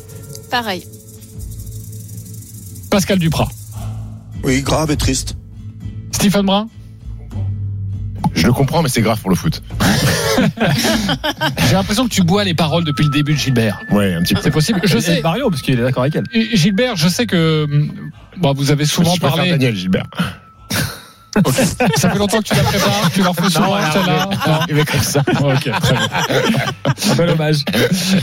Pareil. 0.52 0.86
Pascal 2.92 3.20
Duprat. 3.20 3.48
Oui, 4.44 4.62
grave 4.62 4.92
et 4.92 4.98
triste. 4.98 5.38
Stephen 6.12 6.46
Brun. 6.46 6.68
Je 8.38 8.46
le 8.46 8.54
comprends, 8.54 8.84
mais 8.84 8.90
c'est 8.90 9.02
grave 9.02 9.20
pour 9.20 9.30
le 9.32 9.36
foot. 9.36 9.62
J'ai 11.68 11.74
l'impression 11.74 12.06
que 12.08 12.14
tu 12.14 12.22
bois 12.24 12.44
les 12.44 12.54
paroles 12.54 12.84
depuis 12.84 13.04
le 13.04 13.10
début 13.12 13.34
de 13.34 13.38
Gilbert. 13.38 13.80
Ouais, 13.92 14.14
un 14.14 14.22
petit 14.22 14.36
peu. 14.36 14.42
C'est 14.44 14.52
possible. 14.52 14.80
Je 14.84 15.00
sais. 15.00 15.22
Mario, 15.22 15.50
parce 15.50 15.62
qu'il 15.62 15.78
est 15.80 15.82
d'accord 15.84 16.04
avec 16.04 16.16
elle. 16.16 16.26
Gilbert, 16.54 16.96
je 16.96 17.08
sais 17.08 17.26
que 17.26 17.64
hum, 17.64 18.12
bon, 18.38 18.54
vous 18.54 18.72
avez 18.72 18.86
souvent 18.86 19.16
Je 19.16 19.20
parlé. 19.20 19.50
Daniel 19.50 19.76
Gilbert. 19.76 20.06
Ça 21.96 22.10
fait 22.10 22.18
longtemps 22.18 22.40
que 22.40 22.44
tu 22.44 22.56
la 22.56 22.64
prépares, 22.64 23.12
tu 23.14 23.22
leur 23.22 23.36
fais 23.36 23.50
souvent 23.50 23.78
celle-là. 23.92 24.30
Non. 24.48 24.54
Arrivé 24.54 24.84
comme 24.86 25.02
ça. 25.02 25.24
Ok, 25.40 25.70
très 25.82 25.94
bien. 25.96 26.58
Un 27.12 27.16
bel 27.16 27.30
hommage. 27.30 27.58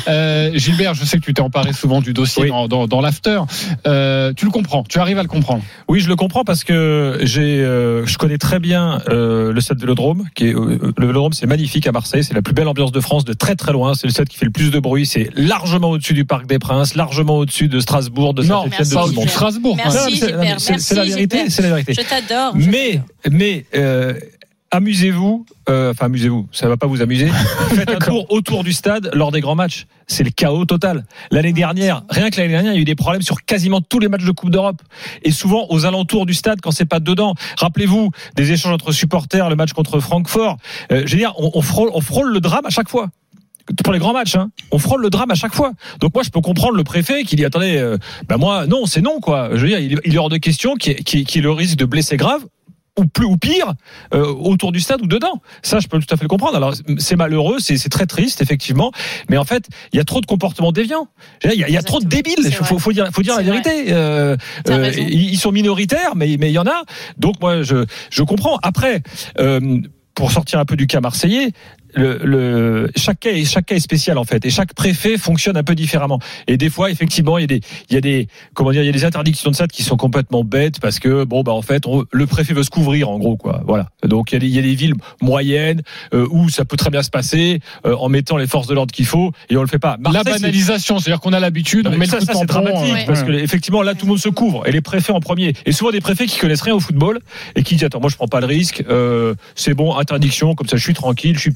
Euh, 0.08 0.50
Gilbert, 0.54 0.94
je 0.94 1.04
sais 1.04 1.18
que 1.18 1.22
tu 1.24 1.32
t'es 1.34 1.40
emparé 1.40 1.72
souvent 1.72 2.00
du 2.00 2.12
dossier 2.12 2.44
Oui. 2.44 2.48
dans, 2.50 2.68
dans, 2.68 2.86
dans 2.86 3.00
l'after. 3.00 3.40
Euh, 3.86 4.32
tu 4.36 4.44
le 4.44 4.50
comprends, 4.50 4.82
tu 4.84 4.98
arrives 4.98 5.18
à 5.18 5.22
le 5.22 5.28
comprendre. 5.28 5.62
Oui, 5.88 6.00
je 6.00 6.08
le 6.08 6.16
comprends 6.16 6.44
parce 6.44 6.64
que 6.64 7.18
j'ai, 7.22 7.60
euh, 7.60 8.04
je 8.06 8.18
connais 8.18 8.38
très 8.38 8.58
bien 8.58 9.00
euh, 9.08 9.52
le 9.52 9.60
stade 9.60 9.78
Vélodrome. 9.80 10.24
Qui 10.34 10.48
est, 10.48 10.54
euh, 10.54 10.78
le 10.96 11.06
Vélodrome, 11.06 11.32
c'est 11.32 11.46
magnifique 11.46 11.86
à 11.86 11.92
Marseille. 11.92 12.24
C'est 12.24 12.34
la 12.34 12.42
plus 12.42 12.54
belle 12.54 12.68
ambiance 12.68 12.92
de 12.92 13.00
France 13.00 13.24
de 13.24 13.32
très 13.32 13.54
très 13.56 13.72
loin. 13.72 13.94
C'est 13.94 14.06
le 14.06 14.12
stade 14.12 14.28
qui 14.28 14.36
fait 14.38 14.46
le 14.46 14.50
plus 14.52 14.70
de 14.70 14.78
bruit. 14.78 15.06
C'est 15.06 15.30
largement 15.36 15.90
au-dessus 15.90 16.14
du 16.14 16.24
Parc 16.24 16.46
des 16.46 16.58
Princes, 16.58 16.94
largement 16.94 17.36
au-dessus 17.38 17.68
de 17.68 17.80
Strasbourg, 17.80 18.34
de 18.34 18.42
Non, 18.42 18.62
Saint-Etienne, 18.64 18.88
de 18.88 18.94
tout 18.94 19.08
le 19.08 19.14
monde. 19.14 19.24
de 19.24 19.30
Strasbourg. 19.30 19.76
Merci, 19.76 19.96
Non, 19.96 20.04
mais 20.10 20.16
c'est- 20.16 20.32
non, 20.32 20.38
mais 20.38 20.46
Gilbert. 20.58 20.80
c'est- 20.80 20.94
la 20.94 21.04
vérité. 21.04 21.44
C'est 21.48 21.62
la 21.62 21.68
vérité. 21.68 21.94
Je 21.94 22.00
t'adore. 22.02 22.52
Mais, 22.54 23.00
mais, 23.30 23.66
euh, 23.74 24.14
amusez-vous, 24.74 25.46
euh, 25.68 25.92
enfin 25.92 26.06
amusez-vous, 26.06 26.48
ça 26.50 26.68
va 26.68 26.76
pas 26.76 26.86
vous 26.86 27.00
amuser. 27.00 27.28
Faites 27.74 27.90
un 27.90 27.98
tour 27.98 28.26
autour 28.30 28.64
du 28.64 28.72
stade 28.72 29.10
lors 29.14 29.30
des 29.30 29.40
grands 29.40 29.54
matchs. 29.54 29.86
C'est 30.08 30.24
le 30.24 30.30
chaos 30.30 30.64
total. 30.64 31.04
L'année 31.30 31.52
dernière, 31.52 32.02
rien 32.10 32.28
que 32.30 32.36
l'année 32.36 32.52
dernière, 32.52 32.72
il 32.72 32.76
y 32.76 32.78
a 32.78 32.82
eu 32.82 32.84
des 32.84 32.96
problèmes 32.96 33.22
sur 33.22 33.44
quasiment 33.44 33.80
tous 33.80 34.00
les 34.00 34.08
matchs 34.08 34.24
de 34.24 34.32
Coupe 34.32 34.50
d'Europe. 34.50 34.82
Et 35.22 35.30
souvent 35.30 35.66
aux 35.70 35.86
alentours 35.86 36.26
du 36.26 36.34
stade 36.34 36.60
quand 36.60 36.72
c'est 36.72 36.84
pas 36.86 37.00
dedans. 37.00 37.34
Rappelez-vous 37.56 38.10
des 38.34 38.52
échanges 38.52 38.72
entre 38.72 38.90
supporters, 38.90 39.48
le 39.48 39.56
match 39.56 39.72
contre 39.72 40.00
Francfort. 40.00 40.56
Euh, 40.90 41.02
je 41.06 41.12
veux 41.12 41.18
dire, 41.18 41.34
on, 41.38 41.52
on 41.54 41.62
frôle, 41.62 41.90
on 41.94 42.00
frôle 42.00 42.32
le 42.32 42.40
drame 42.40 42.66
à 42.66 42.70
chaque 42.70 42.88
fois 42.88 43.10
pour 43.82 43.94
les 43.94 43.98
grands 43.98 44.12
matchs, 44.12 44.36
hein, 44.36 44.50
on 44.72 44.78
frôle 44.78 45.00
le 45.00 45.08
drame 45.08 45.30
à 45.30 45.34
chaque 45.34 45.54
fois. 45.54 45.72
Donc 45.98 46.12
moi, 46.14 46.22
je 46.22 46.28
peux 46.28 46.42
comprendre 46.42 46.76
le 46.76 46.84
préfet 46.84 47.24
qui 47.24 47.34
dit 47.34 47.46
attendez, 47.46 47.78
euh, 47.78 47.96
bah 48.28 48.36
moi 48.36 48.66
non, 48.66 48.84
c'est 48.84 49.00
non 49.00 49.20
quoi. 49.20 49.48
Je 49.54 49.60
veux 49.62 49.68
dire, 49.68 49.78
il, 49.78 49.98
il 50.04 50.14
est 50.14 50.18
hors 50.18 50.28
de 50.28 50.36
question 50.36 50.74
qu'il 50.74 50.92
y 50.92 51.38
ait 51.38 51.40
le 51.40 51.50
risque 51.50 51.76
de 51.76 51.86
blesser 51.86 52.18
grave 52.18 52.42
ou 52.98 53.06
plus 53.06 53.26
ou 53.26 53.36
pire 53.36 53.74
euh, 54.12 54.24
autour 54.24 54.72
du 54.72 54.80
stade 54.80 55.02
ou 55.02 55.06
dedans. 55.06 55.42
Ça, 55.62 55.80
je 55.80 55.88
peux 55.88 55.98
tout 55.98 56.12
à 56.12 56.16
fait 56.16 56.24
le 56.24 56.28
comprendre. 56.28 56.56
Alors 56.56 56.74
c'est 56.98 57.16
malheureux, 57.16 57.58
c'est 57.58 57.76
c'est 57.76 57.88
très 57.88 58.06
triste 58.06 58.40
effectivement, 58.40 58.92
mais 59.28 59.36
en 59.36 59.44
fait, 59.44 59.68
il 59.92 59.96
y 59.96 60.00
a 60.00 60.04
trop 60.04 60.20
de 60.20 60.26
comportements 60.26 60.72
déviants. 60.72 61.08
Il 61.44 61.54
y 61.54 61.64
a, 61.64 61.68
y 61.68 61.76
a 61.76 61.82
trop 61.82 62.00
de 62.00 62.06
débiles. 62.06 62.34
Il 62.44 62.52
faut, 62.52 62.78
faut 62.78 62.92
dire, 62.92 63.08
faut 63.12 63.22
dire 63.22 63.36
la 63.36 63.42
vérité. 63.42 63.92
Euh, 63.92 64.36
euh, 64.68 64.92
ils 64.96 65.38
sont 65.38 65.52
minoritaires, 65.52 66.14
mais 66.16 66.36
mais 66.38 66.50
il 66.50 66.54
y 66.54 66.58
en 66.58 66.66
a. 66.66 66.84
Donc 67.18 67.40
moi, 67.40 67.62
je 67.62 67.84
je 68.10 68.22
comprends. 68.22 68.58
Après. 68.62 69.02
Euh, 69.38 69.80
pour 70.14 70.30
sortir 70.30 70.60
un 70.60 70.64
peu 70.64 70.76
du 70.76 70.86
cas 70.86 71.00
marseillais, 71.00 71.50
le, 71.94 72.18
le, 72.24 72.90
chaque, 72.96 73.20
cas 73.20 73.30
est, 73.30 73.44
chaque 73.44 73.66
cas 73.66 73.76
est 73.76 73.80
spécial 73.80 74.18
en 74.18 74.24
fait, 74.24 74.44
et 74.44 74.50
chaque 74.50 74.74
préfet 74.74 75.16
fonctionne 75.18 75.56
un 75.56 75.62
peu 75.62 75.74
différemment. 75.74 76.18
Et 76.46 76.56
des 76.56 76.70
fois, 76.70 76.90
effectivement, 76.90 77.38
il 77.38 77.42
y 77.42 77.44
a 77.44 77.48
des, 77.48 77.60
il 77.90 77.94
y 77.94 77.96
a 77.96 78.00
des, 78.00 78.28
comment 78.54 78.70
dire, 78.72 78.82
il 78.82 78.86
y 78.86 78.88
a 78.88 78.92
des 78.92 79.04
interdictions 79.04 79.50
de 79.50 79.54
stade 79.56 79.70
qui 79.72 79.82
sont 79.82 79.96
complètement 79.96 80.44
bêtes 80.44 80.80
parce 80.80 80.98
que 80.98 81.24
bon, 81.24 81.42
bah 81.42 81.52
en 81.52 81.62
fait, 81.62 81.86
on- 81.86 82.04
le 82.10 82.26
préfet 82.26 82.54
veut 82.54 82.62
se 82.62 82.70
couvrir 82.70 83.08
en 83.10 83.18
gros, 83.18 83.36
quoi. 83.36 83.62
Voilà. 83.66 83.88
Donc 84.06 84.32
il 84.32 84.34
y 84.34 84.36
a 84.36 84.40
des, 84.40 84.46
il 84.48 84.54
y 84.54 84.58
a 84.58 84.62
des 84.62 84.74
villes 84.74 84.94
moyennes 85.22 85.82
euh, 86.12 86.26
où 86.30 86.48
ça 86.48 86.64
peut 86.64 86.76
très 86.76 86.90
bien 86.90 87.02
se 87.02 87.10
passer 87.10 87.60
euh, 87.86 87.94
en 87.96 88.08
mettant 88.08 88.36
les 88.36 88.46
forces 88.46 88.66
de 88.66 88.74
l'ordre 88.74 88.92
qu'il 88.92 89.06
faut, 89.06 89.32
et 89.48 89.56
on 89.56 89.62
le 89.62 89.68
fait 89.68 89.78
pas. 89.78 89.96
La 90.02 90.10
Marseille, 90.10 90.32
banalisation, 90.34 90.98
c'est-à-dire 90.98 91.20
qu'on 91.20 91.32
a 91.32 91.40
l'habitude, 91.40 91.86
on 91.86 91.90
mais 91.90 91.98
met 91.98 92.06
ça, 92.06 92.16
le 92.18 92.20
coup 92.20 92.26
ça, 92.26 92.32
de 92.34 92.38
c'est 92.38 92.46
tampon. 92.46 92.62
dramatique 92.70 92.94
euh, 92.96 93.06
parce 93.06 93.22
que 93.22 93.32
effectivement 93.32 93.82
là 93.82 93.94
tout 93.94 94.06
le 94.06 94.10
monde 94.10 94.18
se 94.18 94.28
couvre 94.28 94.66
et 94.66 94.72
les 94.72 94.80
préfets 94.80 95.12
en 95.12 95.20
premier 95.20 95.52
et 95.66 95.72
souvent 95.72 95.90
des 95.90 96.00
préfets 96.00 96.26
qui 96.26 96.38
connaissent 96.38 96.62
rien 96.62 96.74
au 96.74 96.80
football 96.80 97.20
et 97.56 97.62
qui 97.62 97.74
disent 97.74 97.84
attends 97.84 98.00
moi 98.00 98.10
je 98.10 98.16
prends 98.16 98.26
pas 98.28 98.40
le 98.40 98.46
risque 98.46 98.82
euh, 98.88 99.34
c'est 99.54 99.74
bon 99.74 99.96
interdiction 99.96 100.54
comme 100.54 100.68
ça 100.68 100.76
je 100.76 100.82
suis 100.82 100.94
tranquille 100.94 101.34
je 101.36 101.40
suis 101.40 101.50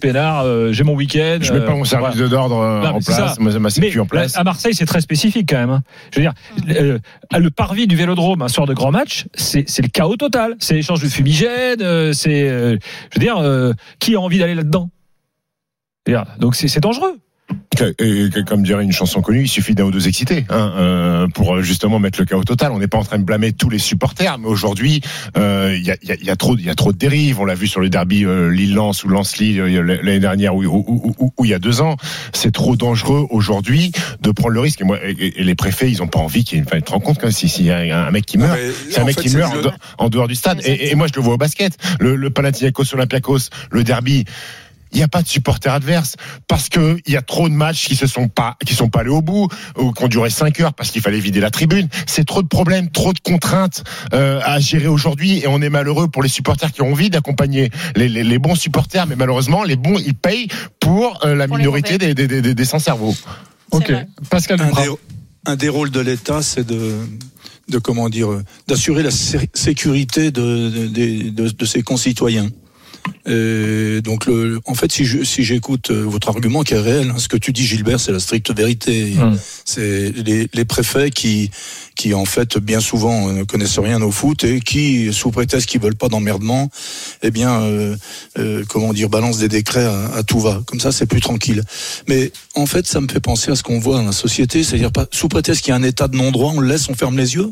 euh, 0.44 0.72
j'ai 0.72 0.84
mon 0.84 0.94
week-end 0.94 1.38
Je 1.40 1.52
mets 1.52 1.64
pas 1.64 1.74
mon 1.74 1.84
service 1.84 2.16
voilà. 2.16 2.28
d'ordre 2.28 2.58
euh, 2.58 2.86
en 2.86 3.00
place, 3.00 3.34
ça. 3.36 3.58
ma, 3.58 3.70
sécu 3.70 4.00
en 4.00 4.06
place. 4.06 4.36
à 4.36 4.44
Marseille 4.44 4.74
c'est 4.74 4.86
très 4.86 5.00
spécifique 5.00 5.48
quand 5.48 5.58
même 5.58 5.70
hein. 5.70 5.82
je 6.12 6.20
veux 6.20 6.22
dire 6.22 6.34
euh, 6.80 6.98
le 7.36 7.50
parvis 7.50 7.86
du 7.86 7.96
Vélodrome 7.96 8.42
un 8.42 8.48
soir 8.48 8.66
de 8.66 8.74
grand 8.74 8.90
match 8.90 9.26
c'est 9.34 9.64
le 9.82 9.88
chaos 9.88 10.16
total 10.16 10.54
c'est 10.58 10.74
l'échange 10.74 11.02
de 11.02 11.08
fumigènes 11.08 11.82
euh, 11.82 12.12
c'est 12.12 12.48
euh, 12.48 12.76
je 13.10 13.18
veux 13.18 13.24
dire 13.24 13.38
euh, 13.38 13.72
qui 13.98 14.14
a 14.14 14.20
envie 14.20 14.38
d'aller 14.38 14.54
là-dedans? 14.54 14.90
Donc 16.38 16.56
c'est 16.56 16.80
dangereux 16.80 17.18
et 17.80 18.28
que- 18.30 18.40
comme 18.40 18.62
dirait 18.64 18.82
une 18.82 18.92
chanson 18.92 19.22
connue, 19.22 19.42
il 19.42 19.48
suffit 19.48 19.74
d'un 19.74 19.84
ou 19.84 19.90
deux 19.90 20.08
excités 20.08 20.44
hein, 20.50 20.72
euh, 20.76 21.28
pour 21.28 21.56
euh, 21.56 21.62
justement 21.62 21.98
mettre 22.00 22.18
le 22.18 22.24
chaos 22.26 22.42
total. 22.44 22.72
On 22.72 22.78
n'est 22.80 22.88
pas 22.88 22.98
en 22.98 23.04
train 23.04 23.18
de 23.18 23.24
blâmer 23.24 23.52
tous 23.52 23.70
les 23.70 23.78
supporters, 23.78 24.36
mais 24.38 24.48
aujourd'hui, 24.48 25.00
euh, 25.36 25.74
il 25.76 25.84
y, 25.84 25.90
a, 25.90 25.96
y 26.02 26.10
a- 26.12 26.16
y 26.20 26.30
a 26.30 26.36
trop, 26.36 26.56
il 26.56 26.64
y 26.64 26.70
a 26.70 26.74
trop 26.74 26.92
de 26.92 26.98
dérives. 26.98 27.38
On 27.40 27.44
l'a 27.44 27.54
vu 27.54 27.66
sur 27.68 27.80
le 27.80 27.88
derby 27.88 28.24
euh, 28.24 28.48
Lille-Lens 28.50 29.04
ou 29.04 29.08
Lens-Lille 29.08 29.60
euh, 29.60 29.82
l'année 30.02 30.18
dernière 30.18 30.56
ou, 30.56 30.64
ou- 30.64 30.84
ou- 30.88 31.14
ou- 31.18 31.32
ou 31.38 31.44
il 31.44 31.50
y 31.50 31.54
a 31.54 31.58
deux 31.60 31.80
ans. 31.80 31.96
C'est 32.32 32.52
trop 32.52 32.74
dangereux 32.76 33.26
aujourd'hui 33.30 33.92
de 34.22 34.30
prendre 34.32 34.54
le 34.54 34.60
risque. 34.60 34.80
Et, 34.80 34.84
moi, 34.84 34.98
et, 35.04 35.40
et 35.40 35.44
les 35.44 35.54
préfets, 35.54 35.88
ils 35.90 36.02
ont 36.02 36.08
pas 36.08 36.18
envie 36.20 36.42
qu'il 36.44 36.58
y 36.58 36.60
ait 36.60 36.64
une. 36.64 36.82
Compte 36.82 37.18
quand 37.20 37.30
si 37.30 37.48
s'il 37.48 37.66
y 37.66 37.70
a 37.70 38.06
un, 38.06 38.10
mec 38.10 38.26
qui 38.26 38.38
meurt, 38.38 38.58
c'est 38.90 39.00
un 39.00 39.04
mec 39.04 39.14
fait, 39.14 39.28
qui 39.28 39.36
meurt 39.36 39.54
en, 39.54 39.60
dehors- 39.62 39.76
en 39.98 40.08
dehors 40.08 40.28
du 40.28 40.34
stade. 40.34 40.60
Et, 40.64 40.90
et 40.90 40.94
moi, 40.96 41.06
je 41.06 41.12
le 41.14 41.22
vois 41.22 41.34
au 41.34 41.38
basket. 41.38 41.76
Le, 42.00 42.16
le 42.16 42.30
Panathinaikos 42.30 42.92
Olympiakos, 42.94 43.50
le 43.70 43.84
derby. 43.84 44.24
Il 44.92 44.98
n'y 44.98 45.02
a 45.04 45.08
pas 45.08 45.22
de 45.22 45.28
supporters 45.28 45.72
adverses 45.72 46.16
parce 46.46 46.68
que 46.68 46.98
il 47.06 47.12
y 47.12 47.16
a 47.16 47.22
trop 47.22 47.48
de 47.48 47.54
matchs 47.54 47.86
qui 47.88 47.96
se 47.96 48.06
sont 48.06 48.28
pas 48.28 48.56
qui 48.64 48.74
sont 48.74 48.88
pas 48.88 49.00
allés 49.00 49.10
au 49.10 49.22
bout 49.22 49.48
ou 49.76 49.92
qui 49.92 50.04
ont 50.04 50.08
duré 50.08 50.30
5 50.30 50.60
heures 50.60 50.74
parce 50.74 50.90
qu'il 50.90 51.02
fallait 51.02 51.20
vider 51.20 51.40
la 51.40 51.50
tribune. 51.50 51.88
C'est 52.06 52.24
trop 52.26 52.42
de 52.42 52.48
problèmes, 52.48 52.90
trop 52.90 53.12
de 53.12 53.20
contraintes 53.20 53.84
euh, 54.14 54.40
à 54.44 54.58
gérer 54.60 54.86
aujourd'hui 54.88 55.38
et 55.40 55.46
on 55.46 55.60
est 55.62 55.70
malheureux 55.70 56.08
pour 56.08 56.22
les 56.22 56.28
supporters 56.28 56.72
qui 56.72 56.82
ont 56.82 56.92
envie 56.92 57.10
d'accompagner 57.10 57.70
les, 57.96 58.08
les, 58.08 58.24
les 58.24 58.38
bons 58.38 58.54
supporters, 58.54 59.06
mais 59.06 59.16
malheureusement 59.16 59.62
les 59.64 59.76
bons 59.76 59.98
ils 59.98 60.14
payent 60.14 60.48
pour 60.80 61.24
euh, 61.24 61.34
la 61.34 61.46
Pour 61.48 61.58
minorité 61.58 61.98
des, 61.98 62.14
des, 62.14 62.26
des, 62.28 62.54
des 62.54 62.64
sans 62.64 62.78
cerveau. 62.78 63.14
Ok. 63.70 63.90
vrai. 63.90 64.08
Pascal 64.30 64.60
un 64.62 64.70
des, 64.70 64.88
un 65.46 65.56
des 65.56 65.68
rôles 65.68 65.90
de 65.90 66.00
l'État, 66.00 66.42
c'est 66.42 66.66
de, 66.66 66.94
de 67.68 67.78
comment 67.78 68.08
dire, 68.08 68.28
d'assurer 68.66 69.02
la 69.02 69.10
sé- 69.10 69.50
sécurité 69.54 70.30
de, 70.30 70.40
de, 70.70 70.86
de, 70.86 71.30
de- 71.30 71.50
de 71.50 71.64
ses 71.66 71.82
concitoyens. 71.82 72.48
Et 73.26 74.00
donc, 74.02 74.26
le, 74.26 74.60
en 74.66 74.74
fait, 74.74 74.90
si 74.92 75.04
je- 75.04 75.22
si 75.24 75.42
j'écoute 75.44 75.90
euh, 75.90 76.02
votre 76.04 76.28
argument 76.28 76.62
qui 76.62 76.74
est 76.74 76.80
réel, 76.80 77.10
hein, 77.10 77.18
ce 77.18 77.28
que 77.28 77.36
tu 77.36 77.52
dis, 77.52 77.66
Gilbert, 77.66 78.00
c'est 78.00 78.12
la 78.12 78.20
stricte 78.20 78.50
vérité. 78.54 79.14
Mm. 79.16 79.36
C'est 79.64 80.10
les, 80.24 80.48
les 80.52 80.64
préfets 80.64 81.10
qui, 81.10 81.50
qui 81.96 82.14
en 82.14 82.24
fait, 82.24 82.58
bien 82.58 82.80
souvent, 82.80 83.28
euh, 83.28 83.32
ne 83.32 83.42
connaissent 83.44 83.78
rien 83.78 84.00
au 84.02 84.10
foot 84.10 84.44
et 84.44 84.60
qui, 84.60 85.12
sous 85.12 85.30
prétexte 85.30 85.68
qu'ils 85.68 85.80
veulent 85.80 85.94
pas 85.96 86.08
d'emmerdement, 86.08 86.70
eh 87.22 87.30
bien, 87.30 87.60
euh, 87.62 87.96
euh, 88.38 88.64
comment 88.68 88.92
dire, 88.92 89.08
balancent 89.08 89.38
des 89.38 89.48
décrets 89.48 89.84
à, 89.84 90.06
à 90.16 90.22
tout 90.22 90.40
va. 90.40 90.62
Comme 90.66 90.80
ça, 90.80 90.92
c'est 90.92 91.06
plus 91.06 91.20
tranquille. 91.20 91.62
Mais 92.08 92.32
en 92.54 92.66
fait, 92.66 92.86
ça 92.86 93.00
me 93.00 93.08
fait 93.08 93.20
penser 93.20 93.50
à 93.50 93.56
ce 93.56 93.62
qu'on 93.62 93.78
voit 93.78 93.96
dans 93.96 94.04
la 94.06 94.12
société, 94.12 94.62
c'est-à-dire 94.64 94.92
pas 94.92 95.06
sous 95.10 95.28
prétexte 95.28 95.62
qu'il 95.64 95.70
y 95.70 95.72
a 95.72 95.76
un 95.76 95.82
état 95.82 96.08
de 96.08 96.16
non-droit, 96.16 96.52
on 96.54 96.60
le 96.60 96.68
laisse, 96.68 96.88
on 96.88 96.94
ferme 96.94 97.16
les 97.16 97.34
yeux. 97.34 97.50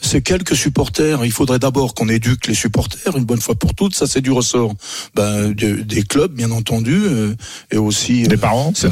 C'est 0.00 0.22
quelques 0.22 0.54
supporters. 0.56 1.24
Il 1.24 1.32
faudrait 1.32 1.58
d'abord 1.58 1.94
qu'on 1.94 2.08
éduque 2.08 2.46
les 2.46 2.54
supporters 2.54 3.16
une 3.16 3.24
bonne 3.24 3.40
fois 3.40 3.54
pour 3.54 3.74
toutes. 3.74 3.94
Ça, 3.94 4.06
c'est 4.06 4.20
du 4.20 4.30
ressort 4.30 4.74
ben, 5.14 5.50
de- 5.52 5.82
des 5.82 6.02
clubs, 6.02 6.32
bien 6.32 6.50
entendu, 6.50 6.94
euh, 7.04 7.34
et 7.70 7.76
aussi 7.78 8.22
Des 8.22 8.34
euh, 8.36 8.38
parents. 8.38 8.72
c'est- 8.74 8.88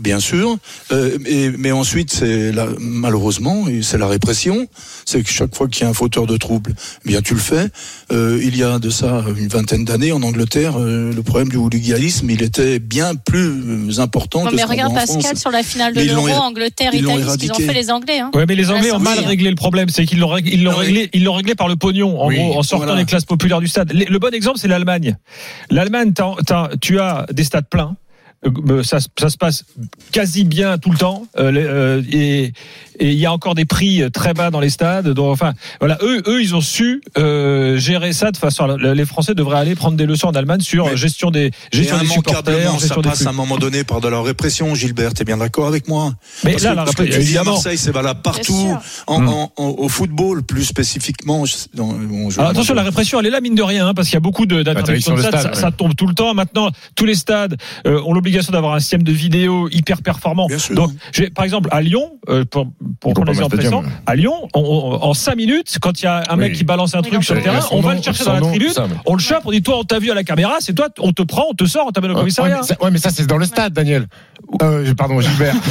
Bien 0.00 0.20
sûr, 0.20 0.56
euh, 0.90 1.18
et, 1.26 1.50
mais 1.50 1.70
ensuite 1.70 2.10
c'est 2.10 2.50
la, 2.50 2.66
malheureusement 2.78 3.66
c'est 3.82 3.98
la 3.98 4.06
répression. 4.06 4.66
C'est 5.04 5.22
que 5.22 5.28
chaque 5.28 5.54
fois 5.54 5.68
qu'il 5.68 5.82
y 5.82 5.84
a 5.84 5.90
un 5.90 5.92
fauteur 5.92 6.26
de 6.26 6.38
trouble, 6.38 6.74
eh 7.04 7.08
bien 7.08 7.20
tu 7.20 7.34
le 7.34 7.40
fais. 7.40 7.68
Euh, 8.10 8.40
il 8.42 8.56
y 8.56 8.62
a 8.62 8.78
de 8.78 8.88
ça 8.88 9.22
une 9.36 9.48
vingtaine 9.48 9.84
d'années 9.84 10.12
en 10.12 10.22
Angleterre, 10.22 10.76
euh, 10.80 11.12
le 11.12 11.22
problème 11.22 11.50
du 11.50 11.56
hooliganisme, 11.58 12.30
il 12.30 12.42
était 12.42 12.78
bien 12.78 13.14
plus 13.16 14.00
important 14.00 14.44
Non, 14.44 14.50
que 14.50 14.56
mais 14.56 14.62
ce 14.62 14.66
regarde 14.66 14.92
en 14.92 14.94
Pascal 14.94 15.20
France. 15.22 15.40
sur 15.40 15.50
la 15.50 15.62
finale 15.62 15.92
de 15.92 16.00
l'Euro, 16.00 16.26
éra- 16.26 16.40
Angleterre, 16.40 16.94
Italie, 16.94 17.22
ce 17.30 17.36
qu'ils 17.36 17.52
ont 17.52 17.56
fait 17.56 17.74
les 17.74 17.90
Anglais. 17.90 18.18
Hein. 18.20 18.30
Ouais, 18.34 18.46
mais 18.48 18.54
les 18.54 18.70
Anglais 18.70 18.92
ont 18.92 18.98
mal 18.98 19.18
réglé 19.20 19.50
le 19.50 19.56
problème. 19.56 19.90
C'est 19.90 20.06
qu'ils 20.06 20.20
l'ont 20.64 20.74
réglé, 20.76 21.10
ils 21.12 21.24
l'ont 21.24 21.34
réglé 21.34 21.54
par 21.54 21.68
le 21.68 21.76
pognon, 21.76 22.20
en 22.20 22.28
Oui, 22.28 22.36
gros, 22.36 22.58
en 22.58 22.62
sortant 22.62 22.86
voilà. 22.86 23.00
des 23.00 23.06
classes 23.06 23.24
populaires 23.24 23.60
du 23.60 23.68
stade. 23.68 23.92
Le 23.92 24.18
bon 24.18 24.32
exemple, 24.34 24.58
c'est 24.58 24.68
l'Allemagne. 24.68 25.16
L'Allemagne, 25.70 26.12
tu 26.80 26.98
as 27.00 27.26
des 27.32 27.44
stades 27.44 27.68
pleins. 27.68 27.96
Euh, 28.46 28.82
Ça, 28.82 29.00
se- 29.00 29.08
ça 29.18 29.30
se 29.30 29.38
passe 29.38 29.64
quasi 30.12 30.44
bien 30.44 30.76
tout 30.78 30.90
le 30.90 30.98
temps 30.98 31.26
euh, 31.38 31.50
les- 31.50 31.64
euh, 31.64 32.02
et 32.12 32.52
et 32.98 33.12
il 33.12 33.18
y 33.18 33.26
a 33.26 33.32
encore 33.32 33.54
des 33.54 33.64
prix 33.64 34.02
très 34.12 34.34
bas 34.34 34.50
dans 34.50 34.60
les 34.60 34.70
stades. 34.70 35.08
Donc, 35.08 35.30
enfin, 35.32 35.52
voilà, 35.80 35.98
eux, 36.02 36.22
eux, 36.26 36.42
ils 36.42 36.54
ont 36.54 36.60
su 36.60 37.02
euh, 37.18 37.76
gérer 37.78 38.12
ça 38.12 38.30
de 38.30 38.36
façon. 38.36 38.64
à- 38.64 38.76
Les 38.94 39.04
Français 39.06 39.34
devraient 39.34 39.58
aller 39.58 39.74
prendre 39.74 39.96
des 39.96 40.06
leçons 40.06 40.28
en 40.28 40.32
Allemagne 40.32 40.60
sur 40.60 40.86
Mais- 40.86 40.96
gestion 40.96 41.30
des 41.30 41.50
gestion 41.72 41.98
des 41.98 42.06
supporters, 42.06 42.70
ça 42.72 42.78
gestion 42.78 43.00
des 43.00 43.08
passe 43.08 43.26
à 43.26 43.30
un 43.30 43.32
moment 43.32 43.58
donné 43.58 43.84
par 43.84 44.00
de 44.00 44.08
la 44.08 44.20
répression, 44.22 44.74
Gilbert. 44.74 45.14
T'es 45.14 45.24
bien 45.24 45.36
d'accord 45.38 45.66
avec 45.66 45.88
moi? 45.88 46.14
Mais 46.44 46.52
Parce 46.52 46.64
là, 46.64 46.70
que 46.72 46.76
la 46.76 46.86
ce 46.86 46.92
que 46.92 47.02
répression, 47.02 47.20
tu 47.22 47.26
dis 47.26 47.38
à. 47.38 47.44
Marseille, 47.44 47.78
c'est 47.78 47.92
valable 47.92 48.20
partout. 48.22 48.76
En, 49.06 49.20
Hmm. 49.20 49.28
en- 49.28 49.52
en- 49.56 49.64
au 49.78 49.88
football, 49.88 50.42
plus 50.42 50.64
spécifiquement. 50.64 51.44
dans- 51.74 51.86
bon, 51.88 52.28
Alors 52.38 52.50
attention, 52.50 52.74
la 52.74 52.82
répression, 52.82 53.20
elle 53.20 53.26
est 53.26 53.30
là 53.30 53.40
mine 53.40 53.54
de 53.54 53.62
rien, 53.62 53.88
hein, 53.88 53.94
parce 53.94 54.08
qu'il 54.08 54.14
y 54.14 54.16
a 54.16 54.20
beaucoup 54.20 54.46
de- 54.46 54.62
d'interdictions 54.62 55.14
de 55.14 55.20
stade, 55.20 55.32
de 55.32 55.36
ça, 55.36 55.42
stade, 55.42 55.54
ça 55.56 55.70
tombe 55.70 55.94
tout 55.94 56.06
le 56.06 56.14
temps. 56.14 56.34
Maintenant, 56.34 56.70
tous 56.94 57.04
les 57.04 57.14
stades 57.14 57.56
euh, 57.86 58.00
ont 58.04 58.12
l'obligation 58.12 58.52
d'avoir 58.52 58.74
un 58.74 58.80
système 58.80 59.02
de 59.02 59.12
vidéo 59.12 59.68
hyper 59.70 60.02
performant. 60.02 60.46
Bien 60.46 60.58
sûr. 60.58 60.74
Donc, 60.74 60.92
j'ai- 61.12 61.30
par 61.30 61.44
exemple, 61.44 61.68
à 61.72 61.80
Lyon, 61.80 62.18
euh, 62.28 62.44
pour, 62.44 62.66
pour 63.00 63.14
pas 63.14 63.22
présent, 63.22 63.48
mettre 63.82 63.88
à 64.06 64.14
Lyon, 64.14 64.48
on- 64.54 64.60
on- 64.60 65.02
en 65.02 65.14
5 65.14 65.36
minutes, 65.36 65.78
quand 65.80 66.00
il 66.00 66.04
y 66.04 66.08
a 66.08 66.22
un 66.28 66.36
mec 66.36 66.52
Oui. 66.52 66.58
qui 66.58 66.64
balance 66.64 66.94
un 66.94 67.02
truc 67.02 67.22
sur 67.24 67.34
le 67.34 67.42
terrain, 67.42 67.60
on 67.70 67.80
va 67.80 67.90
nom, 67.92 67.96
le 67.98 68.02
chercher 68.02 68.24
dans 68.24 68.32
la 68.34 68.40
tribune, 68.40 68.72
on 69.06 69.14
le 69.14 69.20
chope, 69.20 69.42
on 69.44 69.50
dit 69.50 69.62
toi, 69.62 69.78
on 69.78 69.84
t'a 69.84 69.98
vu 69.98 70.10
à 70.10 70.14
la 70.14 70.24
caméra, 70.24 70.54
c'est 70.60 70.74
toi, 70.74 70.88
on 71.00 71.12
te 71.12 71.22
prend, 71.22 71.44
on 71.50 71.54
te 71.54 71.64
sort, 71.66 71.86
on 71.88 71.90
t'amène 71.90 72.10
au 72.12 72.14
Ouais, 72.14 72.20
commissariat. 72.20 72.58
mais 72.62 72.66
ça, 72.66 72.76
ouais, 72.82 72.90
mais 72.90 72.98
ça, 72.98 73.10
c'est 73.10 73.26
dans 73.26 73.38
le 73.38 73.46
stade, 73.46 73.72
Daniel. 73.72 74.06
Euh, 74.62 74.94
pardon, 74.94 75.20
Gilbert. 75.20 75.54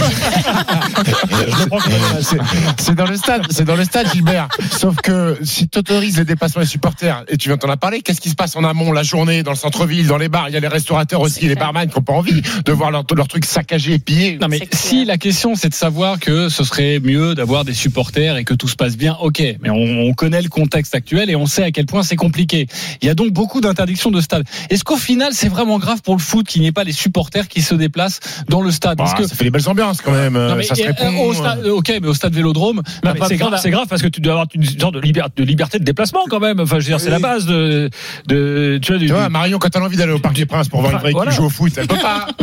C'est- 2.77 2.95
dans 2.95 3.05
le 3.05 3.15
stade, 3.17 3.43
c'est 3.49 3.65
dans 3.65 3.75
le 3.75 3.83
stade, 3.83 4.07
Gilbert. 4.13 4.47
Sauf 4.71 4.95
que 4.97 5.37
si 5.43 5.67
tu 5.67 5.79
autorises 5.79 6.17
les 6.17 6.25
déplacements 6.25 6.61
des 6.61 6.67
supporters, 6.67 7.23
et 7.27 7.37
tu 7.37 7.49
viens 7.49 7.57
t'en 7.57 7.69
as 7.69 7.77
parlé, 7.77 8.01
qu'est-ce 8.01 8.21
qui 8.21 8.29
se 8.29 8.35
passe 8.35 8.55
en 8.55 8.63
amont 8.63 8.91
la 8.91 9.03
journée, 9.03 9.43
dans 9.43 9.51
le 9.51 9.57
centre-ville, 9.57 10.07
dans 10.07 10.17
les 10.17 10.29
bars? 10.29 10.49
Il 10.49 10.53
y 10.53 10.57
a 10.57 10.59
les 10.59 10.67
restaurateurs 10.67 11.21
aussi, 11.21 11.47
les 11.47 11.55
barman 11.55 11.87
qui 11.87 11.95
n'ont 11.97 12.03
pas 12.03 12.13
envie 12.13 12.41
de 12.41 12.71
voir 12.71 12.91
leur, 12.91 13.03
leur 13.15 13.27
truc 13.27 13.45
saccagé 13.45 13.93
et 13.93 13.99
pillé. 13.99 14.37
Non 14.39 14.47
mais 14.47 14.61
si 14.73 15.05
la 15.05 15.17
question 15.17 15.55
c'est 15.55 15.69
de 15.69 15.73
savoir 15.73 16.19
que 16.19 16.49
ce 16.49 16.63
serait 16.63 16.99
mieux 17.05 17.35
d'avoir 17.35 17.63
des 17.65 17.73
supporters 17.73 18.35
et 18.37 18.43
que 18.43 18.53
tout 18.53 18.67
se 18.67 18.75
passe 18.75 18.97
bien, 18.97 19.15
ok. 19.21 19.41
Mais 19.61 19.69
on, 19.69 19.75
on 20.09 20.13
connaît 20.13 20.41
le 20.41 20.49
contexte 20.49 20.95
actuel 20.95 21.29
et 21.29 21.35
on 21.35 21.45
sait 21.45 21.63
à 21.63 21.71
quel 21.71 21.85
point 21.85 22.03
c'est 22.03 22.15
compliqué. 22.15 22.67
Il 23.01 23.07
y 23.07 23.09
a 23.09 23.15
donc 23.15 23.31
beaucoup 23.31 23.61
d'interdictions 23.61 24.11
de 24.11 24.19
stade. 24.21 24.43
Est-ce 24.69 24.83
qu'au 24.83 24.97
final 24.97 25.29
c'est 25.33 25.47
vraiment 25.49 25.79
grave 25.79 26.01
pour 26.01 26.15
le 26.15 26.21
foot 26.21 26.45
qu'il 26.47 26.61
n'y 26.61 26.67
ait 26.67 26.71
pas 26.71 26.83
les 26.83 26.91
supporters 26.91 27.47
qui 27.47 27.61
se 27.61 27.75
déplacent 27.75 28.19
dans 28.49 28.61
le 28.61 28.71
stade? 28.71 28.97
Bah, 28.97 29.13
que 29.17 29.27
ça 29.27 29.35
fait 29.35 29.43
des 29.45 29.51
belles 29.51 29.69
ambiances 29.69 30.01
quand 30.01 30.11
même. 30.11 30.33
non, 30.33 30.55
mais, 30.55 30.63
ça 30.63 30.75
se 30.75 30.81
euh, 30.81 30.87
répond. 30.87 31.17
au 31.19 31.33
stade- 31.33 31.65
ok, 31.67 31.93
mais 32.01 32.07
au 32.07 32.13
stade 32.13 32.33
Vélodrome, 32.33 32.81
t'as 33.01 33.13
c'est 33.27 33.37
grave, 33.37 33.51
d'un- 33.51 33.57
c'est 33.57 33.69
grave 33.71 33.85
parce 33.89 34.01
que 34.01 34.07
tu 34.07 34.19
dois 34.19 34.33
avoir 34.33 34.47
une 34.53 34.63
sorte 34.65 34.95
de 34.95 34.99
liberté, 34.99 35.33
de 35.41 35.47
liberté 35.47 35.79
de 35.79 35.83
déplacement 35.83 36.21
quand 36.29 36.39
même. 36.39 36.59
Enfin, 36.59 36.79
je 36.79 36.85
veux 36.85 36.89
dire, 36.91 36.99
c'est 36.99 37.05
Oui. 37.07 37.11
la 37.11 37.19
base 37.19 37.45
de, 37.45 37.89
de 38.27 38.79
tu 38.81 38.91
vois, 38.91 38.99
du, 38.99 39.05
Tu 39.07 39.13
vois, 39.13 39.27
du- 39.27 39.31
Marion, 39.31 39.59
quand 39.59 39.75
a 39.75 39.79
envie 39.81 39.97
d'aller 39.97 40.11
au 40.13 40.19
Parc 40.19 40.35
des 40.35 40.45
Princes 40.45 40.67
pour 40.69 40.81
voir 40.81 40.93
une 40.93 40.99
vraie 40.99 41.11
Voilà. 41.11 41.31
équipe 41.31 41.37
jouer 41.37 41.47
au 41.47 41.49
foot, 41.49 41.71
elle 41.77 41.87
peut 41.87 41.95
pas. 41.97 42.27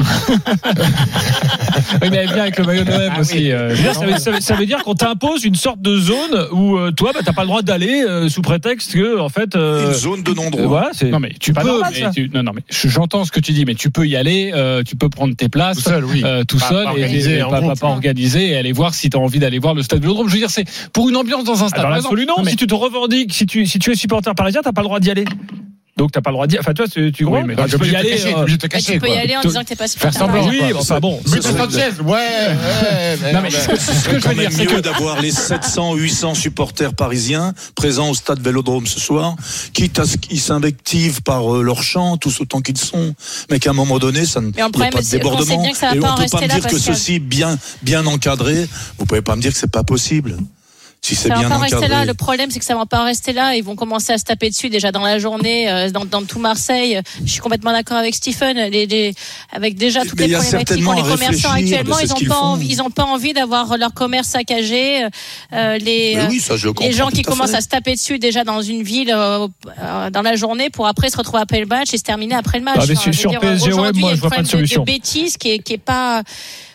Oui, 2.02 2.08
mais 2.10 2.16
elle 2.18 2.32
vient 2.32 2.42
avec 2.42 2.58
le 2.58 2.64
maillot 2.64 2.84
de 2.84 2.90
l'OM 2.90 3.18
aussi. 3.20 3.50
euh, 3.52 3.70
Je 3.70 3.74
veux 3.76 3.82
dire, 3.82 3.94
ça, 3.94 4.06
veut, 4.06 4.18
ça 4.18 4.30
veut- 4.30 4.40
ça 4.52 4.58
veut 4.60 4.66
dire 4.66 4.82
qu'on 4.84 4.94
t'impose 4.94 5.44
une 5.44 5.54
sorte 5.54 5.80
de 5.80 5.96
zone 5.98 6.46
où 6.52 6.76
euh, 6.76 6.90
toi, 6.90 7.12
bah, 7.14 7.20
t'as 7.24 7.32
pas 7.32 7.42
le 7.42 7.48
droit 7.48 7.62
d'aller 7.62 8.02
euh, 8.06 8.28
sous 8.28 8.42
prétexte 8.42 8.92
que, 8.92 9.18
en 9.18 9.28
fait, 9.28 9.56
euh, 9.56 9.88
Une 9.88 9.94
zone 9.94 10.22
de 10.22 10.32
non-droit. 10.32 10.60
euh, 10.62 10.66
voilà, 10.66 10.90
c'est 10.92 11.10
Non 11.10 11.20
mais 11.20 11.32
tu 11.40 11.52
pas 11.52 11.62
peux, 11.62 11.68
normal, 11.68 11.92
mais 11.94 12.00
ça. 12.00 12.10
tu- 12.10 12.30
non 12.32 12.42
non 12.42 12.52
mais 12.54 12.62
je- 12.70 12.88
j'entends 12.88 13.24
ce 13.24 13.32
que 13.32 13.40
tu 13.40 13.52
dis, 13.52 13.64
mais 13.64 13.74
tu 13.74 13.90
peux 13.90 14.06
y 14.06 14.16
aller, 14.16 14.52
euh, 14.54 14.82
tu 14.82 14.96
peux 14.96 15.08
prendre 15.08 15.34
tes 15.34 15.48
places 15.48 15.78
Tout 15.78 15.82
seul, 15.84 16.04
oui. 16.04 16.22
euh, 16.24 16.44
tout 16.44 16.58
Pas- 16.58 16.68
seul 16.68 16.84
pas 16.84 16.90
et, 16.90 17.02
organisé, 17.02 17.36
et 17.36 17.40
pas, 17.40 17.60
groupe. 17.60 17.78
pas- 17.80 17.98
et 18.02 18.56
aller 18.56 18.72
voir 18.72 18.94
si 18.94 19.10
tu 19.10 19.16
as 19.16 19.20
envie 19.20 19.38
d'aller 19.38 19.58
voir 19.58 19.74
le 19.74 19.82
stade 19.82 20.00
Vélodrome. 20.00 20.28
Je 20.28 20.32
veux 20.34 20.38
dire, 20.38 20.50
c'est 20.50 20.64
pour 20.92 21.08
une 21.08 21.16
ambiance 21.16 21.44
dans 21.44 21.62
un 21.62 21.66
Ah, 21.66 21.68
stade. 21.68 22.02
non. 22.26 22.42
mais- 22.44 22.50
Si 22.50 22.56
tu 22.56 22.66
te 22.66 22.74
revendiques, 22.74 23.32
si 23.32 23.46
tu, 23.46 23.66
si 23.66 23.78
tu 23.78 23.90
es 23.92 23.94
supporter 23.94 24.34
parisien, 24.34 24.60
t'as 24.62 24.72
pas 24.72 24.82
le 24.82 24.86
droit 24.88 25.00
d'y 25.00 25.10
aller. 25.10 25.24
Donc 25.96 26.10
t'as 26.10 26.22
pas 26.22 26.30
le 26.30 26.34
droit 26.36 26.46
d'y 26.46 26.58
Enfin, 26.58 26.72
toi, 26.72 26.86
tu, 26.88 27.12
tu 27.12 27.26
comprends 27.26 27.44
mais 27.44 27.54
T'es 27.54 27.64
Tu 27.64 27.70
peux 27.70 27.76
obligé 27.76 27.92
y 27.92 27.96
de 27.96 28.02
te 28.02 28.06
aller. 28.08 28.34
euh, 28.34 28.44
de 28.46 28.56
tu 28.56 28.98
peux 28.98 29.08
y 29.08 29.12
aller 29.12 29.36
en 29.36 29.42
disant 29.42 29.60
que 29.60 29.66
t'es 29.66 29.76
pas 29.76 29.86
Faire 29.88 30.10
supporter. 30.12 30.42
semblant. 30.42 30.48
Oui, 30.48 30.72
enfin 30.74 31.00
bon. 31.00 31.20
But 31.26 31.36
de 31.36 31.42
Sanchez, 31.42 32.00
ouais, 32.02 32.14
ouais. 32.14 33.32
Non 33.34 33.40
mais 33.42 33.50
ce 33.50 33.66
que, 33.68 33.76
je 33.76 34.14
veux 34.14 34.20
quand 34.20 34.28
dire, 34.30 34.36
même 34.44 34.50
c'est 34.52 34.64
mieux 34.64 34.76
que 34.76 34.80
d'avoir 34.80 35.20
les 35.20 35.30
700, 35.30 35.94
800 35.94 36.34
supporters 36.34 36.94
parisiens 36.94 37.52
présents 37.74 38.08
au 38.08 38.14
stade 38.14 38.40
Vélodrome 38.40 38.86
ce 38.86 38.98
soir, 39.00 39.36
quitte 39.74 39.98
à 39.98 40.06
ce 40.06 40.16
qu'ils 40.16 40.40
s'invectivent 40.40 41.20
par 41.22 41.54
euh, 41.56 41.62
leur 41.62 41.82
chant, 41.82 42.16
tous 42.16 42.40
autant 42.40 42.62
qu'ils 42.62 42.78
sont, 42.78 43.14
mais 43.50 43.58
qu'à 43.58 43.70
un 43.70 43.74
moment 43.74 43.98
donné, 43.98 44.24
ça 44.24 44.40
ne 44.40 44.46
Mais 44.46 44.52
en 44.52 44.54
il 44.54 44.58
y 44.58 44.62
a 44.62 44.68
problème, 44.70 44.92
pas 44.92 45.02
de 45.02 45.06
débordement. 45.10 45.62
bien 45.62 45.72
que 45.72 45.76
ça 45.78 45.90
va 45.90 45.96
Et 45.96 46.00
pas 46.00 46.08
on 46.08 46.10
en 46.12 46.16
peut 46.16 46.24
pas 46.30 46.40
me 46.40 46.46
là, 46.48 46.54
dire 46.58 46.66
que 46.68 46.78
ceci 46.78 47.18
bien, 47.18 47.58
bien 47.82 48.06
encadré, 48.06 48.66
vous 48.98 49.04
pouvez 49.04 49.20
pas 49.22 49.36
me 49.36 49.42
dire 49.42 49.52
que 49.52 49.58
c'est 49.58 49.70
pas 49.70 49.84
possible. 49.84 50.36
Si 51.04 51.16
c'est 51.16 51.28
Ça 51.28 51.34
va 51.34 51.48
pas 51.48 51.58
rester 51.58 51.88
là. 51.88 52.04
Le 52.04 52.14
problème, 52.14 52.48
c'est 52.52 52.60
que 52.60 52.64
ça 52.64 52.76
va 52.76 52.86
pas 52.86 53.02
rester 53.02 53.32
là. 53.32 53.56
Ils 53.56 53.64
vont 53.64 53.74
commencer 53.74 54.12
à 54.12 54.18
se 54.18 54.22
taper 54.22 54.50
dessus 54.50 54.70
déjà 54.70 54.92
dans 54.92 55.02
la 55.02 55.18
journée, 55.18 55.68
euh, 55.68 55.90
dans, 55.90 56.04
dans 56.04 56.22
tout 56.22 56.38
Marseille. 56.38 57.00
Je 57.24 57.28
suis 57.32 57.40
complètement 57.40 57.72
d'accord 57.72 57.96
avec 57.96 58.14
Stephen. 58.14 58.56
Les, 58.70 58.86
les- 58.86 59.12
avec 59.50 59.74
déjà 59.76 60.02
toutes 60.02 60.20
Mais 60.20 60.28
les 60.28 60.34
problématiques 60.36 60.84
qu'ont 60.84 60.92
les 60.92 61.02
commerçants 61.02 61.50
actuellement, 61.50 61.98
ils 61.98 62.06
ce 62.06 62.12
ont 62.12 62.16
qu'ils 62.16 62.28
pas 62.28 62.34
font. 62.36 62.40
envie, 62.42 62.68
ils 62.68 62.82
ont 62.82 62.90
pas 62.90 63.02
envie 63.02 63.32
d'avoir 63.32 63.76
leur 63.78 63.92
commerce 63.94 64.28
saccagé. 64.28 65.04
Euh, 65.52 65.76
les 65.78 66.18
oui, 66.30 66.38
ça, 66.38 66.56
je 66.56 66.68
le 66.68 66.74
les 66.80 66.92
gens 66.92 67.08
qui 67.08 67.20
à 67.20 67.24
commencent 67.24 67.50
fait. 67.50 67.56
à 67.56 67.60
se 67.62 67.68
taper 67.68 67.94
dessus 67.94 68.20
déjà 68.20 68.44
dans 68.44 68.62
une 68.62 68.84
ville 68.84 69.10
euh, 69.12 69.48
euh, 69.80 70.08
dans 70.10 70.22
la 70.22 70.36
journée 70.36 70.70
pour 70.70 70.86
après 70.86 71.10
se 71.10 71.16
retrouver 71.16 71.42
après 71.42 71.58
le 71.58 71.66
match 71.66 71.92
et 71.92 71.98
se 71.98 72.04
terminer 72.04 72.36
après 72.36 72.58
le 72.60 72.64
match. 72.64 72.76
Ah, 72.80 72.84
mais 72.86 72.92
Enfin, 72.96 73.10
sur- 73.10 73.32
sur 73.32 73.40
PSG, 73.40 73.72
ouais, 73.72 73.90
moi, 73.94 74.14
je 74.14 74.20
vois 74.20 74.28
une 74.28 74.36
pas 74.36 74.42
de 74.42 74.46
solution. 74.46 74.82
De, 74.82 74.86
bêtise 74.86 75.36
qui 75.36 75.50
est, 75.50 75.58
qui 75.58 75.72
est 75.72 75.78
pas 75.78 76.22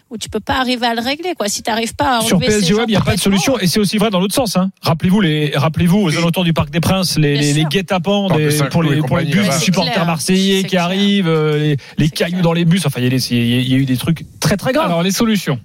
où 0.10 0.18
tu 0.18 0.30
peux 0.30 0.40
pas 0.40 0.56
arriver 0.60 0.86
à 0.88 0.96
le 0.96 1.02
régler. 1.02 1.34
Quoi. 1.36 1.50
Si 1.50 1.62
tu 1.64 1.70
n'arrives 1.70 1.96
pas 1.96 2.20
à 2.20 2.22
Sur 2.22 2.40
PSG 2.40 2.74
Web, 2.74 2.86
il 2.88 2.92
n'y 2.92 2.98
a 2.98 3.02
pas 3.02 3.16
de 3.16 3.20
solution. 3.20 3.60
Et 3.60 3.68
c'est 3.68 3.80
aussi 3.80 3.98
vrai 3.98 4.10
dans 4.10 4.20
l'autre 4.20 4.34
sens. 4.36 4.56
Hein. 4.56 4.70
Rappelez-vous, 4.82 5.22
les, 5.22 5.52
rappelez-vous 5.56 5.98
aux 6.00 6.18
alentours 6.18 6.44
du 6.44 6.54
Parc 6.54 6.70
des 6.70 6.80
Princes, 6.80 7.18
les, 7.18 7.36
les, 7.36 7.54
les 7.54 7.66
guet-apens 7.66 8.30
pour 8.72 8.84
les, 8.84 9.02
pour 9.02 9.18
les 9.18 9.26
bus 9.26 9.46
des 9.46 9.52
supporters 9.54 9.94
clair. 9.94 10.06
marseillais 10.06 10.62
qui 10.64 10.70
clair. 10.70 10.84
arrivent, 10.84 11.28
euh, 11.28 11.58
les, 11.58 11.78
les 11.98 12.10
cailloux 12.10 12.42
dans 12.42 12.54
les 12.54 12.66
bus. 12.66 12.86
Enfin, 12.86 13.00
il 13.00 13.04
y, 13.04 13.08
a 13.08 13.10
des- 13.10 13.34
il 13.34 13.38
y 13.38 13.58
a- 13.58 13.62
il 13.62 13.70
y 13.70 13.74
a 13.74 13.78
eu 13.78 13.86
des 13.86 13.98
trucs 13.98 14.26
très 14.40 14.56
très 14.58 14.72
graves. 14.72 14.86
Alors 14.88 15.04
les 15.04 15.12
solutions. 15.12 15.60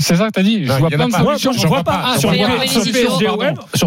C'est 0.00 0.16
ça 0.16 0.26
que 0.26 0.32
t'as 0.32 0.42
dit. 0.42 0.64
Je 0.66 0.72
vois 0.72 0.88
plein 0.90 1.06
de 1.06 1.12
pas. 1.12 1.22
solutions. 1.24 1.52
J'en 1.52 1.68
vois 1.68 1.84
pas. 1.84 2.18
Sur. 2.18 2.30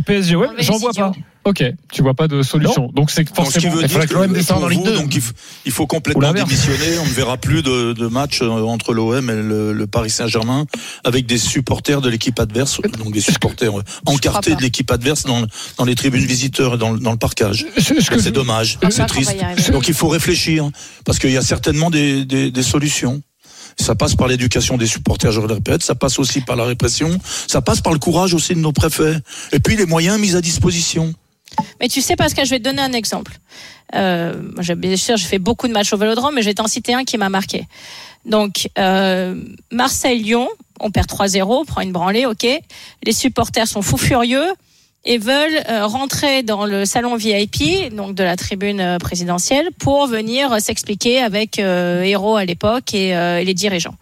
PSG 0.03 0.35
Web, 0.35 0.51
j'en 0.59 0.77
vois 0.77 0.91
pas. 0.93 1.11
Ok, 1.45 1.61
tu 1.91 2.01
vois 2.01 2.13
pas 2.13 2.29
de 2.29 2.41
solution. 2.41 2.89
Donc 2.93 3.11
c'est 3.11 3.25
Donc, 3.25 3.35
ce 3.47 3.59
qui 3.59 3.65
forcément. 3.65 3.73
veut 3.75 3.81
Il 3.81 3.87
dire 3.87 3.89
faudrait 3.99 4.07
que 4.07 4.13
l'OM 4.13 4.31
descende 4.31 4.63
en 4.63 4.67
Ligue 4.69 4.79
vous, 4.79 4.85
2. 4.85 4.95
donc 4.95 5.13
il 5.13 5.19
faut, 5.19 5.33
il 5.65 5.71
faut 5.73 5.83
Ou 5.83 5.87
complètement 5.87 6.31
démissionner. 6.31 6.99
On 7.01 7.05
ne 7.05 7.09
verra 7.11 7.35
plus 7.35 7.61
de, 7.61 7.91
de 7.91 8.07
match 8.07 8.41
euh, 8.41 8.47
entre 8.47 8.93
l'OM 8.93 9.29
et 9.29 9.33
le, 9.35 9.73
le 9.73 9.87
Paris 9.87 10.09
Saint-Germain 10.09 10.65
avec 11.03 11.25
des 11.25 11.37
supporters 11.37 11.99
de 11.99 12.07
l'équipe 12.09 12.39
adverse, 12.39 12.79
donc 12.97 13.11
des 13.11 13.19
supporters 13.19 13.77
euh, 13.77 13.83
encartés 14.05 14.55
de 14.55 14.61
l'équipe 14.61 14.89
adverse 14.89 15.23
dans, 15.25 15.41
dans 15.77 15.83
les 15.83 15.95
tribunes 15.95 16.23
visiteurs 16.25 16.75
et 16.75 16.77
dans, 16.77 16.91
le- 16.91 16.99
dans 16.99 17.11
le 17.11 17.17
parcage. 17.17 17.65
C'est 17.77 18.31
dommage, 18.31 18.79
Je 18.81 18.89
c'est 18.89 19.05
triste. 19.05 19.35
Donc 19.73 19.89
il 19.89 19.93
faut 19.93 20.07
réfléchir 20.07 20.69
parce 21.03 21.19
qu'il 21.19 21.31
y 21.31 21.37
a 21.37 21.41
certainement 21.41 21.89
des, 21.89 22.23
des, 22.23 22.51
des 22.51 22.63
solutions. 22.63 23.21
Ça 23.79 23.95
passe 23.95 24.15
par 24.15 24.27
l'éducation 24.27 24.77
des 24.77 24.87
supporters, 24.87 25.31
je 25.31 25.41
le 25.41 25.47
répète. 25.47 25.83
Ça 25.83 25.95
passe 25.95 26.19
aussi 26.19 26.41
par 26.41 26.55
la 26.55 26.65
répression. 26.65 27.17
Ça 27.47 27.61
passe 27.61 27.81
par 27.81 27.93
le 27.93 27.99
courage 27.99 28.33
aussi 28.33 28.53
de 28.53 28.59
nos 28.59 28.71
préfets. 28.71 29.15
Et 29.51 29.59
puis 29.59 29.75
les 29.75 29.85
moyens 29.85 30.19
mis 30.19 30.35
à 30.35 30.41
disposition. 30.41 31.13
Mais 31.79 31.87
tu 31.87 32.01
sais, 32.01 32.15
Pascal, 32.15 32.45
je 32.45 32.51
vais 32.51 32.59
te 32.59 32.63
donner 32.63 32.81
un 32.81 32.93
exemple. 32.93 33.39
Euh, 33.95 34.33
bien 34.75 34.95
sûr, 34.95 35.17
j'ai 35.17 35.27
fait 35.27 35.39
beaucoup 35.39 35.67
de 35.67 35.73
matchs 35.73 35.93
au 35.93 35.97
Vélodrome, 35.97 36.33
mais 36.35 36.41
je 36.41 36.47
vais 36.47 36.53
t'en 36.53 36.67
citer 36.67 36.93
un 36.93 37.03
qui 37.03 37.17
m'a 37.17 37.29
marqué. 37.29 37.67
Donc, 38.25 38.69
euh, 38.79 39.35
Marseille-Lyon, 39.71 40.49
on 40.79 40.89
perd 40.89 41.07
3-0, 41.07 41.43
on 41.43 41.65
prend 41.65 41.81
une 41.81 41.91
branlée, 41.91 42.25
ok. 42.25 42.47
Les 43.03 43.11
supporters 43.11 43.67
sont 43.67 43.81
fous 43.81 43.97
furieux 43.97 44.47
et 45.05 45.17
veulent 45.17 45.61
euh, 45.69 45.85
rentrer 45.85 46.43
dans 46.43 46.65
le 46.65 46.85
salon 46.85 47.15
VIP, 47.15 47.93
donc 47.93 48.15
de 48.15 48.23
la 48.23 48.35
tribune 48.35 48.79
euh, 48.79 48.97
présidentielle, 48.97 49.69
pour 49.79 50.07
venir 50.07 50.51
euh, 50.53 50.59
s'expliquer 50.59 51.19
avec 51.19 51.59
Héros 51.59 52.37
à 52.37 52.45
l'époque 52.45 52.93
et, 52.93 53.13
les 53.43 53.53
dirigeants. 53.53 53.95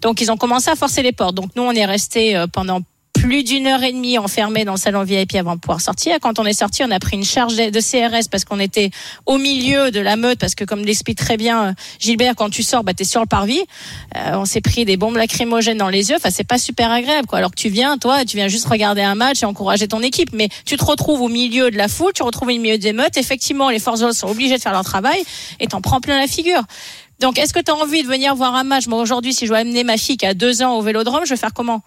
Donc, 0.00 0.20
ils 0.20 0.30
ont 0.30 0.36
commencé 0.36 0.70
à 0.70 0.76
forcer 0.76 1.02
les 1.02 1.12
portes. 1.12 1.34
Donc, 1.34 1.50
nous, 1.56 1.62
on 1.62 1.72
est 1.72 1.84
resté 1.84 2.42
pendant 2.52 2.80
plus 3.28 3.44
d'une 3.44 3.66
heure 3.66 3.82
et 3.82 3.92
demie 3.92 4.16
enfermé 4.16 4.64
dans 4.64 4.72
le 4.72 4.78
salon 4.78 5.02
VIP 5.02 5.34
avant 5.34 5.54
de 5.54 5.60
pouvoir 5.60 5.82
sortir. 5.82 6.16
Quand 6.18 6.38
on 6.38 6.46
est 6.46 6.54
sorti, 6.54 6.82
on 6.82 6.90
a 6.90 6.98
pris 6.98 7.14
une 7.14 7.26
charge 7.26 7.56
de 7.56 7.78
CRS 7.78 8.26
parce 8.30 8.46
qu'on 8.46 8.58
était 8.58 8.90
au 9.26 9.36
milieu 9.36 9.90
de 9.90 10.00
la 10.00 10.16
meute, 10.16 10.38
parce 10.38 10.54
que 10.54 10.64
comme 10.64 10.82
l'explique 10.82 11.18
très 11.18 11.36
bien 11.36 11.66
euh, 11.66 11.72
Gilbert, 11.98 12.34
quand 12.36 12.48
tu 12.48 12.62
sors, 12.62 12.84
bah, 12.84 12.94
tu 12.94 13.02
es 13.02 13.04
sur 13.04 13.20
le 13.20 13.26
parvis. 13.26 13.60
Euh, 14.16 14.30
on 14.32 14.46
s'est 14.46 14.62
pris 14.62 14.86
des 14.86 14.96
bombes 14.96 15.16
lacrymogènes 15.16 15.76
dans 15.76 15.90
les 15.90 16.08
yeux. 16.08 16.16
Enfin, 16.16 16.30
c'est 16.30 16.46
pas 16.46 16.56
super 16.56 16.90
agréable. 16.90 17.26
Quoi. 17.26 17.36
Alors 17.36 17.50
que 17.50 17.60
tu 17.60 17.68
viens, 17.68 17.98
toi, 17.98 18.24
tu 18.24 18.38
viens 18.38 18.48
juste 18.48 18.66
regarder 18.66 19.02
un 19.02 19.14
match 19.14 19.42
et 19.42 19.44
encourager 19.44 19.88
ton 19.88 20.00
équipe. 20.00 20.30
Mais 20.32 20.48
tu 20.64 20.78
te 20.78 20.84
retrouves 20.86 21.20
au 21.20 21.28
milieu 21.28 21.70
de 21.70 21.76
la 21.76 21.88
foule, 21.88 22.12
tu 22.14 22.20
te 22.20 22.24
retrouves 22.24 22.48
au 22.48 22.58
milieu 22.58 22.78
des 22.78 22.94
meutes. 22.94 23.18
Effectivement, 23.18 23.68
les 23.68 23.78
forces 23.78 24.10
sont 24.12 24.28
obligées 24.28 24.56
de 24.56 24.62
faire 24.62 24.72
leur 24.72 24.84
travail 24.84 25.22
et 25.60 25.66
t'en 25.66 25.82
prends 25.82 26.00
plein 26.00 26.18
la 26.18 26.28
figure. 26.28 26.62
Donc, 27.20 27.38
est-ce 27.38 27.52
que 27.52 27.60
tu 27.60 27.70
as 27.70 27.74
envie 27.74 28.02
de 28.02 28.08
venir 28.08 28.34
voir 28.34 28.54
un 28.54 28.64
match? 28.64 28.86
Moi, 28.86 28.98
aujourd'hui, 28.98 29.34
si 29.34 29.44
je 29.44 29.50
dois 29.50 29.58
amener 29.58 29.84
ma 29.84 29.98
fille 29.98 30.16
qui 30.16 30.24
a 30.24 30.32
deux 30.32 30.62
ans 30.62 30.78
au 30.78 30.80
vélodrome, 30.80 31.26
je 31.26 31.30
vais 31.30 31.36
faire 31.36 31.52
comment? 31.52 31.82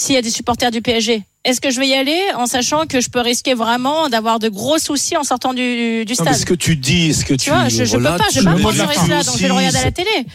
S'il 0.00 0.14
y 0.14 0.18
a 0.18 0.22
des 0.22 0.30
supporters 0.30 0.70
du 0.70 0.80
PSG 0.80 1.22
Est-ce 1.44 1.60
que 1.60 1.70
je 1.70 1.78
vais 1.78 1.88
y 1.88 1.94
aller 1.94 2.18
en 2.34 2.46
sachant 2.46 2.86
que 2.86 3.00
je 3.00 3.10
peux 3.10 3.20
risquer 3.20 3.52
vraiment 3.54 4.08
d'avoir 4.08 4.38
de 4.38 4.48
gros 4.48 4.78
soucis 4.78 5.16
en 5.16 5.24
sortant 5.24 5.52
du, 5.52 6.04
du 6.06 6.14
Non, 6.14 6.24
mais 6.24 6.32
stade 6.32 6.36
ce 6.36 6.46
que 6.46 6.54
tu 6.54 6.76
dis, 6.76 7.12
ce 7.12 7.24
que 7.24 7.34
Tu 7.34 7.44
tu, 7.44 7.50
vois, 7.50 7.68
je, 7.68 7.84
je 7.84 7.96
peux 7.96 8.02
pas, 8.02 8.16
je 8.32 8.38
peux 8.38 8.44
pas 8.44 8.54
mesurer 8.54 8.86
véhicule 8.86 9.02
cela, 9.04 9.22
donc 9.22 9.36
je 9.36 9.42
vais 9.42 9.48
le 9.48 9.54
regarder 9.54 9.78
à 9.78 9.84
la 9.84 9.92
télé. 9.92 10.26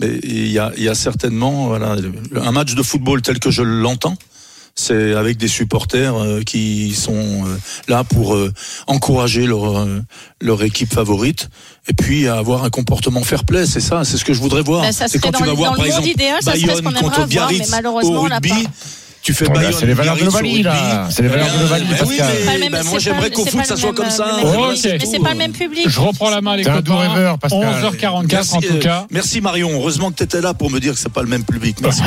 Mais 0.00 0.18
il 0.24 0.50
y 0.50 0.58
a, 0.58 0.72
il 0.76 0.82
y 0.82 0.88
a 0.88 0.94
certainement 0.94 1.68
voilà, 1.68 1.96
un 2.34 2.52
match 2.52 2.74
de 2.74 2.82
football 2.82 3.22
tel 3.22 3.38
que 3.38 3.50
je 3.50 3.62
l'entends. 3.62 4.16
C'est 4.74 5.14
avec 5.14 5.36
des 5.36 5.48
supporters 5.48 6.16
euh, 6.16 6.40
qui 6.42 6.94
sont 6.94 7.12
euh, 7.14 7.58
là 7.88 8.04
pour 8.04 8.34
euh, 8.34 8.52
encourager 8.86 9.46
leur 9.46 9.80
euh, 9.80 10.00
leur 10.40 10.62
équipe 10.62 10.92
favorite 10.92 11.50
et 11.88 11.92
puis 11.92 12.26
avoir 12.26 12.64
un 12.64 12.70
comportement 12.70 13.22
fair 13.22 13.44
play. 13.44 13.66
C'est 13.66 13.80
ça, 13.80 14.04
c'est 14.04 14.16
ce 14.16 14.24
que 14.24 14.32
je 14.32 14.40
voudrais 14.40 14.62
voir. 14.62 14.82
Ben, 14.82 14.92
ça 14.92 15.08
c'est 15.08 15.18
quand 15.18 15.32
tu 15.32 15.44
vas 15.44 15.52
voir 15.52 15.76
par 15.76 15.84
exemple 15.84 16.08
idéal, 16.08 16.40
Bayonne 16.44 16.94
contre 16.94 17.26
Biarritz 17.26 17.70
mais 17.70 17.76
malheureusement, 17.76 18.22
au 18.22 18.22
rugby. 18.22 18.66
Tu 19.22 19.32
fais 19.32 19.48
Bayonne, 19.48 19.72
c'est 19.78 19.86
les 19.86 19.94
valeurs 19.94 20.16
de 20.16 20.24
l'Ovalie, 20.24 20.62
là. 20.64 21.06
C'est 21.08 21.22
les 21.22 21.28
valeurs 21.28 21.46
de 21.46 21.66
Pas 21.68 21.78
le 21.78 22.58
même- 22.58 22.72
ben, 22.72 22.82
moi 22.84 22.98
j'aimerais 22.98 23.30
qu'au 23.30 23.44
foot 23.46 23.64
ça 23.64 23.76
soit 23.76 23.92
comme 23.92 24.06
euh, 24.06 24.10
ça. 24.10 24.26
et 24.84 24.98
Mais 24.98 25.06
c'est 25.06 25.20
pas 25.20 25.30
le 25.32 25.38
même 25.38 25.52
public. 25.52 25.88
Je 25.88 26.00
reprends 26.00 26.28
la 26.28 26.40
main 26.40 26.56
les 26.56 26.64
copains. 26.64 26.80
doux 26.80 26.96
rêveur, 26.96 27.38
Pascal. 27.38 27.60
11h44 27.60 28.54
en 28.56 28.60
tout 28.60 28.78
cas. 28.80 29.06
Merci 29.10 29.40
Marion, 29.40 29.70
heureusement 29.72 30.10
que 30.10 30.16
tu 30.16 30.24
étais 30.24 30.40
là 30.40 30.54
pour 30.54 30.70
me 30.72 30.80
dire 30.80 30.94
que 30.94 30.98
c'est 30.98 31.12
pas 31.12 31.22
le 31.22 31.28
même 31.28 31.44
public. 31.44 31.76
Merci. 31.80 32.02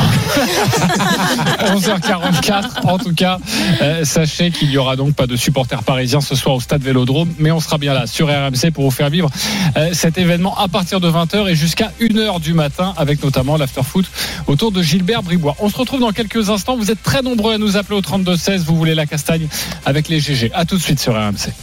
11h44 1.59 2.63
en 2.85 2.97
tout 2.97 3.13
cas. 3.13 3.37
Euh, 3.81 4.03
sachez 4.03 4.51
qu'il 4.51 4.69
n'y 4.69 4.77
aura 4.77 4.97
donc 4.97 5.15
pas 5.15 5.27
de 5.27 5.37
supporters 5.37 5.83
parisiens 5.83 6.19
ce 6.21 6.35
soir 6.35 6.55
au 6.55 6.59
stade 6.59 6.81
Vélodrome, 6.81 7.33
mais 7.39 7.51
on 7.51 7.59
sera 7.61 7.77
bien 7.77 7.93
là 7.93 8.07
sur 8.07 8.27
RMC 8.27 8.71
pour 8.73 8.83
vous 8.83 8.91
faire 8.91 9.09
vivre 9.09 9.29
euh, 9.77 9.89
cet 9.93 10.17
événement 10.17 10.57
à 10.57 10.67
partir 10.67 10.99
de 10.99 11.09
20h 11.09 11.47
et 11.49 11.55
jusqu'à 11.55 11.91
1h 12.01 12.41
du 12.41 12.53
matin 12.53 12.93
avec 12.97 13.23
notamment 13.23 13.55
l'afterfoot 13.55 14.05
autour 14.47 14.71
de 14.73 14.81
Gilbert 14.81 15.23
Bribois. 15.23 15.55
On 15.59 15.69
se 15.69 15.77
retrouve 15.77 16.01
dans 16.01 16.11
quelques 16.11 16.49
instants. 16.49 16.75
Vous 16.75 16.91
êtes 16.91 17.01
très 17.05 17.21
nombreux 17.21 17.53
à 17.53 17.57
nous 17.57 17.77
appeler 17.77 17.97
au 17.97 18.01
32-16. 18.01 18.63
Vous 18.65 18.75
voulez 18.75 18.95
la 18.95 19.05
castagne 19.05 19.47
avec 19.85 20.09
les 20.09 20.19
GG. 20.19 20.51
À 20.53 20.65
tout 20.65 20.75
de 20.75 20.81
suite 20.81 20.99
sur 20.99 21.13
RMC. 21.13 21.53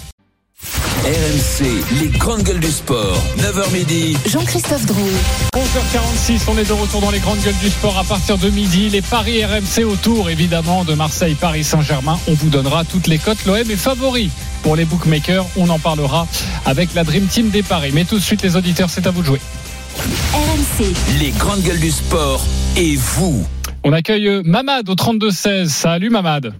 RMC, 1.04 1.66
les 2.00 2.06
grandes 2.16 2.44
gueules 2.44 2.60
du 2.60 2.70
sport. 2.70 3.20
9h 3.38 3.72
midi. 3.72 4.16
Jean-Christophe 4.24 4.86
Drouet. 4.86 5.10
11h46, 5.56 6.42
on 6.46 6.56
est 6.56 6.64
de 6.64 6.72
retour 6.72 7.00
dans 7.00 7.10
les 7.10 7.18
grandes 7.18 7.40
gueules 7.40 7.58
du 7.60 7.70
sport 7.70 7.98
à 7.98 8.04
partir 8.04 8.38
de 8.38 8.48
midi. 8.50 8.88
Les 8.88 9.02
paris 9.02 9.44
RMC 9.44 9.84
autour, 9.84 10.30
évidemment, 10.30 10.84
de 10.84 10.94
Marseille, 10.94 11.34
Paris, 11.34 11.64
Saint-Germain. 11.64 12.20
On 12.28 12.34
vous 12.34 12.50
donnera 12.50 12.84
toutes 12.84 13.08
les 13.08 13.18
cotes. 13.18 13.44
L'OM 13.46 13.56
est 13.56 13.76
favori 13.76 14.30
pour 14.62 14.76
les 14.76 14.84
bookmakers. 14.84 15.44
On 15.56 15.68
en 15.70 15.80
parlera 15.80 16.28
avec 16.66 16.94
la 16.94 17.02
Dream 17.02 17.26
Team 17.26 17.50
des 17.50 17.64
paris. 17.64 17.90
Mais 17.92 18.04
tout 18.04 18.18
de 18.18 18.22
suite, 18.22 18.42
les 18.42 18.54
auditeurs, 18.54 18.88
c'est 18.88 19.08
à 19.08 19.10
vous 19.10 19.22
de 19.22 19.26
jouer. 19.26 19.40
RMC. 20.32 20.94
Les 21.18 21.30
grandes 21.30 21.62
gueules 21.62 21.80
du 21.80 21.90
sport. 21.90 22.40
Et 22.76 22.94
vous 22.94 23.44
On 23.84 23.92
accueille 23.92 24.28
euh, 24.28 24.42
Mamad 24.44 24.88
au 24.88 24.94
32-16. 24.94 25.66
Salut 25.66 26.10
Mamad. 26.10 26.54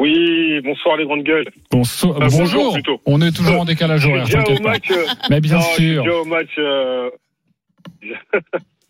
Oui, 0.00 0.60
bonsoir 0.62 0.96
les 0.96 1.04
grandes 1.04 1.22
gueules. 1.22 1.44
Bonsoir. 1.70 2.16
Euh, 2.20 2.28
bonjour, 2.30 2.38
bonjour. 2.40 2.72
plutôt. 2.74 3.00
On 3.06 3.20
est 3.22 3.30
toujours 3.30 3.60
en 3.60 3.64
décalage 3.64 4.04
horaire, 4.06 4.24
déjà 4.24 4.38
t'inquiète 4.38 4.60
au 4.60 4.62
pas. 4.64 4.70
match. 4.70 4.90
euh, 4.90 5.04
Mais 5.30 5.40
bien 5.40 5.54
non, 5.54 5.60
je 5.60 5.74
suis 5.74 5.92
sûr. 5.92 6.02
déjà 6.02 6.16
au 6.16 6.24
match. 6.24 6.48
euh, 6.58 7.10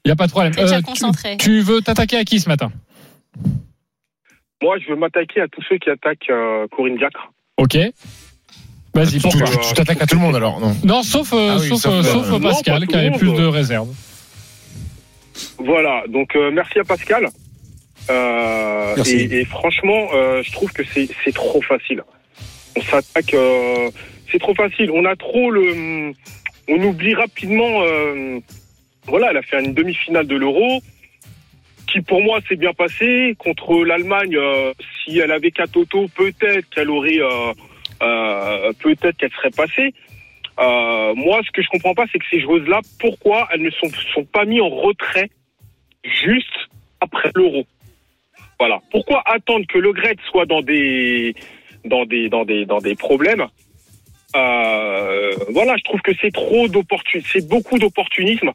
Il 0.06 0.08
n'y 0.08 0.12
a 0.12 0.16
pas 0.16 0.26
de 0.26 0.32
problème. 0.32 0.52
Euh, 0.58 0.76
tu- 0.76 0.82
concentré. 0.82 1.36
tu 1.36 1.60
veux 1.60 1.80
t'attaquer 1.82 2.16
à 2.18 2.24
qui 2.24 2.40
ce 2.40 2.48
matin? 2.48 2.72
Moi, 4.62 4.76
je 4.78 4.90
veux 4.90 4.96
m'attaquer 4.96 5.42
à 5.42 5.48
tous 5.48 5.62
ceux 5.68 5.76
qui 5.78 5.90
attaquent 5.90 6.30
euh, 6.30 6.66
Corinne 6.74 6.96
Diacre. 6.96 7.32
Ok. 7.58 7.76
Vas-y, 8.94 9.12
Tu 9.12 9.20
pourquoi 9.20 9.42
euh, 9.48 9.56
tu 9.68 9.74
t'attaques 9.74 10.02
à 10.02 10.06
tout 10.06 10.14
le 10.14 10.20
monde 10.22 10.36
alors, 10.36 10.60
non 10.60 10.74
Non, 10.84 11.02
sauf, 11.02 11.32
euh, 11.32 11.52
Ah 11.52 11.56
oui, 11.60 11.68
sauf, 11.68 11.80
sauf, 11.82 11.92
euh, 11.92 11.98
euh, 11.98 12.02
sauf 12.02 12.28
non, 12.30 12.40
Pascal 12.40 12.86
qui 12.86 12.94
avait 12.96 13.10
plus 13.18 13.32
de 13.32 13.44
réserve. 13.44 13.88
Voilà, 15.58 16.04
donc 16.08 16.36
euh, 16.36 16.50
merci 16.50 16.78
à 16.78 16.84
Pascal. 16.84 17.28
Euh, 18.10 18.92
Merci. 18.96 19.16
Et, 19.16 19.40
et 19.40 19.44
franchement, 19.44 20.08
euh, 20.14 20.42
je 20.42 20.52
trouve 20.52 20.70
que 20.72 20.82
c'est 20.84 21.34
trop 21.34 21.62
facile. 21.62 22.02
On 22.76 22.82
s'attaque, 22.82 23.32
euh, 23.34 23.90
c'est 24.30 24.38
trop 24.38 24.54
facile. 24.54 24.90
On 24.90 25.04
a 25.04 25.16
trop 25.16 25.50
le, 25.50 26.12
on 26.68 26.82
oublie 26.82 27.14
rapidement. 27.14 27.82
euh, 27.82 28.38
voilà, 29.06 29.30
elle 29.30 29.36
a 29.38 29.42
fait 29.42 29.62
une 29.62 29.74
demi-finale 29.74 30.26
de 30.26 30.36
l'Euro, 30.36 30.80
qui 31.86 32.00
pour 32.00 32.22
moi 32.22 32.40
s'est 32.48 32.56
bien 32.56 32.72
passé 32.72 33.34
contre 33.38 33.84
l'Allemagne. 33.84 34.36
si 35.04 35.18
elle 35.18 35.30
avait 35.32 35.50
qu'à 35.50 35.66
Toto, 35.66 36.08
peut-être 36.14 36.68
qu'elle 36.70 36.90
aurait, 36.90 37.20
euh, 37.20 37.52
euh, 38.02 38.72
peut-être 38.80 39.16
qu'elle 39.16 39.32
serait 39.32 39.50
passée. 39.50 39.94
Euh, 40.58 41.14
moi, 41.14 41.40
ce 41.44 41.50
que 41.50 41.62
je 41.62 41.68
comprends 41.68 41.94
pas, 41.94 42.04
c'est 42.12 42.18
que 42.18 42.24
ces 42.30 42.40
joueuses-là, 42.40 42.80
pourquoi 43.00 43.48
elles 43.52 43.62
ne 43.62 43.70
sont, 43.70 44.24
pas 44.24 44.44
mises 44.44 44.60
en 44.60 44.68
retrait 44.68 45.30
juste 46.04 46.54
après 47.00 47.30
l'euro 47.34 47.66
Voilà. 48.58 48.80
Pourquoi 48.90 49.22
attendre 49.26 49.66
que 49.66 49.78
le 49.78 49.92
Gret 49.92 50.16
soit 50.30 50.46
dans 50.46 50.62
des, 50.62 51.34
dans 51.84 52.04
des, 52.04 52.28
dans 52.28 52.44
des, 52.44 52.66
dans 52.66 52.78
des 52.78 52.94
problèmes 52.94 53.46
Euh, 54.36 55.32
Voilà, 55.50 55.76
je 55.76 55.84
trouve 55.84 56.00
que 56.02 56.12
c'est 56.20 56.32
trop 56.32 56.68
d'opportunisme, 56.68 57.28
c'est 57.32 57.48
beaucoup 57.48 57.78
d'opportunisme. 57.78 58.52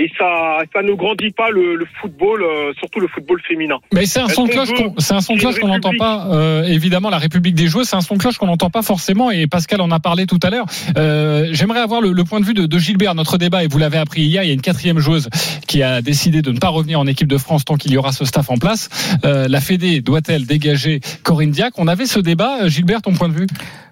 Et 0.00 0.08
ça, 0.16 0.60
ça 0.72 0.80
ne 0.82 0.92
grandit 0.92 1.32
pas 1.32 1.50
le, 1.50 1.74
le 1.74 1.84
football, 2.00 2.44
euh, 2.44 2.72
surtout 2.78 3.00
le 3.00 3.08
football 3.08 3.40
féminin. 3.48 3.78
Mais 3.92 4.06
c'est 4.06 4.20
un 4.20 4.28
son 4.28 4.46
cloche 4.46 4.72
qu'on 4.72 4.94
c'est 4.98 5.12
un 5.12 5.20
son 5.20 5.34
de 5.34 5.40
qu'il 5.40 5.48
y 5.48 5.50
ait 5.50 5.54
cloche 5.54 5.56
une 5.56 5.68
qu'on 5.68 5.74
n'entend 5.74 5.98
pas 5.98 6.28
euh, 6.30 6.62
évidemment 6.62 7.10
la 7.10 7.18
République 7.18 7.56
des 7.56 7.66
joueurs 7.66 7.84
c'est 7.84 7.96
un 7.96 8.00
son 8.00 8.14
de 8.14 8.20
cloche 8.20 8.38
qu'on 8.38 8.46
n'entend 8.46 8.70
pas 8.70 8.82
forcément 8.82 9.32
et 9.32 9.48
Pascal 9.48 9.80
en 9.80 9.90
a 9.90 9.98
parlé 9.98 10.26
tout 10.26 10.38
à 10.44 10.50
l'heure. 10.50 10.66
Euh, 10.96 11.48
j'aimerais 11.50 11.80
avoir 11.80 12.00
le, 12.00 12.12
le 12.12 12.24
point 12.24 12.38
de 12.38 12.44
vue 12.44 12.54
de, 12.54 12.66
de 12.66 12.78
Gilbert 12.78 13.16
notre 13.16 13.38
débat 13.38 13.64
et 13.64 13.66
vous 13.66 13.78
l'avez 13.78 13.98
appris 13.98 14.22
hier 14.22 14.44
il 14.44 14.46
y 14.46 14.50
a 14.50 14.54
une 14.54 14.60
quatrième 14.60 15.00
joueuse 15.00 15.28
qui 15.66 15.82
a 15.82 16.00
décidé 16.00 16.42
de 16.42 16.52
ne 16.52 16.58
pas 16.60 16.68
revenir 16.68 17.00
en 17.00 17.06
équipe 17.08 17.28
de 17.28 17.38
France 17.38 17.64
tant 17.64 17.74
qu'il 17.74 17.92
y 17.92 17.96
aura 17.96 18.12
ce 18.12 18.24
staff 18.24 18.50
en 18.50 18.56
place. 18.58 18.88
Euh, 19.24 19.48
la 19.48 19.60
Fédé 19.60 20.00
doit-elle 20.00 20.46
dégager 20.46 21.00
Corinne 21.24 21.50
Diac? 21.50 21.74
On 21.76 21.88
avait 21.88 22.06
ce 22.06 22.20
débat 22.20 22.62
euh, 22.62 22.68
Gilbert 22.68 23.02
ton 23.02 23.14
point 23.14 23.28
de 23.28 23.34
vue? 23.34 23.46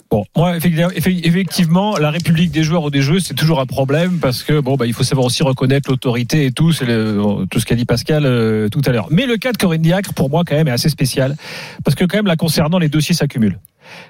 Bon, 0.09 0.25
moi, 0.37 0.57
effectivement, 0.57 1.97
la 1.97 2.11
République 2.11 2.53
des 2.53 2.63
joueurs 2.63 2.85
ou 2.85 2.91
des 2.91 3.03
jeux, 3.03 3.19
c'est 3.19 3.35
toujours 3.35 3.61
un 3.61 3.67
problème 3.67 4.19
parce 4.21 4.45
que 4.45 4.61
bon, 4.61 4.77
bah, 4.77 4.87
il 4.87 4.93
faut 4.93 5.03
savoir 5.03 5.27
aussi 5.27 5.43
reconnaître 5.43 5.91
l'autorité 5.91 6.47
et 6.47 6.53
tout, 6.53 6.73
c'est 6.73 6.87
tout 6.87 7.61
ce 7.61 7.67
qu'a 7.67 7.75
dit 7.75 7.85
Pascal 7.85 8.25
euh, 8.25 8.69
tout 8.69 8.83
à 8.87 8.91
l'heure. 8.91 9.09
Mais 9.11 9.27
le 9.27 9.37
cas 9.37 9.53
de 9.53 9.57
Corinne 9.57 9.83
Diacre, 9.83 10.15
pour 10.15 10.31
moi, 10.31 10.45
quand 10.47 10.55
même, 10.55 10.69
est 10.69 10.73
assez 10.73 10.89
spécial 10.89 11.37
parce 11.85 11.97
que 11.97 12.05
quand 12.05 12.19
même, 12.19 12.27
la 12.27 12.37
concernant, 12.37 12.79
les 12.79 12.89
dossiers 12.89 13.15
s'accumulent. 13.15 13.59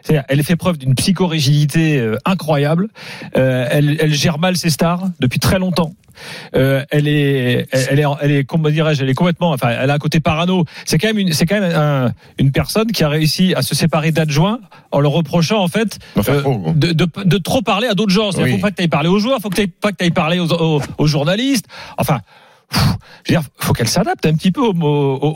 C'est-à-dire, 0.03 0.25
elle 0.29 0.43
fait 0.43 0.57
preuve 0.57 0.79
d'une 0.79 0.95
psychorigidité 0.95 1.99
euh, 1.99 2.17
incroyable. 2.25 2.89
Euh, 3.37 3.67
elle, 3.71 3.97
elle 4.01 4.15
gère 4.15 4.39
mal 4.39 4.57
ses 4.57 4.71
stars 4.71 5.05
depuis 5.21 5.39
très 5.39 5.59
longtemps. 5.59 5.93
Euh, 6.55 6.83
elle 6.91 7.09
est, 7.09 7.67
elle, 7.73 7.87
elle 7.91 7.99
est, 8.01 8.05
elle 8.23 8.31
est, 8.33 8.45
comment 8.45 8.71
dirais-je, 8.71 9.03
elle 9.03 9.11
est 9.11 9.15
complètement, 9.15 9.51
enfin, 9.51 9.69
elle 9.79 9.91
a 9.91 9.95
un 9.95 9.99
côté 9.99 10.19
parano. 10.19 10.65
C'est 10.87 10.97
quand 10.97 11.09
même 11.09 11.19
une, 11.19 11.33
c'est 11.35 11.45
quand 11.45 11.61
même 11.61 11.71
un- 11.77 12.13
une 12.39 12.53
personne 12.53 12.91
qui 12.91 13.05
a 13.05 13.09
réussi 13.11 13.53
à 13.55 13.61
se 13.61 13.75
séparer 13.75 14.13
d'adjoints 14.13 14.61
en 14.93 15.01
leur 15.01 15.13
reprochant 15.13 15.63
en 15.63 15.69
fait 15.69 15.99
euh, 16.29 16.43
de, 16.75 16.93
de, 16.95 17.07
de 17.23 17.37
trop 17.39 17.61
parler 17.61 17.87
à 17.89 17.93
d'autres 17.95 18.13
gens. 18.15 18.31
Il 18.31 18.45
Oui. 18.45 18.53
faut 18.53 18.59
pas 18.59 18.71
que 18.71 18.77
tu 18.77 18.83
ailles 18.83 18.89
parler 18.89 19.11
aux 19.11 19.19
joueurs, 19.19 19.41
faut 19.41 19.51
que 19.51 19.61
tu 19.61 19.69
pas 19.69 19.93
que 19.93 20.03
tu 20.03 20.11
parler 20.11 20.39
aux, 20.39 20.51
aux, 20.53 20.81
aux 20.97 21.07
journalistes. 21.07 21.67
Enfin. 21.99 22.21
Dire, 23.29 23.43
faut 23.59 23.73
qu'elle 23.73 23.89
s'adapte 23.89 24.27
un 24.27 24.35
petit 24.35 24.53
peu 24.53 24.61
au, 24.61 24.73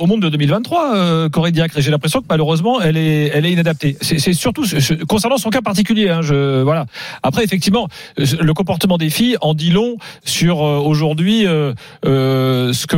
monde 0.06 0.22
de 0.22 0.28
2023, 0.28 0.94
euh, 0.96 1.28
Corée 1.28 1.52
Diacre. 1.52 1.80
J'ai 1.80 1.90
l'impression 1.90 2.20
que 2.20 2.26
malheureusement, 2.28 2.80
elle 2.80 2.96
est, 2.96 3.52
inadaptée. 3.52 3.96
C'est 4.00 4.32
surtout 4.32 4.64
ce- 4.64 4.80
ce- 4.80 4.94
concernant 4.94 5.38
son 5.38 5.50
cas 5.50 5.60
particulier. 5.62 6.08
Hein, 6.08 6.22
je, 6.22 6.62
voilà. 6.62 6.86
Après, 7.22 7.44
effectivement, 7.44 7.88
le 8.16 8.52
comportement 8.52 8.98
des 8.98 9.10
filles 9.10 9.36
en 9.40 9.54
dit 9.54 9.70
long 9.70 9.96
sur 10.24 10.64
euh, 10.64 10.78
aujourd'hui 10.78 11.46
euh, 11.46 11.72
euh, 12.04 12.72
ce 12.72 12.86
que 12.86 12.96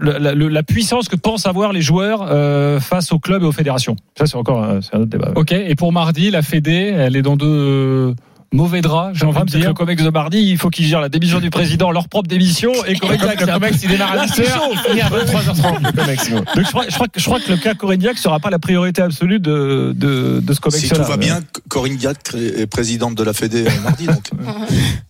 la, 0.00 0.62
puissance 0.62 1.08
que 1.08 1.16
pensent 1.16 1.46
avoir 1.46 1.72
les 1.72 1.82
joueurs 1.82 2.26
euh, 2.28 2.80
face 2.80 3.12
aux 3.12 3.18
clubs 3.18 3.42
et 3.42 3.46
aux 3.46 3.52
fédérations. 3.52 3.96
Ça, 4.18 4.26
c'est 4.26 4.36
encore 4.36 4.62
un, 4.62 4.80
un 4.92 5.00
autre 5.00 5.04
débat. 5.10 5.32
Ok, 5.36 5.52
et 5.52 5.74
pour 5.76 5.92
mardi, 5.92 6.30
la 6.30 6.42
Fédé, 6.42 6.92
elle 6.96 7.16
est 7.16 7.22
dans 7.22 7.36
de 7.36 7.46
euh, 7.46 8.14
mauvais 8.54 8.80
draps, 8.80 9.18
j'ai 9.18 9.26
envie 9.26 9.42
de 9.44 9.50
c'est 9.50 9.56
que 9.56 9.60
dire. 9.60 9.68
le 9.68 9.74
Comex 9.74 10.02
de 10.02 10.10
mardi, 10.10 10.38
il 10.38 10.56
faut 10.58 10.70
qu'ils 10.70 10.86
gèrent 10.86 11.00
la 11.00 11.08
démission 11.08 11.40
du 11.40 11.50
président, 11.50 11.90
leur 11.90 12.08
propre 12.08 12.28
démission, 12.28 12.72
et 12.86 12.94
Corignac, 12.96 13.40
Le 13.40 13.46
Comex, 13.46 13.82
il 13.82 13.88
démarre 13.90 14.12
à 14.12 14.16
Là, 14.16 14.24
10 14.26 14.32
c'est 14.34 14.48
heures, 14.48 14.62
chaud. 14.64 14.70
il 14.72 14.78
finit 14.90 15.00
à 15.02 15.08
23h30, 15.08 15.86
le 15.86 15.92
Comex. 15.92 16.30
Donc 16.30 16.44
je 16.56 16.62
crois, 16.70 16.84
je 16.88 16.94
crois 16.94 17.08
que 17.08 17.20
je 17.20 17.24
crois 17.24 17.40
que 17.40 17.50
le 17.50 17.56
cas 17.58 17.74
Corignac 17.74 18.16
sera 18.18 18.38
pas 18.40 18.50
la 18.50 18.58
priorité 18.58 19.02
absolue 19.02 19.40
de 19.40 19.92
de, 19.94 20.40
de 20.40 20.52
ce 20.52 20.60
Comex. 20.60 20.78
Si 20.82 20.88
tout 20.88 21.02
va 21.02 21.16
bien, 21.16 21.40
Corinne 21.68 21.96
Diacre 21.96 22.36
est 22.36 22.66
présidente 22.66 23.14
de 23.16 23.24
la 23.24 23.32
Fédé 23.32 23.66
euh, 23.66 23.70
mardi. 23.82 24.06
Donc. 24.06 24.30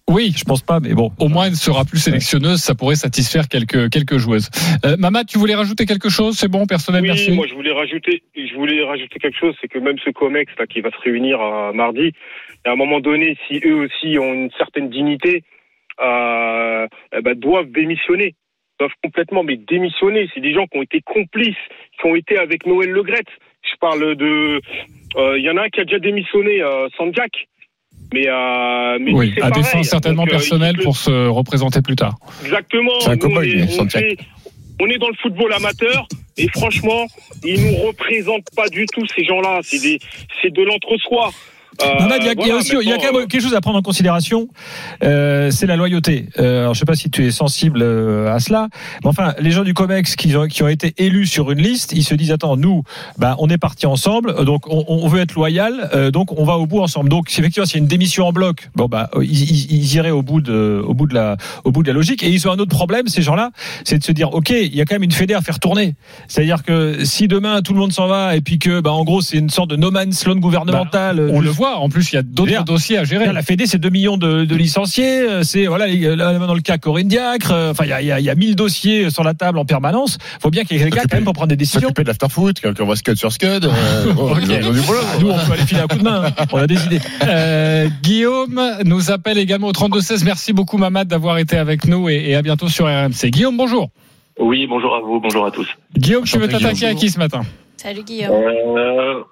Oui, 0.06 0.34
je 0.36 0.44
pense 0.44 0.60
pas, 0.60 0.80
mais 0.80 0.92
bon. 0.92 1.10
Au 1.18 1.28
moins, 1.28 1.46
elle 1.46 1.52
ne 1.52 1.56
sera 1.56 1.86
plus 1.86 1.98
sélectionneuse, 1.98 2.60
ça 2.60 2.74
pourrait 2.74 2.94
satisfaire 2.94 3.48
quelques, 3.48 3.88
quelques 3.90 4.18
joueuses. 4.18 4.50
Euh, 4.84 4.96
Mama, 4.98 5.24
tu 5.24 5.38
voulais 5.38 5.54
rajouter 5.54 5.86
quelque 5.86 6.10
chose? 6.10 6.36
C'est 6.38 6.46
bon, 6.46 6.66
personnel, 6.66 7.00
Oui, 7.00 7.08
merci. 7.08 7.30
moi 7.32 7.46
je 7.48 7.54
voulais 7.54 7.72
rajouter, 7.72 8.22
je 8.36 8.54
voulais 8.54 8.84
rajouter 8.84 9.18
quelque 9.18 9.38
chose, 9.40 9.54
c'est 9.62 9.66
que 9.66 9.78
même 9.78 9.96
ce 10.04 10.10
Comex 10.10 10.52
là 10.58 10.66
qui 10.66 10.82
va 10.82 10.90
se 10.90 10.96
réunir 11.02 11.40
à 11.40 11.72
mardi, 11.72 12.12
à 12.64 12.72
un 12.72 12.76
moment 12.76 13.00
donné, 13.00 13.36
si 13.46 13.60
eux 13.64 13.84
aussi 13.84 14.18
ont 14.18 14.32
une 14.32 14.50
certaine 14.58 14.90
dignité, 14.90 15.42
euh, 16.00 16.86
eh 17.16 17.22
ben, 17.22 17.34
doivent 17.34 17.70
démissionner, 17.70 18.34
doivent 18.78 18.94
complètement, 19.02 19.44
mais 19.44 19.56
démissionner. 19.56 20.28
C'est 20.34 20.40
des 20.40 20.52
gens 20.52 20.66
qui 20.66 20.78
ont 20.78 20.82
été 20.82 21.00
complices, 21.00 21.54
qui 22.00 22.06
ont 22.06 22.16
été 22.16 22.38
avec 22.38 22.66
Noël 22.66 22.90
Legrette. 22.90 23.28
Je 23.62 23.76
parle 23.80 24.16
de, 24.16 24.60
euh, 25.16 25.38
il 25.38 25.44
y 25.44 25.50
en 25.50 25.56
a 25.56 25.62
un 25.62 25.68
qui 25.68 25.80
a 25.80 25.84
déjà 25.84 25.98
démissionné, 25.98 26.62
euh, 26.62 26.88
Sanjak. 26.96 27.30
Mais, 28.12 28.28
euh, 28.28 28.98
mais 29.00 29.12
Oui, 29.12 29.34
à 29.40 29.50
des 29.50 29.62
fins 29.62 29.82
certainement 29.82 30.22
Donc, 30.22 30.32
euh, 30.32 30.36
personnelles 30.36 30.76
pour 30.82 30.96
se 30.96 31.28
représenter 31.28 31.80
plus 31.82 31.96
tard. 31.96 32.14
Exactement. 32.42 33.00
C'est 33.00 33.10
un 33.10 33.14
Nous, 33.14 33.20
cow-boy, 33.20 33.66
on, 34.80 34.86
est, 34.88 34.98
dans 34.98 35.08
le 35.08 35.14
football 35.22 35.52
amateur 35.52 36.06
et 36.36 36.48
franchement, 36.48 37.06
ils 37.44 37.60
nous 37.60 37.76
représentent 37.86 38.50
pas 38.56 38.68
du 38.68 38.86
tout 38.86 39.06
ces 39.06 39.24
gens-là. 39.24 39.60
C'est 39.62 39.80
des, 39.80 39.98
c'est 40.42 40.52
de 40.52 40.62
l'entre-soi. 40.62 41.30
Euh, 41.82 41.86
il 42.00 42.08
y 42.08 42.12
a, 42.12 42.16
il 42.18 42.24
y 42.24 42.28
a 42.28 42.34
voilà, 42.34 42.56
aussi, 42.56 42.72
il 42.80 42.88
y 42.88 42.92
a 42.92 42.94
maintenant, 42.96 43.10
quand 43.10 43.18
même 43.18 43.28
quelque 43.28 43.42
chose 43.42 43.54
à 43.54 43.60
prendre 43.60 43.78
en 43.78 43.82
considération, 43.82 44.48
euh, 45.02 45.50
c'est 45.50 45.66
la 45.66 45.76
loyauté. 45.76 46.28
Euh, 46.38 46.62
alors, 46.62 46.74
je 46.74 46.80
sais 46.80 46.84
pas 46.84 46.94
si 46.94 47.10
tu 47.10 47.26
es 47.26 47.30
sensible 47.30 47.80
euh, 47.82 48.34
à 48.34 48.38
cela, 48.38 48.68
mais 49.02 49.08
enfin, 49.08 49.34
les 49.40 49.50
gens 49.50 49.64
du 49.64 49.74
Comex 49.74 50.16
qui 50.16 50.34
ont, 50.36 50.46
qui 50.46 50.62
ont 50.62 50.68
été 50.68 50.94
élus 50.98 51.26
sur 51.26 51.50
une 51.50 51.60
liste, 51.60 51.92
ils 51.94 52.04
se 52.04 52.14
disent 52.14 52.32
attends, 52.32 52.56
nous, 52.56 52.82
bah, 53.18 53.36
on 53.38 53.48
est 53.48 53.58
partis 53.58 53.86
ensemble, 53.86 54.44
donc 54.44 54.68
on, 54.68 54.84
on 54.88 55.08
veut 55.08 55.20
être 55.20 55.34
loyal, 55.34 55.90
euh, 55.94 56.10
donc 56.10 56.38
on 56.38 56.44
va 56.44 56.58
au 56.58 56.66
bout 56.66 56.80
ensemble. 56.80 57.08
Donc, 57.08 57.28
si 57.28 57.40
effectivement, 57.40 57.66
s'il 57.66 57.76
y 57.76 57.80
a 57.80 57.82
une 57.82 57.88
démission 57.88 58.26
en 58.26 58.32
bloc, 58.32 58.70
bon 58.74 58.86
bah, 58.86 59.10
ils, 59.20 59.42
ils, 59.50 59.72
ils 59.72 59.94
iraient 59.94 60.10
au 60.10 60.22
bout 60.22 60.40
de, 60.40 60.82
au 60.86 60.94
bout 60.94 61.06
de 61.06 61.14
la, 61.14 61.36
au 61.64 61.72
bout 61.72 61.82
de 61.82 61.88
la 61.88 61.94
logique. 61.94 62.22
Et 62.22 62.28
ils 62.28 62.46
ont 62.48 62.52
un 62.52 62.58
autre 62.58 62.74
problème, 62.74 63.08
ces 63.08 63.22
gens-là, 63.22 63.50
c'est 63.84 63.98
de 63.98 64.04
se 64.04 64.12
dire 64.12 64.32
ok, 64.32 64.50
il 64.50 64.74
y 64.74 64.80
a 64.80 64.84
quand 64.84 64.94
même 64.94 65.02
une 65.02 65.12
fédé 65.12 65.34
à 65.34 65.40
faire 65.40 65.58
tourner. 65.58 65.94
C'est-à-dire 66.28 66.62
que 66.62 67.04
si 67.04 67.28
demain 67.28 67.62
tout 67.62 67.72
le 67.72 67.80
monde 67.80 67.92
s'en 67.92 68.06
va 68.06 68.36
et 68.36 68.40
puis 68.40 68.58
que, 68.58 68.80
bah, 68.80 68.92
en 68.92 69.04
gros, 69.04 69.20
c'est 69.20 69.38
une 69.38 69.50
sorte 69.50 69.70
de 69.70 69.76
no 69.76 69.90
man's 69.90 70.24
land 70.26 70.36
gouvernemental. 70.36 71.20
on 71.32 71.40
le 71.40 71.50
voit. 71.50 71.63
En 71.72 71.88
plus, 71.88 72.12
il 72.12 72.16
y 72.16 72.18
a 72.18 72.22
d'autres 72.22 72.64
dossiers 72.64 72.98
à 72.98 73.04
gérer. 73.04 73.32
La 73.32 73.42
Fédé, 73.42 73.66
c'est 73.66 73.78
2 73.78 73.88
millions 73.90 74.16
de, 74.16 74.44
de 74.44 74.54
licenciés. 74.56 75.20
euh, 75.20 75.42
C'est 75.42 75.66
voilà, 75.66 75.86
dans 76.38 76.54
le 76.54 76.60
cas 76.60 76.78
Corinne 76.78 77.08
Diacre. 77.08 77.50
euh, 77.52 77.70
Enfin, 77.70 77.84
il 77.84 77.90
y 77.90 77.92
a, 77.92 78.00
il 78.02 78.06
y, 78.06 78.12
a, 78.12 78.20
il 78.20 78.24
y 78.26 78.30
a 78.30 78.34
1000 78.34 78.54
dossiers 78.56 79.10
sur 79.10 79.24
la 79.24 79.34
table 79.34 79.58
en 79.58 79.64
permanence. 79.64 80.18
Faut 80.40 80.50
bien 80.50 80.64
qu'il 80.64 80.76
y 80.76 80.80
ait 80.80 80.84
quelqu'un 80.84 81.02
quand 81.08 81.16
même 81.16 81.24
pour 81.24 81.32
prendre 81.32 81.48
des 81.48 81.56
décisions. 81.56 81.80
S'occuper 81.80 82.02
de 82.02 82.08
l'afterfoot, 82.08 82.60
qu'on 82.60 82.84
voit 82.84 82.96
Scud 82.96 83.16
sur 83.16 83.32
Scud. 83.32 83.64
euh, 83.64 84.12
bon, 84.12 84.32
Ok. 84.32 84.38
ils 84.46 84.68
ont 84.68 84.72
du 84.72 84.80
boulot. 84.80 85.00
Nous, 85.20 85.30
on 85.30 85.38
peut 85.38 85.52
aller 85.52 85.62
filer 85.66 85.80
un 85.80 85.86
coup 85.86 85.98
de 85.98 86.04
main. 86.04 86.24
hein. 86.38 86.44
On 86.52 86.58
a 86.58 86.66
des 86.66 86.84
idées. 86.86 87.00
Euh, 87.26 87.88
Guillaume 88.02 88.60
nous 88.84 89.10
appelle 89.10 89.38
également 89.38 89.68
au 89.68 89.72
32-16. 89.72 90.24
Merci 90.24 90.52
beaucoup, 90.52 90.76
Mamad, 90.78 91.08
d'avoir 91.08 91.38
été 91.38 91.56
avec 91.56 91.86
nous 91.86 92.08
et, 92.08 92.24
et 92.30 92.34
à 92.34 92.42
bientôt 92.42 92.68
sur 92.68 92.86
RMC. 92.86 93.30
Guillaume, 93.30 93.56
bonjour. 93.56 93.90
Oui, 94.38 94.66
bonjour 94.66 94.94
à 94.96 95.00
vous, 95.00 95.20
bonjour 95.20 95.46
à 95.46 95.50
tous. 95.50 95.68
Guillaume, 95.96 96.24
tu 96.24 96.38
veux 96.38 96.48
t'attaquer 96.48 96.86
à 96.86 96.94
qui 96.94 97.08
ce 97.10 97.18
matin? 97.18 97.42
Salut 97.76 98.02
Guillaume. 98.02 98.32
Euh, 98.32 99.22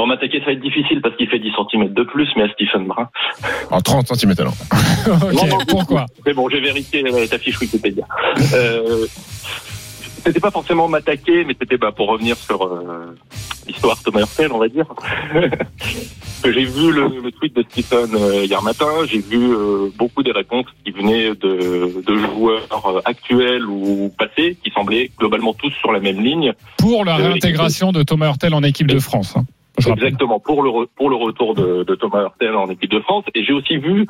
bon, 0.00 0.06
m'attaquer, 0.06 0.38
ça 0.40 0.46
va 0.46 0.52
être 0.52 0.60
difficile 0.62 1.00
parce 1.02 1.14
qu'il 1.16 1.28
fait 1.28 1.38
10 1.38 1.50
cm 1.70 1.92
de 1.92 2.02
plus, 2.04 2.28
mais 2.36 2.44
à 2.44 2.48
Stephen 2.52 2.86
Brun. 2.86 3.08
En 3.70 3.80
30 3.80 4.08
cm 4.14 4.34
alors. 4.38 4.54
Ok, 5.32 5.66
pourquoi 5.68 6.06
Mais 6.26 6.32
bon, 6.34 6.48
j'ai 6.48 6.60
vérifié 6.60 7.04
euh, 7.06 7.26
ta 7.26 7.38
fiche 7.38 7.58
Wikipédia. 7.60 8.04
Euh, 8.54 9.06
c'était 10.24 10.40
pas 10.40 10.50
forcément 10.50 10.88
m'attaquer, 10.88 11.44
mais 11.44 11.54
c'était 11.58 11.78
bah, 11.78 11.92
pour 11.92 12.08
revenir 12.08 12.36
sur 12.36 12.62
euh, 12.64 13.16
l'histoire 13.66 13.96
Thomas 14.02 14.20
Hurtel, 14.20 14.52
on 14.52 14.58
va 14.58 14.68
dire. 14.68 14.84
j'ai 16.44 16.64
vu 16.64 16.92
le, 16.92 17.20
le 17.22 17.32
tweet 17.32 17.54
de 17.56 17.64
Stephen 17.70 18.10
euh, 18.14 18.44
hier 18.44 18.62
matin, 18.62 18.86
j'ai 19.06 19.20
vu 19.20 19.38
euh, 19.52 19.88
beaucoup 19.96 20.22
des 20.22 20.32
réponses 20.32 20.66
qui 20.84 20.90
venaient 20.90 21.30
de, 21.30 22.02
de 22.06 22.16
joueurs 22.18 22.66
actuels 23.06 23.64
ou 23.66 24.12
passés, 24.18 24.58
qui 24.62 24.70
semblaient 24.70 25.10
globalement 25.18 25.54
tous 25.54 25.72
sur 25.80 25.92
la 25.92 26.00
même 26.00 26.20
ligne. 26.20 26.52
Pour 26.76 27.04
la 27.06 27.16
réintégration 27.16 27.92
de 27.92 28.02
Thomas 28.02 28.26
Hurtel 28.28 28.52
en 28.54 28.62
équipe 28.62 28.86
de 28.88 28.98
France. 28.98 29.34
hein. 29.36 29.44
Exactement, 29.88 30.40
pour 30.40 30.62
le, 30.62 30.86
pour 30.86 31.10
le 31.10 31.16
retour 31.16 31.54
de, 31.54 31.82
de 31.84 31.94
Thomas 31.94 32.22
Hurtel 32.22 32.54
en 32.56 32.68
équipe 32.70 32.90
de 32.90 33.00
France. 33.00 33.24
Et 33.34 33.44
j'ai 33.44 33.52
aussi 33.52 33.76
vu 33.78 34.06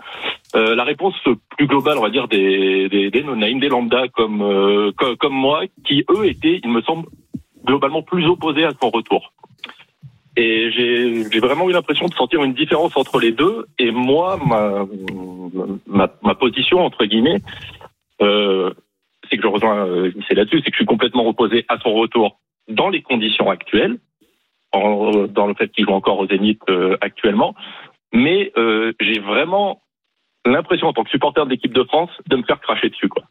euh, 0.55 0.75
la 0.75 0.85
réponse 0.85 1.15
plus 1.57 1.67
globale, 1.67 1.99
on 1.99 2.03
va 2.03 2.11
dire, 2.11 2.29
des, 2.29 2.89
des, 2.89 3.11
des 3.11 3.23
no-name, 3.23 3.61
des 3.61 3.69
lambda 3.69 4.09
comme, 4.09 4.43
euh, 4.43 4.93
co- 4.97 5.17
comme 5.17 5.35
moi, 5.35 5.63
qui 5.85 6.05
eux 6.11 6.27
étaient, 6.27 6.61
il 6.63 6.71
me 6.71 6.83
semble, 6.83 7.07
globalement 7.65 8.03
plus 8.03 8.27
opposés 8.27 8.65
à 8.65 8.73
son 8.81 8.91
retour. 8.91 9.33
Et 10.37 10.71
j'ai 10.71 11.25
j'ai 11.31 11.41
vraiment 11.41 11.69
eu 11.69 11.73
l'impression 11.73 12.07
de 12.07 12.15
sentir 12.15 12.43
une 12.45 12.55
différence 12.55 12.97
entre 12.97 13.19
les 13.19 13.33
deux. 13.33 13.67
Et 13.79 13.91
moi, 13.91 14.39
ma, 14.47 14.87
ma, 15.87 16.09
ma 16.23 16.35
position, 16.35 16.85
entre 16.85 17.05
guillemets, 17.05 17.41
euh, 18.23 18.71
c'est 19.29 19.37
que 19.37 19.43
je 19.43 19.49
rejoins 19.49 19.87
euh, 19.87 20.13
c'est 20.29 20.35
là-dessus, 20.35 20.59
c'est 20.65 20.71
que 20.71 20.77
je 20.77 20.83
suis 20.83 20.87
complètement 20.87 21.27
opposé 21.27 21.65
à 21.69 21.79
son 21.79 21.93
retour 21.95 22.39
dans 22.69 22.89
les 22.89 23.03
conditions 23.03 23.51
actuelles, 23.51 23.99
en- 24.73 25.27
dans 25.27 25.47
le 25.47 25.55
fait 25.55 25.69
qu'il 25.69 25.85
joue 25.87 25.93
encore 25.93 26.19
au 26.19 26.27
Zénith 26.27 26.61
euh, 26.69 26.97
actuellement. 27.01 27.55
Mais 28.13 28.53
euh, 28.57 28.93
j'ai 29.01 29.19
vraiment 29.21 29.83
l'impression, 30.47 30.89
en 30.89 30.93
tant 30.93 31.05
que 31.05 31.11
supporter 31.11 31.45
de 31.45 31.51
l'équipe 31.51 31.73
de 31.75 31.85
France, 31.85 32.11
de 32.29 32.37
me 32.37 32.43
faire 32.43 32.61
cracher 32.61 32.89
dessus, 32.91 33.09
quoi. 33.09 33.23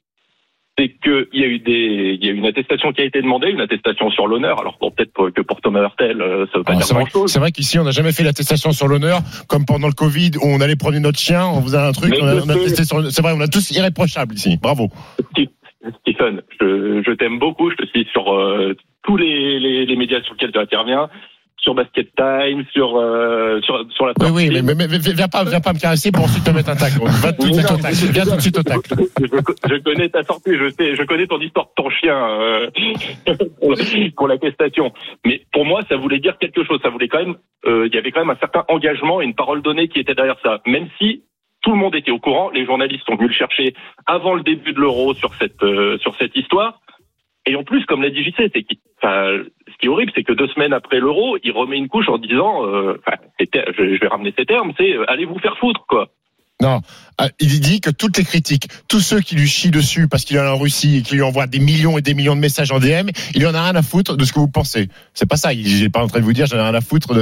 C'est 0.78 0.90
qu'il 1.04 1.28
y 1.34 1.44
a 1.44 1.48
eu 1.48 1.60
des, 1.60 2.18
il 2.18 2.26
y 2.26 2.30
a 2.30 2.32
eu 2.32 2.38
une 2.38 2.46
attestation 2.46 2.94
qui 2.94 3.02
a 3.02 3.04
été 3.04 3.22
demandée, 3.22 3.50
une 3.50 3.60
attestation 3.60 4.10
sur 4.12 4.28
l'honneur. 4.28 4.62
Alors 4.62 4.78
bon, 4.80 4.92
peut-être 4.92 5.30
que 5.32 5.42
pour 5.42 5.60
Thomas 5.60 5.82
Hurtel, 5.82 6.22
euh, 6.22 6.46
ça 6.54 6.60
veut 6.60 6.64
pas 6.64 6.72
Alors, 6.72 6.86
dire 6.86 6.96
grand-chose. 6.96 7.30
c'est 7.34 7.40
vrai 7.40 7.52
qu'ici, 7.52 7.78
on 7.80 7.84
n'a 7.84 7.92
jamais 7.92 8.14
fait 8.14 8.24
l'attestation 8.24 8.72
sur 8.72 8.88
l'honneur, 8.88 9.20
comme 9.50 9.66
pendant 9.66 9.88
le 9.88 9.94
Covid, 9.94 10.32
où 10.42 10.46
on 10.48 10.62
allait 10.62 10.78
promener 10.78 11.02
notre 11.02 11.20
chien, 11.20 11.46
on 11.46 11.62
faisait 11.64 11.78
un 11.78 11.92
truc, 11.92 12.12
Mais 12.12 12.22
on 12.22 12.28
a, 12.28 12.36
je 12.40 12.44
on 12.46 12.50
a 12.50 12.54
sais. 12.54 12.60
testé 12.64 12.84
sur. 12.86 13.12
C'est 13.12 13.22
vrai, 13.22 13.34
on 13.36 13.42
a 13.42 13.50
tous 13.50 13.72
irréprochables 13.72 14.36
ici. 14.36 14.58
Bravo. 14.62 14.88
Stephen, 16.02 16.42
je, 16.62 17.02
je 17.06 17.12
t'aime 17.14 17.40
beaucoup. 17.40 17.70
Je 17.72 17.76
te 17.76 17.86
suis 17.88 18.06
sur 18.14 18.34
euh, 18.34 18.76
tous 19.04 19.18
les, 19.18 19.60
les, 19.60 19.86
les 19.86 19.96
médias 19.96 20.22
sur 20.22 20.34
lesquels 20.34 20.52
tu 20.52 20.60
interviens, 20.60 21.10
sur 21.58 21.74
Basket 21.76 22.08
Time, 22.16 22.64
sur 22.72 22.98
euh, 22.98 23.60
sur 23.62 23.86
sur 23.92 24.06
la. 24.08 24.14
Oui, 24.22 24.30
oui, 24.34 24.50
mais, 24.52 24.62
mais, 24.62 24.76
mais- 24.76 24.88
mais 24.88 24.98
viens 24.98 25.28
pas, 25.28 25.44
viens 25.44 25.60
pas 25.60 25.74
me 25.74 25.80
caresser 25.80 26.12
pour 26.12 26.24
ensuite 26.24 26.44
te 26.44 26.52
mettre 26.52 26.70
un 26.70 26.76
tacle. 26.76 27.00
Va 27.04 27.34
tout 27.34 27.50
de 27.50 27.54
suite 27.54 27.72
au. 27.72 28.12
Viens 28.14 28.24
tout 28.24 28.36
de 28.36 28.42
suite 28.42 28.58
au 28.58 28.64
tacle. 28.64 28.96
je, 29.70 29.78
connais 29.84 30.10
ta 30.10 30.24
sortie, 30.24 30.52
je 30.58 30.70
sais, 30.70 30.96
je 30.96 31.04
connais 31.04 31.28
ton 31.28 31.40
histoire 31.42 31.66
de 31.68 31.84
ton 31.84 31.90
chien 31.90 32.16
euh, 32.16 32.70
pour, 33.60 33.76
pour 34.16 34.28
l'attestation. 34.28 34.94
Mais 35.26 35.42
pour 35.52 35.66
moi, 35.66 35.82
ça 35.90 35.98
voulait 35.98 36.20
dire 36.20 36.38
quelque 36.40 36.64
chose. 36.64 36.80
Ça 36.82 36.90
voulait 36.90 37.10
quand 37.10 37.20
même, 37.20 37.36
euh, 37.66 37.88
il 37.88 37.94
y 37.94 37.98
avait 37.98 38.12
quand 38.12 38.22
même 38.22 38.30
un 38.30 38.40
certain 38.40 38.64
engagement 38.70 39.22
et 39.22 39.26
une 39.26 39.36
parole 39.36 39.62
donnée 39.62 39.90
qui 39.90 40.00
était 40.00 40.16
derrière 40.16 40.38
ça. 40.42 40.62
Même 40.66 40.88
si 40.98 41.24
tout 41.62 41.72
le 41.72 41.78
monde 41.78 41.94
était 41.96 42.12
au 42.12 42.20
courant, 42.20 42.50
les 42.52 42.66
journalistes 42.66 43.04
sont 43.06 43.16
venus 43.18 43.32
le 43.32 43.36
chercher 43.36 43.74
avant 44.06 44.34
le 44.34 44.44
début 44.44 44.72
de 44.72 44.80
l'Euro 44.80 45.14
sur 45.14 45.34
cette 45.36 45.62
euh, 45.64 45.98
sur 45.98 46.16
cette 46.18 46.36
histoire. 46.38 46.80
Et 47.50 47.56
en 47.56 47.64
plus, 47.64 47.84
comme 47.86 48.04
l'a 48.04 48.12
dit 48.12 48.24
JC, 48.24 48.52
c'est 48.54 48.64
enfin, 49.02 49.40
qui 49.80 49.88
est 49.88 49.90
horrible, 49.90 50.12
c'est 50.14 50.24
que 50.24 50.34
deux 50.34 50.48
semaines 50.50 50.72
après 50.72 51.00
l'Euro, 51.00 51.36
il 51.44 51.52
remet 51.52 51.78
une 51.78 51.88
couche 51.88 52.10
en 52.10 52.20
disant, 52.20 52.68
euh, 52.68 53.02
je, 53.40 54.00
vais 54.00 54.08
ramener 54.08 54.32
ces 54.38 54.46
termes, 54.46 54.72
c'est 54.78 54.94
euh, 54.94 55.10
allez 55.10 55.26
vous 55.26 55.40
faire 55.40 55.58
foutre, 55.58 55.84
quoi. 55.88 56.10
Non, 56.62 56.82
il 57.40 57.60
dit 57.60 57.82
que 57.82 57.90
toutes 57.90 58.18
les 58.18 58.24
critiques, 58.24 58.68
tous 58.88 59.00
ceux 59.02 59.20
qui 59.22 59.36
lui 59.36 59.48
chient 59.48 59.72
dessus 59.72 60.08
parce 60.08 60.24
qu'il 60.26 60.38
est 60.38 60.40
en 60.48 60.58
Russie 60.58 60.98
et 60.98 61.02
qui 61.02 61.16
lui 61.16 61.22
envoient 61.22 61.48
des 61.48 61.60
millions 61.60 61.98
et 61.98 62.02
des 62.02 62.14
millions 62.14 62.36
de 62.36 62.42
messages 62.42 62.72
en 62.72 62.80
DM, 62.80 63.10
il 63.36 63.46
en 63.48 63.54
a 63.54 63.64
rien 63.64 63.76
à 63.76 63.82
foutre 63.82 64.16
de 64.18 64.26
ce 64.26 64.34
que 64.34 64.40
vous 64.40 64.48
pensez. 64.48 64.90
C'est 65.14 65.26
pas 65.26 65.38
ça. 65.38 65.54
Il 65.54 65.82
n'est 65.82 65.90
pas 65.90 66.04
en 66.04 66.08
train 66.08 66.20
de 66.20 66.26
vous 66.26 66.34
dire 66.34 66.46
j'en 66.48 66.58
ai 66.58 66.62
rien 66.62 66.74
à 66.74 66.82
foutre 66.82 67.14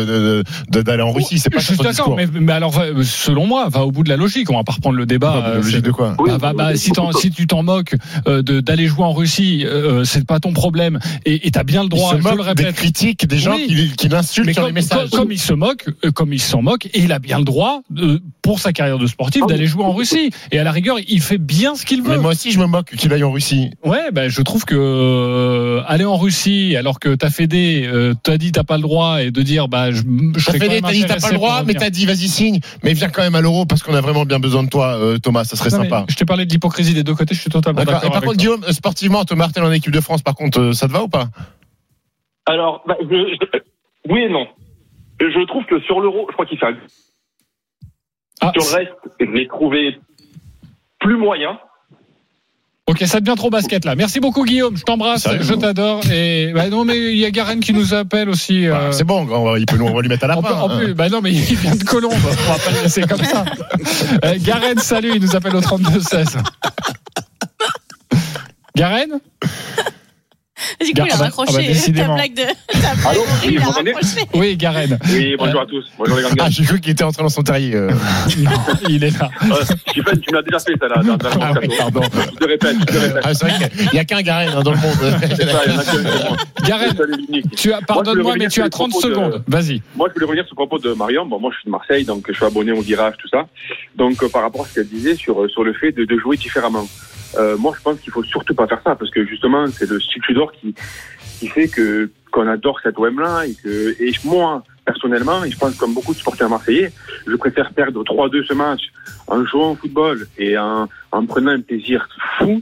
d'aller 0.69 1.01
en 1.03 1.11
Russie. 1.11 1.39
C'est 1.39 1.49
pas 1.49 1.59
Je 1.59 1.65
suis 1.65 1.77
d'accord, 1.77 2.15
mais, 2.15 2.27
mais 2.27 2.51
alors, 2.53 2.71
va- 2.71 2.85
selon 3.03 3.45
moi, 3.47 3.67
va 3.69 3.83
au 3.85 3.91
bout 3.91 4.03
de 4.03 4.09
la 4.09 4.17
logique. 4.17 4.49
On 4.51 4.55
va 4.55 4.63
pas 4.63 4.73
reprendre 4.73 4.97
le 4.97 5.05
débat. 5.05 5.43
Euh, 5.47 5.55
logique 5.57 5.81
de 5.81 5.91
quoi 5.91 6.15
Bah, 6.25 6.37
bah, 6.39 6.53
bah, 6.55 6.75
si, 6.75 6.91
tu 7.31 7.47
t'en 7.47 7.63
moques 7.63 7.95
euh, 8.27 8.41
d'aller 8.41 8.87
jouer 8.87 9.03
en 9.05 9.13
Russie, 9.13 9.63
euh, 9.65 10.03
c'est 10.03 10.25
pas 10.25 10.39
ton 10.39 10.53
problème. 10.53 10.99
Et 11.25 11.51
tu 11.51 11.57
as 11.59 11.63
bien 11.63 11.83
le 11.83 11.89
droit. 11.89 12.13
il 12.15 12.23
se 12.23 12.29
je 12.29 12.35
le 12.35 12.41
répète. 12.41 12.67
des 12.67 12.73
critiques 12.73 13.27
des 13.27 13.39
gens 13.39 13.55
Oui. 13.55 13.67
qui, 13.67 13.95
qui 13.95 14.09
l'insultent 14.09 14.51
sur 14.51 14.55
comme, 14.61 14.67
les 14.67 14.73
messages. 14.73 15.09
comme- 15.09 15.19
comme 15.21 15.31
il 15.31 15.39
se 15.39 15.53
moque, 15.53 15.85
euh, 16.05 16.11
comme 16.11 16.33
il 16.33 16.41
s'en 16.41 16.61
moque, 16.61 16.85
et 16.87 16.99
il 17.01 17.11
a 17.11 17.19
bien 17.19 17.39
le 17.39 17.45
droit, 17.45 17.81
de- 17.89 18.21
pour 18.41 18.59
sa 18.59 18.71
carrière 18.73 18.97
de 18.97 19.07
sportif, 19.07 19.41
Ah 19.45 19.49
d'aller 19.49 19.67
jouer 19.67 19.83
en 19.83 19.86
Russie. 19.93 20.31
Et 20.51 20.59
à 20.59 20.63
la 20.63 20.71
rigueur, 20.71 20.97
il 21.07 21.21
fait 21.21 21.37
bien 21.37 21.75
ce 21.75 21.85
qu'il 21.85 22.01
veut. 22.01 22.11
Mais 22.15 22.17
moi 22.17 22.31
aussi, 22.31 22.51
je 22.51 22.59
me 22.59 22.65
moque 22.65 22.91
qu'il 22.95 23.11
aille 23.13 23.23
en 23.23 23.31
Russie. 23.31 23.71
Ouais, 23.83 24.11
ben 24.11 24.29
je 24.29 24.41
trouve 24.41 24.65
que 24.65 24.75
euh, 24.75 25.81
aller 25.87 26.05
en 26.05 26.17
Russie 26.17 26.75
alors 26.75 26.99
que 26.99 27.15
ta 27.15 27.29
Fédé 27.29 27.87
euh, 27.87 28.13
t'a 28.21 28.37
dit 28.37 28.51
t'as 28.51 28.63
pas 28.63 28.77
le 28.77 28.83
droit 28.83 29.21
et 29.23 29.31
de 29.31 29.41
dire 29.41 29.67
bah 29.67 29.91
je, 29.91 30.01
je 30.35 30.39
Ça 30.39 30.51
serais 30.51 30.59
fait 30.59 30.69
des, 30.69 30.81
t'as 30.81 30.91
dit 30.91 31.05
t'as 31.05 31.19
pas 31.19 31.29
le 31.29 31.35
droit, 31.35 31.63
mais 31.65 31.73
t'as 31.73 31.89
dit 31.89 32.05
vas-y 32.05 32.27
signe, 32.27 32.59
mais 32.83 32.93
viens 32.93 33.09
quand 33.09 33.21
même 33.21 33.35
à 33.35 33.41
l'euro 33.41 33.65
parce 33.65 33.83
qu'on 33.83 33.93
a 33.95 34.01
vraiment 34.01 34.25
bien 34.25 34.39
besoin 34.39 34.63
de 34.63 34.69
toi, 34.69 34.97
euh, 34.97 35.17
Thomas, 35.17 35.43
ça 35.43 35.55
serait 35.55 35.69
Non, 35.69 35.83
sympa. 35.83 36.05
Je 36.09 36.15
t'ai 36.15 36.25
parlé 36.25 36.45
de 36.45 36.51
l'hypocrisie 36.51 36.93
des 36.93 37.03
deux 37.03 37.15
côtés, 37.15 37.35
je 37.35 37.41
suis 37.41 37.49
totalement 37.49 37.79
D'accord. 37.79 37.93
d'accord. 37.95 38.07
Et 38.07 38.09
par 38.11 38.17
avec 38.17 38.29
contre, 38.29 38.43
toi. 38.43 38.55
Guillaume, 38.57 38.73
sportivement, 38.73 39.23
Thomas 39.25 39.45
Martel 39.45 39.63
en 39.63 39.71
équipe 39.71 39.91
de 39.91 40.01
France, 40.01 40.21
par 40.21 40.35
contre, 40.35 40.71
ça 40.73 40.87
te 40.87 40.91
va 40.93 41.03
ou 41.03 41.07
pas? 41.07 41.29
Alors, 42.45 42.81
bah, 42.87 42.95
je- 43.01 43.07
je- 43.07 43.59
oui 44.09 44.21
et 44.21 44.29
non. 44.29 44.45
Je 45.19 45.45
trouve 45.47 45.63
que 45.65 45.79
sur 45.81 45.99
l'Euro, 45.99 46.25
je 46.29 46.33
crois 46.33 46.45
qu'il 46.45 46.57
fait 46.57 46.65
un... 46.67 46.75
Ah, 48.41 48.51
le 48.55 48.61
reste, 48.61 48.91
je 49.19 49.25
l'ai 49.25 49.47
trouvé 49.47 49.99
plus 50.99 51.17
moyen. 51.17 51.57
Ok, 52.89 52.99
ça 53.05 53.19
devient 53.19 53.35
trop 53.35 53.49
basket 53.49 53.83
là. 53.83 53.95
Merci 53.95 54.21
beaucoup 54.21 54.45
Guillaume, 54.45 54.77
je 54.77 54.83
t'embrasse, 54.83 55.27
je 55.41 55.53
t'adore. 55.55 55.99
Et 56.09 56.53
bah 56.53 56.69
non 56.69 56.85
mais 56.85 56.97
il 56.97 57.17
y 57.17 57.25
a 57.25 57.31
Garen 57.31 57.59
qui 57.59 57.73
nous 57.73 57.93
appelle 57.93 58.29
aussi. 58.29 58.65
Bah, 58.67 58.79
euh, 58.79 58.91
C'est 58.93 59.03
bon, 59.03 59.27
on 59.29 59.43
va, 59.43 59.59
il 59.59 59.65
peut, 59.65 59.75
nous- 59.75 59.87
on 59.87 59.93
va 59.93 60.01
lui 60.01 60.07
mettre 60.07 60.23
à 60.23 60.27
la 60.27 60.37
en, 60.37 60.41
plus- 60.41 60.53
en 60.53 60.69
hein. 60.69 60.77
plus, 60.77 60.93
bah 60.93 61.09
non 61.09 61.19
mais 61.19 61.33
il 61.33 61.55
vient 61.57 61.75
de 61.75 61.83
Colombe, 61.83 62.13
on 62.13 62.51
va 62.53 62.57
pas 62.59 62.71
le 62.77 62.83
laisser 62.83 63.01
comme 63.01 63.23
ça. 63.23 63.43
Euh, 64.25 64.35
Garen, 64.39 64.77
salut, 64.79 65.11
il 65.15 65.21
nous 65.21 65.35
appelle 65.35 65.55
au 65.55 65.61
32 65.61 65.99
16. 65.99 66.37
Garen 68.75 69.19
Du 70.79 70.93
coup, 70.93 71.05
il 71.07 71.11
a 71.11 71.15
raccroché. 71.15 71.53
Ta 71.53 71.61
décidément. 71.61 72.15
blague 72.15 72.33
de. 72.33 72.41
Ta 72.81 72.93
blague 72.95 73.05
Allô 73.07 73.21
Oui, 73.43 73.49
il 73.51 73.57
a 73.57 73.59
vous 73.61 73.65
m'entendez 73.67 73.93
raccroché. 73.93 74.27
Oui, 74.33 74.57
Garen. 74.57 74.99
Oui, 75.11 75.35
bonjour 75.37 75.61
à 75.61 75.65
tous. 75.65 75.85
Bonjour 75.97 76.17
les 76.17 76.23
grands 76.23 76.31
Ah, 76.33 76.35
gars. 76.43 76.49
j'ai 76.49 76.63
cru 76.63 76.79
qu'il 76.79 76.91
était 76.91 77.03
entré 77.03 77.23
dans 77.23 77.29
son 77.29 77.43
terrier. 77.43 77.75
euh. 77.75 77.91
Non, 78.39 78.51
il 78.89 79.03
est 79.03 79.19
là. 79.19 79.29
Euh, 79.43 79.63
Stephen, 79.89 80.19
tu 80.19 80.31
m'as 80.33 80.41
déjà 80.41 80.59
fait 80.59 80.73
ça 80.79 80.87
là, 80.87 81.01
dans, 81.03 81.17
dans 81.17 81.29
le 81.29 81.35
Ah 81.41 81.53
oui, 81.61 81.69
pardon. 81.77 82.01
Je 82.03 82.35
te 82.37 82.45
répète, 82.45 82.75
je 82.79 82.85
te 82.85 82.97
répète. 82.97 83.21
Ah, 83.23 83.33
c'est 83.33 83.47
vrai 83.47 83.69
qu'il 83.69 83.89
n'y 83.93 83.99
a 83.99 84.05
qu'un 84.05 84.21
Garen 84.21 84.49
hein, 84.55 84.61
dans 84.63 84.71
le 84.71 84.77
monde. 84.77 84.95
C'est 85.21 85.49
ça, 85.49 85.61
il 85.65 85.71
y 85.73 85.75
en 85.75 85.79
a 85.79 85.83
qu'un, 85.83 85.91
c'est 85.91 86.29
moi. 86.29 86.37
Garen, 86.65 86.95
tu 87.55 87.71
pardonne-moi, 87.87 88.35
mais 88.37 88.47
tu 88.47 88.61
as 88.61 88.69
30 88.69 88.93
secondes. 88.93 89.43
Vas-y. 89.47 89.81
Moi, 89.95 90.07
je 90.09 90.13
voulais 90.13 90.25
revenir 90.25 90.45
sur 90.45 90.53
le 90.53 90.67
propos 90.67 90.79
de 90.79 90.93
Marion. 90.93 91.25
Bon, 91.25 91.39
moi, 91.39 91.51
je 91.53 91.57
suis 91.59 91.65
de 91.65 91.71
Marseille, 91.71 92.05
donc 92.05 92.25
je 92.27 92.33
suis 92.33 92.45
abonné 92.45 92.71
au 92.71 92.81
virage, 92.81 93.13
tout 93.19 93.27
ça. 93.29 93.47
Donc, 93.95 94.21
euh, 94.23 94.29
par 94.29 94.41
rapport 94.43 94.65
à 94.65 94.67
ce 94.67 94.75
qu'elle 94.75 94.87
disait 94.87 95.15
sur, 95.15 95.49
sur 95.49 95.63
le 95.63 95.73
fait 95.73 95.91
de, 95.91 96.05
de 96.05 96.17
jouer 96.17 96.37
différemment. 96.37 96.87
Euh, 97.37 97.57
moi, 97.57 97.73
je 97.77 97.81
pense 97.83 97.99
qu'il 97.99 98.11
faut 98.11 98.23
surtout 98.23 98.55
pas 98.55 98.67
faire 98.67 98.79
ça, 98.83 98.95
parce 98.95 99.11
que 99.11 99.25
justement, 99.25 99.65
c'est 99.67 99.89
le 99.89 99.99
style 99.99 100.21
Qui, 100.51 101.47
fait 101.47 101.67
que 101.67 102.09
qu'on 102.31 102.47
adore 102.47 102.79
cette 102.81 102.97
OM-là, 102.97 103.45
et 103.45 103.55
que 103.55 104.01
et 104.01 104.11
moi, 104.25 104.63
personnellement, 104.85 105.43
et 105.43 105.51
je 105.51 105.57
pense 105.57 105.75
comme 105.75 105.93
beaucoup 105.93 106.13
de 106.13 106.17
supporters 106.17 106.49
marseillais, 106.49 106.91
je 107.25 107.35
préfère 107.35 107.71
perdre 107.73 108.03
3-2 108.03 108.45
ce 108.45 108.53
match 108.53 108.81
en 109.27 109.45
jouant 109.45 109.71
au 109.71 109.75
football 109.75 110.27
et 110.37 110.57
en, 110.57 110.87
en 111.11 111.25
prenant 111.25 111.51
un 111.51 111.61
plaisir 111.61 112.07
fou 112.37 112.61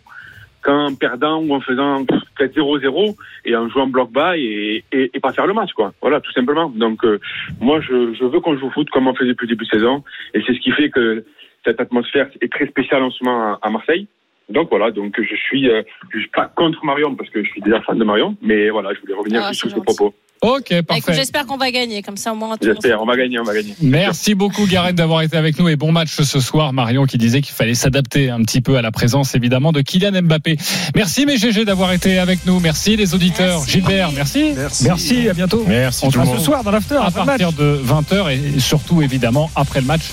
qu'en 0.65 0.95
perdant 0.95 1.41
ou 1.41 1.53
en 1.53 1.61
faisant 1.61 2.03
peut-être 2.05 2.55
0-0 2.55 3.15
et 3.45 3.55
en 3.55 3.69
jouant 3.69 3.87
bloc 3.87 4.11
bas 4.11 4.35
et, 4.35 4.83
et, 4.91 5.19
pas 5.19 5.31
faire 5.31 5.45
le 5.45 5.53
match, 5.53 5.71
quoi. 5.73 5.93
Voilà, 6.01 6.19
tout 6.19 6.31
simplement. 6.31 6.69
Donc, 6.69 7.05
euh, 7.05 7.19
moi, 7.61 7.79
je, 7.81 8.25
veux 8.25 8.39
qu'on 8.39 8.57
joue 8.57 8.67
au 8.67 8.71
foot 8.71 8.89
comme 8.89 9.07
on 9.07 9.13
faisait 9.13 9.29
depuis 9.29 9.45
le 9.45 9.55
début 9.55 9.65
de 9.65 9.69
saison. 9.69 10.03
Et 10.33 10.41
c'est 10.45 10.53
ce 10.53 10.59
qui 10.59 10.71
fait 10.71 10.89
que 10.89 11.23
cette 11.63 11.79
atmosphère 11.79 12.29
est 12.41 12.51
très 12.51 12.67
spéciale 12.67 13.03
en 13.03 13.11
ce 13.11 13.23
moment 13.23 13.59
à 13.61 13.69
Marseille. 13.69 14.07
Donc 14.49 14.69
voilà, 14.69 14.91
donc 14.91 15.19
je 15.19 15.35
suis, 15.35 15.69
euh, 15.69 15.81
je 16.13 16.19
suis 16.19 16.29
pas 16.29 16.51
contre 16.55 16.85
Marion 16.85 17.15
parce 17.15 17.29
que 17.29 17.43
je 17.43 17.49
suis 17.49 17.61
déjà 17.61 17.81
fan 17.81 17.97
de 17.97 18.03
Marion, 18.03 18.37
mais 18.41 18.69
voilà, 18.69 18.93
je 18.93 18.99
voulais 19.01 19.15
revenir 19.15 19.41
Ah, 19.43 19.49
juste 19.49 19.61
sur 19.61 19.71
ce 19.71 19.79
propos. 19.79 20.13
Ok, 20.41 20.67
Bah, 20.69 20.83
parfait. 20.83 21.13
J'espère 21.13 21.45
qu'on 21.47 21.57
va 21.57 21.71
gagner, 21.71 22.01
comme 22.03 22.17
ça 22.17 22.31
au 22.31 22.35
moins. 22.35 22.55
J'espère, 22.61 23.01
on 23.01 23.05
va 23.05 23.15
gagner, 23.15 23.39
on 23.39 23.43
va 23.43 23.53
gagner. 23.55 23.73
Merci 23.81 24.35
beaucoup 24.35 24.65
Garen 24.67 24.93
d'avoir 24.95 25.21
été 25.23 25.37
avec 25.37 25.57
nous 25.57 25.69
et 25.69 25.75
bon 25.75 25.91
match 25.91 26.09
ce 26.21 26.39
soir. 26.39 26.71
Marion 26.73 27.05
qui 27.05 27.17
disait 27.17 27.41
qu'il 27.41 27.53
fallait 27.55 27.73
s'adapter 27.73 28.29
un 28.29 28.41
petit 28.43 28.61
peu 28.61 28.77
à 28.77 28.81
la 28.81 28.91
présence 28.91 29.33
évidemment 29.33 29.71
de 29.71 29.81
Kylian 29.81 30.21
Mbappé. 30.23 30.57
Merci 30.95 31.25
mes 31.25 31.37
GG 31.37 31.65
d'avoir 31.65 31.93
été 31.93 32.19
avec 32.19 32.45
nous. 32.45 32.59
Merci 32.59 32.95
les 32.95 33.15
auditeurs. 33.15 33.59
Merci. 33.59 33.71
Gilbert, 33.71 34.11
merci. 34.11 34.53
Merci, 34.83 35.29
à 35.29 35.33
bientôt. 35.33 35.63
Merci 35.67 36.05
On 36.05 36.11
se 36.11 36.37
ce 36.37 36.43
soir 36.43 36.63
dans 36.63 36.71
l'after. 36.71 36.95
À 36.95 37.03
match. 37.09 37.13
partir 37.13 37.51
de 37.53 37.79
20h 37.85 38.31
et 38.55 38.59
surtout 38.59 39.01
évidemment 39.01 39.49
après 39.55 39.79
le 39.81 39.87
match 39.87 40.03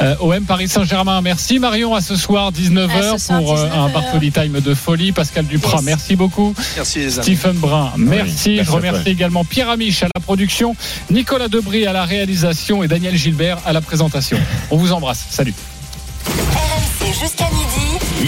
euh, 0.00 0.14
OM 0.20 0.44
Paris 0.44 0.68
Saint-Germain. 0.68 1.20
Merci 1.20 1.58
Marion 1.58 1.94
à 1.94 2.00
ce 2.00 2.16
soir 2.16 2.52
19h 2.52 2.90
À 2.90 3.18
ce 3.18 3.26
soir, 3.26 3.40
pour 3.40 3.58
euh, 3.58 3.66
un 3.70 3.88
19h. 3.88 3.92
Bartoli 3.92 4.32
Time 4.32 4.60
de 4.60 4.74
folie. 4.74 5.12
Pascal 5.12 5.44
Duprat, 5.46 5.76
Yes. 5.78 5.84
merci 5.84 6.16
beaucoup. 6.16 6.54
Merci 6.76 6.98
les 7.00 7.18
amis. 7.18 7.36
Stephen 7.36 7.56
Brun, 7.56 7.92
merci. 7.96 8.22
merci 8.56 8.64
Je 8.64 8.70
remercie 8.70 9.08
également 9.10 9.44
Pierre 9.44 9.68
Amiche 9.72 10.02
à 10.02 10.08
la 10.14 10.20
production, 10.20 10.76
Nicolas 11.10 11.48
Debris 11.48 11.86
à 11.86 11.92
la 11.92 12.04
réalisation 12.04 12.82
et 12.82 12.88
Daniel 12.88 13.16
Gilbert 13.16 13.58
à 13.64 13.72
la 13.72 13.80
présentation. 13.80 14.38
On 14.70 14.76
vous 14.76 14.92
embrasse. 14.92 15.24
Salut. 15.30 15.54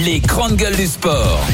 Les 0.05 0.21
grandes 0.21 0.57
gueules 0.57 0.77
du 0.77 0.87
sport. 0.87 1.45